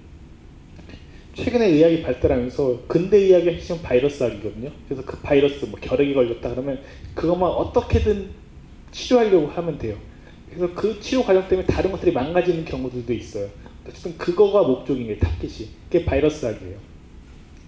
최근에 1.33 1.67
의학이 1.67 2.01
발달하면서 2.01 2.81
근대 2.87 3.17
의학의 3.17 3.55
핵심 3.55 3.81
바이러스학이거든요. 3.81 4.69
그래서 4.87 5.05
그 5.05 5.17
바이러스 5.19 5.65
뭐 5.65 5.79
결핵이 5.79 6.13
걸렸다 6.13 6.49
그러면 6.49 6.79
그것만 7.15 7.49
어떻게든 7.49 8.29
치료하려고 8.91 9.47
하면 9.47 9.77
돼요. 9.77 9.97
그래서 10.49 10.73
그 10.73 10.99
치료 10.99 11.23
과정 11.23 11.47
때문에 11.47 11.65
다른 11.65 11.91
것들이 11.91 12.11
망가지는 12.11 12.65
경우들도 12.65 13.13
있어요. 13.13 13.47
어쨌든 13.87 14.17
그거가 14.17 14.63
목적인 14.63 15.07
게 15.07 15.17
타깃이. 15.17 15.69
그게 15.89 16.05
바이러스학이에요. 16.05 16.75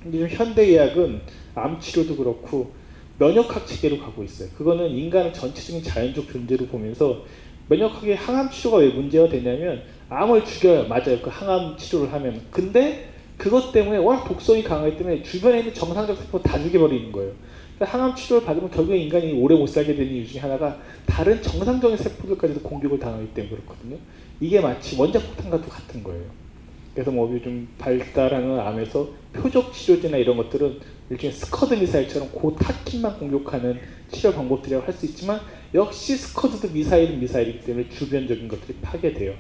근데 0.03 0.19
좀 0.19 0.27
현대 0.27 0.63
의학은 0.63 1.21
암 1.55 1.79
치료도 1.79 2.17
그렇고 2.17 2.73
면역학 3.19 3.65
체계로 3.65 3.99
가고 3.99 4.23
있어요. 4.23 4.49
그거는 4.57 4.89
인간을 4.89 5.31
전체적인 5.31 5.83
자연적 5.83 6.27
존재로 6.29 6.65
보면서 6.65 7.23
면역학의 7.69 8.17
항암 8.17 8.51
치료가 8.51 8.77
왜 8.77 8.89
문제가 8.89 9.29
되냐면 9.29 9.83
암을 10.09 10.43
죽여요. 10.43 10.87
맞아요. 10.89 11.21
그 11.21 11.29
항암 11.29 11.77
치료를 11.77 12.11
하면. 12.11 12.41
근데 12.51 13.12
그것 13.37 13.71
때문에 13.71 13.97
워낙 13.97 14.23
독성이 14.25 14.63
강하기 14.63 14.97
때문에 14.97 15.23
주변에 15.23 15.59
있는 15.59 15.73
정상적 15.73 16.17
세포 16.17 16.41
다 16.41 16.57
죽여버리는 16.59 17.11
거예요. 17.11 17.33
그러니까 17.75 17.97
항암 17.97 18.15
치료를 18.15 18.45
받으면 18.45 18.69
결국에 18.69 18.97
인간이 18.97 19.33
오래 19.33 19.55
못 19.55 19.67
살게 19.67 19.95
되는 19.95 20.11
이유 20.11 20.27
중에 20.27 20.41
하나가 20.41 20.79
다른 21.05 21.41
정상적인 21.41 21.97
세포들까지도 21.97 22.61
공격을 22.61 22.99
당하기 22.99 23.33
때문에 23.33 23.55
그렇거든요. 23.55 23.97
이게 24.39 24.61
마치 24.61 24.95
원자폭탄과도 24.99 25.67
같은 25.67 26.03
거예요. 26.03 26.23
그래서 26.93 27.09
뭐 27.09 27.31
요즘 27.33 27.67
발달하는 27.79 28.59
암에서 28.59 29.09
표적 29.33 29.73
치료제나 29.73 30.17
이런 30.17 30.37
것들은 30.37 30.79
일종의 31.09 31.35
스커드 31.35 31.73
미사일처럼 31.73 32.29
그 32.31 32.55
타깃만 32.55 33.17
공격하는 33.17 33.79
치료 34.11 34.31
방법들이라고 34.31 34.85
할 34.85 34.93
수 34.93 35.07
있지만 35.07 35.39
역시 35.73 36.15
스커드도 36.15 36.71
미사일은 36.71 37.19
미사일이기 37.19 37.61
때문에 37.61 37.89
주변적인 37.89 38.47
것들이 38.47 38.77
파괴돼요. 38.81 39.33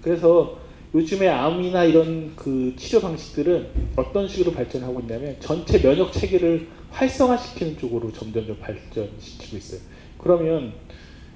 그래서 0.00 0.58
요즘에 0.92 1.28
암이나 1.28 1.84
이런 1.84 2.34
그 2.34 2.74
치료 2.76 3.00
방식들은 3.00 3.68
어떤 3.94 4.26
식으로 4.26 4.52
발전하고 4.52 5.00
있냐면 5.00 5.36
전체 5.38 5.80
면역 5.80 6.12
체계를 6.12 6.66
활성화시키는 6.90 7.78
쪽으로 7.78 8.12
점점점 8.12 8.58
발전시키고 8.58 9.56
있어요. 9.56 9.80
그러면 10.18 10.72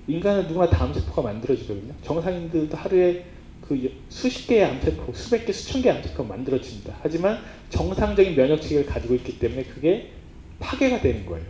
인간은 0.09 0.49
누구나 0.49 0.69
다 0.69 0.85
암세포가 0.85 1.23
만들어지거든요. 1.23 1.95
정상인들도 2.03 2.77
하루에 2.77 3.25
그 3.61 3.91
수십 4.09 4.49
개의 4.49 4.65
암세포, 4.65 5.13
수백 5.15 5.47
개, 5.47 5.53
수천 5.53 5.83
개의 5.83 5.97
암세포가 5.97 6.29
만들어집니다. 6.29 6.97
하지만 7.01 7.39
정상적인 7.71 8.35
면역 8.35 8.61
체계를 8.61 8.87
가지고 8.87 9.15
있기 9.15 9.39
때문에 9.39 9.65
그게 9.65 10.11
파괴가 10.59 11.01
되는 11.01 11.25
거예요. 11.25 11.47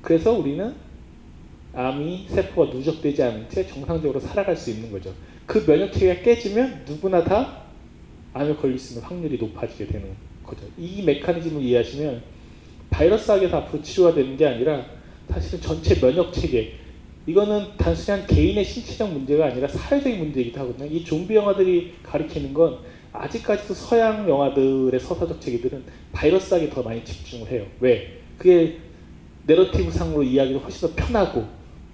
그래서 0.00 0.32
우리는 0.32 0.74
암이 1.74 2.26
세포가 2.30 2.72
누적되지 2.72 3.22
않은 3.22 3.48
채 3.50 3.66
정상적으로 3.66 4.20
살아갈 4.20 4.56
수 4.56 4.70
있는 4.70 4.90
거죠. 4.92 5.12
그 5.46 5.64
면역 5.64 5.92
체계가 5.92 6.22
깨지면 6.22 6.84
누구나 6.86 7.22
다 7.22 7.62
암에 8.34 8.54
걸릴 8.56 8.78
수 8.78 8.94
있는 8.94 9.06
확률이 9.06 9.38
높아지게 9.38 9.86
되는 9.86 10.10
거죠. 10.44 10.66
이 10.76 11.02
메커니즘을 11.02 11.62
이해하시면 11.62 12.22
바이러스학에서 12.90 13.56
앞으로 13.58 13.82
치료가 13.82 14.14
되는 14.14 14.36
게 14.36 14.46
아니라 14.46 14.84
사실은 15.30 15.60
전체 15.60 15.98
면역 15.98 16.32
체계 16.32 16.74
이거는 17.26 17.76
단순히 17.76 18.20
한 18.20 18.26
개인의 18.28 18.64
신체적 18.64 19.12
문제가 19.12 19.46
아니라 19.46 19.66
사회적인 19.66 20.18
문제이기도 20.18 20.60
하거든요. 20.60 20.88
이 20.90 21.04
좀비 21.04 21.34
영화들이 21.34 21.94
가리키는 22.02 22.54
건 22.54 22.78
아직까지도 23.12 23.74
서양 23.74 24.28
영화들의 24.28 24.98
서사적 25.00 25.40
체계들은 25.40 25.84
바이러스학에 26.12 26.70
더 26.70 26.82
많이 26.82 27.04
집중을 27.04 27.50
해요. 27.50 27.66
왜? 27.80 28.20
그게 28.38 28.78
내러티브 29.46 29.90
상으로 29.90 30.22
이야기를 30.22 30.62
훨씬 30.62 30.88
더 30.88 30.94
편하고 30.94 31.44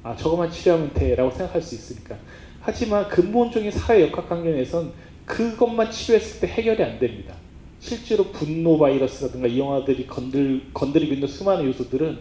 아 0.02 0.16
저것만 0.16 0.50
치료하면 0.50 0.92
돼라고 0.92 1.30
생각할 1.30 1.62
수 1.62 1.74
있으니까. 1.76 2.18
하지만 2.62 3.08
근본적인 3.08 3.70
사회 3.72 4.02
역학관계에선 4.02 4.92
그것만 5.26 5.90
치료했을 5.90 6.40
때 6.40 6.46
해결이 6.46 6.82
안 6.82 6.98
됩니다. 6.98 7.34
실제로 7.80 8.24
분노 8.26 8.78
바이러스라든가 8.78 9.48
이 9.48 9.58
영화들이 9.58 10.06
건들, 10.06 10.62
건드리고 10.72 11.14
있는 11.14 11.26
수많은 11.26 11.66
요소들은 11.66 12.18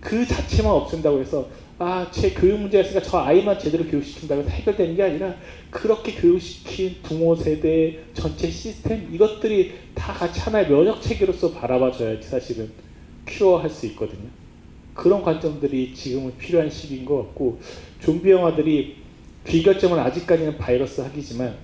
그 0.00 0.26
자체만 0.26 0.72
없앤다고 0.72 1.20
해서 1.20 1.48
아, 1.78 2.08
제 2.10 2.30
교육 2.30 2.58
문제가 2.58 2.82
있으니까 2.82 3.06
저 3.06 3.18
아이만 3.18 3.58
제대로 3.58 3.84
교육시킨다고 3.84 4.42
해서 4.42 4.50
해결되는 4.50 4.96
게 4.96 5.02
아니라 5.02 5.34
그렇게 5.70 6.12
교육시킨 6.12 6.96
부모 7.02 7.36
세대 7.36 7.98
전체 8.14 8.50
시스템 8.50 9.08
이것들이 9.12 9.74
다 9.94 10.12
같이 10.12 10.40
하나의 10.40 10.68
면역 10.68 11.00
체계로서 11.02 11.52
바라봐줘야지 11.52 12.26
사실은 12.26 12.70
큐어할 13.26 13.68
수 13.70 13.86
있거든요. 13.86 14.28
그런 14.94 15.22
관점들이 15.22 15.94
지금은 15.94 16.36
필요한 16.38 16.70
시기인 16.70 17.04
것 17.04 17.18
같고 17.18 17.60
좀비 18.00 18.30
영화들이 18.30 19.05
귀결점은 19.46 19.98
아직까지는 19.98 20.58
바이러스 20.58 21.00
학이지만 21.00 21.54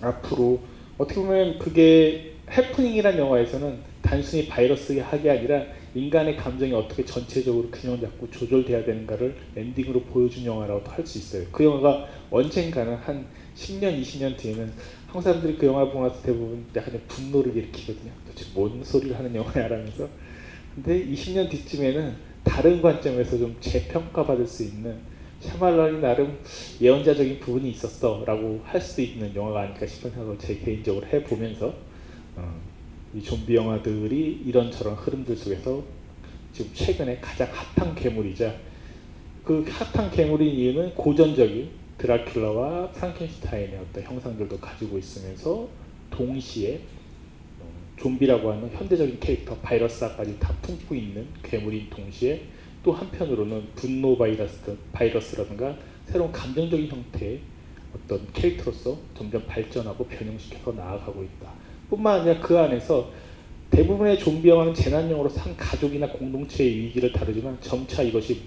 앞으로 0.00 0.60
어떻게 0.96 1.20
보면 1.20 1.58
그게 1.58 2.32
해프닝이란 2.50 3.18
영화에서는 3.18 3.78
단순히 4.00 4.46
바이러스 4.46 4.98
학이 4.98 5.28
아니라 5.28 5.62
인간의 5.94 6.36
감정이 6.36 6.72
어떻게 6.72 7.04
전체적으로 7.04 7.70
균형 7.70 8.00
잡고 8.00 8.30
조절돼야 8.30 8.84
되는가를 8.84 9.36
엔딩으로 9.56 10.00
보여준 10.04 10.44
영화라고도 10.44 10.90
할수 10.90 11.18
있어요. 11.18 11.46
그 11.52 11.64
영화가 11.64 12.08
언젠가는 12.30 12.94
한 12.96 13.26
10년, 13.54 14.00
20년 14.00 14.36
뒤에는 14.38 14.72
한국 15.06 15.22
사람들이 15.22 15.58
그 15.58 15.66
영화를 15.66 15.92
보고 15.92 16.08
나서 16.08 16.22
대부분 16.22 16.64
약간 16.74 16.98
분노를 17.06 17.54
일으키거든요. 17.54 18.10
도대체 18.26 18.46
뭔 18.54 18.82
소리를 18.82 19.16
하는 19.16 19.34
영화야라면서. 19.34 20.08
근데 20.74 21.06
20년 21.06 21.50
뒤쯤에는 21.50 22.14
다른 22.42 22.80
관점에서 22.80 23.36
좀 23.36 23.54
재평가받을 23.60 24.46
수 24.46 24.62
있는 24.62 25.11
샤말란이 25.42 26.00
나름 26.00 26.38
예언자적인 26.80 27.40
부분이 27.40 27.70
있었어라고 27.70 28.60
할 28.64 28.80
수도 28.80 29.02
있는 29.02 29.34
영화가 29.34 29.62
아닐까 29.62 29.86
싶은 29.86 30.10
생각을 30.10 30.38
제 30.38 30.56
개인적으로 30.56 31.04
해보면서 31.06 31.74
어, 32.36 32.60
이 33.14 33.22
좀비 33.22 33.54
영화들이 33.54 34.42
이런저런 34.46 34.94
흐름들 34.94 35.36
속에서 35.36 35.82
지금 36.52 36.70
최근에 36.72 37.18
가장 37.20 37.48
핫한 37.74 37.94
괴물이자 37.94 38.54
그 39.44 39.64
핫한 39.68 40.12
괴물인 40.12 40.48
이유는 40.48 40.94
고전적인 40.94 41.70
드라큘라와 41.98 42.92
프랑켄슈타인의 42.92 43.78
어떤 43.78 44.02
형상들도 44.04 44.58
가지고 44.58 44.98
있으면서 44.98 45.68
동시에 46.10 46.80
어, 47.60 47.64
좀비라고 47.96 48.52
하는 48.52 48.70
현대적인 48.70 49.18
캐릭터 49.18 49.56
바이러스까지 49.56 50.38
다 50.38 50.54
품고 50.62 50.94
있는 50.94 51.26
괴물인 51.42 51.90
동시에 51.90 52.42
또 52.82 52.92
한편으로는 52.92 53.68
분노 53.74 54.16
바이러스, 54.16 54.76
바이러스라든가 54.92 55.76
새로운 56.06 56.32
감정적인 56.32 56.88
형태의 56.88 57.40
어떤 57.94 58.26
캐릭터로서 58.32 58.98
점점 59.16 59.44
발전하고 59.46 60.04
변형시켜서 60.06 60.72
나아가고 60.72 61.22
있다. 61.22 61.52
뿐만 61.88 62.20
아니라 62.20 62.40
그 62.40 62.58
안에서 62.58 63.10
대부분의 63.70 64.18
좀비 64.18 64.48
영화는 64.48 64.74
재난용으로 64.74 65.28
산 65.28 65.56
가족이나 65.56 66.08
공동체의 66.08 66.76
위기를 66.76 67.12
다루지만 67.12 67.56
점차 67.60 68.02
이것이 68.02 68.42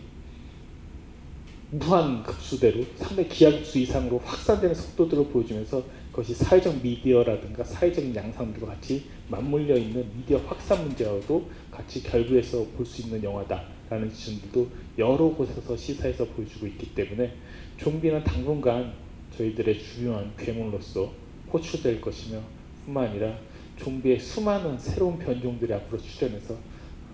무한 1.71 2.23
급수대로 2.23 2.83
상당히 2.95 3.27
기하급수 3.27 3.79
이상으로 3.79 4.19
확산되는 4.19 4.75
속도들을 4.75 5.27
보여주면서 5.27 5.83
그것이 6.11 6.33
사회적 6.33 6.81
미디어라든가 6.81 7.63
사회적인 7.63 8.15
양상들과 8.15 8.67
같이 8.67 9.05
맞물려 9.27 9.75
있는 9.77 10.05
미디어 10.15 10.37
확산 10.39 10.83
문제와도 10.83 11.49
같이 11.71 12.03
결부해서 12.03 12.65
볼 12.77 12.85
수 12.85 13.01
있는 13.01 13.23
영화다 13.23 13.74
라는 13.89 14.11
지점들도 14.11 14.67
여러 14.97 15.29
곳에서 15.29 15.75
시사해서 15.75 16.25
보여주고 16.25 16.67
있기 16.67 16.95
때문에 16.95 17.33
좀비는 17.77 18.23
당분간 18.23 18.93
저희들의 19.37 19.79
중요한 19.79 20.31
괴물로서 20.37 21.11
호출될 21.51 22.01
것이며 22.01 22.39
뿐만 22.85 23.09
아니라 23.09 23.37
좀비의 23.77 24.19
수많은 24.19 24.77
새로운 24.79 25.19
변종들이 25.19 25.73
앞으로 25.73 26.01
출현해서 26.01 26.55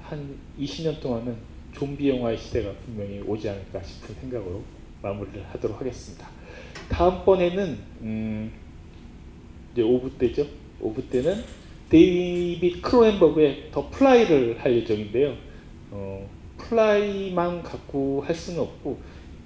한 0.02 0.38
20년 0.60 1.00
동안은 1.00 1.36
좀비 1.74 2.10
영화의 2.10 2.38
시대가 2.38 2.72
분명히 2.86 3.22
오지 3.22 3.50
않을까 3.50 3.82
싶은 3.82 4.16
생각으로 4.16 4.62
마무리를 5.02 5.44
하도록 5.54 5.80
하겠습니다. 5.80 6.28
다음번에는 6.90 7.78
음 8.02 8.52
이제 9.72 9.82
5부 9.82 10.18
때죠. 10.18 10.46
5부 10.82 11.10
때는 11.10 11.44
데이빗 11.90 12.82
크로넨버그의 12.82 13.70
The 13.72 13.90
Fly를 13.90 14.60
할 14.64 14.76
예정인데요. 14.76 15.36
어, 15.92 16.30
Fly만 16.72 17.64
갖고 17.64 18.24
할 18.26 18.34
수는 18.34 18.62
없고 18.62 18.98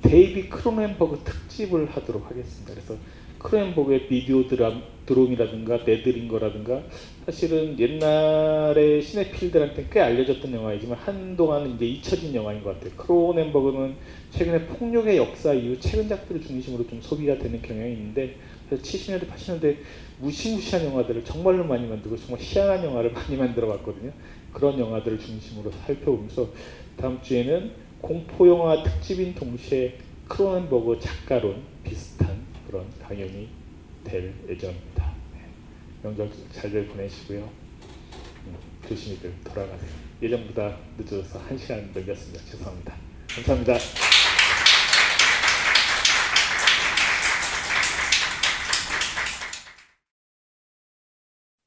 데이빗 0.03 0.51
크로넨버그 0.51 1.21
특집을 1.23 1.89
하도록 1.89 2.29
하겠습니다. 2.29 2.73
그래서 2.73 2.95
크로넨버그의 3.39 4.07
비디오 4.07 4.47
드람, 4.47 4.83
drome이라든가 5.07 5.77
Dead 5.85 6.07
Ringer라든가 6.07 6.83
사실은 7.25 7.79
옛날에 7.79 9.01
cinephile들한테 9.01 9.87
꽤 9.91 10.01
알려졌던 10.01 10.53
영화이지만 10.53 10.97
한동안은 10.99 11.75
이제 11.75 11.85
잊혀진 11.85 12.35
영화인 12.35 12.63
것 12.63 12.75
같아요. 12.75 12.95
크로넨버그는 12.97 13.95
최근에 14.29 14.65
폭력의 14.67 15.17
역사 15.17 15.53
이후 15.53 15.79
최근 15.79 16.07
작들을 16.07 16.41
중심으로 16.41 16.87
좀 16.87 17.01
소비가 17.01 17.37
되는 17.37 17.59
경향이 17.61 17.93
있는데 17.93 18.35
70년대, 18.71 19.27
80년대 19.27 19.77
무시무시한 20.19 20.85
영화들을 20.85 21.23
정말로 21.23 21.63
많이 21.63 21.87
만들고 21.87 22.17
정말 22.17 22.39
희한한 22.41 22.83
영화를 22.83 23.13
많이 23.13 23.35
만들어 23.35 23.67
봤거든요. 23.67 24.11
그런 24.53 24.79
영화들을 24.79 25.19
중심으로 25.19 25.71
살펴보면서 25.85 26.49
다음 26.97 27.21
주에는 27.21 27.71
공포 28.01 28.47
영화 28.47 28.81
특집인 28.83 29.35
동시에 29.35 29.97
크로넨버그 30.27 30.99
작가론 30.99 31.63
비슷한 31.83 32.41
그런 32.67 32.85
강연이 33.01 33.49
될 34.03 34.33
예정입니다. 34.47 35.13
네. 35.33 35.39
명절 36.03 36.29
잘들 36.53 36.87
보내시고요. 36.87 37.39
음, 37.39 38.55
조심히들 38.87 39.33
돌아가세요. 39.43 39.89
예정보다 40.21 40.77
늦어서 40.97 41.39
1시간 41.47 41.93
넘겼습니다. 41.93 42.45
죄송합니다. 42.45 42.95
감사합니다. 43.27 43.77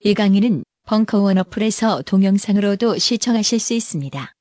이 0.00 0.14
강의는 0.14 0.62
벙커원 0.86 1.36
어플에서 1.38 2.02
동영상으로도 2.02 2.96
시청하실 2.96 3.58
수 3.58 3.74
있습니다. 3.74 4.37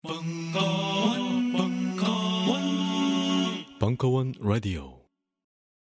벙커원, 0.00 1.52
벙커원, 1.52 2.62
벙커원 3.80 4.32
라디오. 4.40 4.97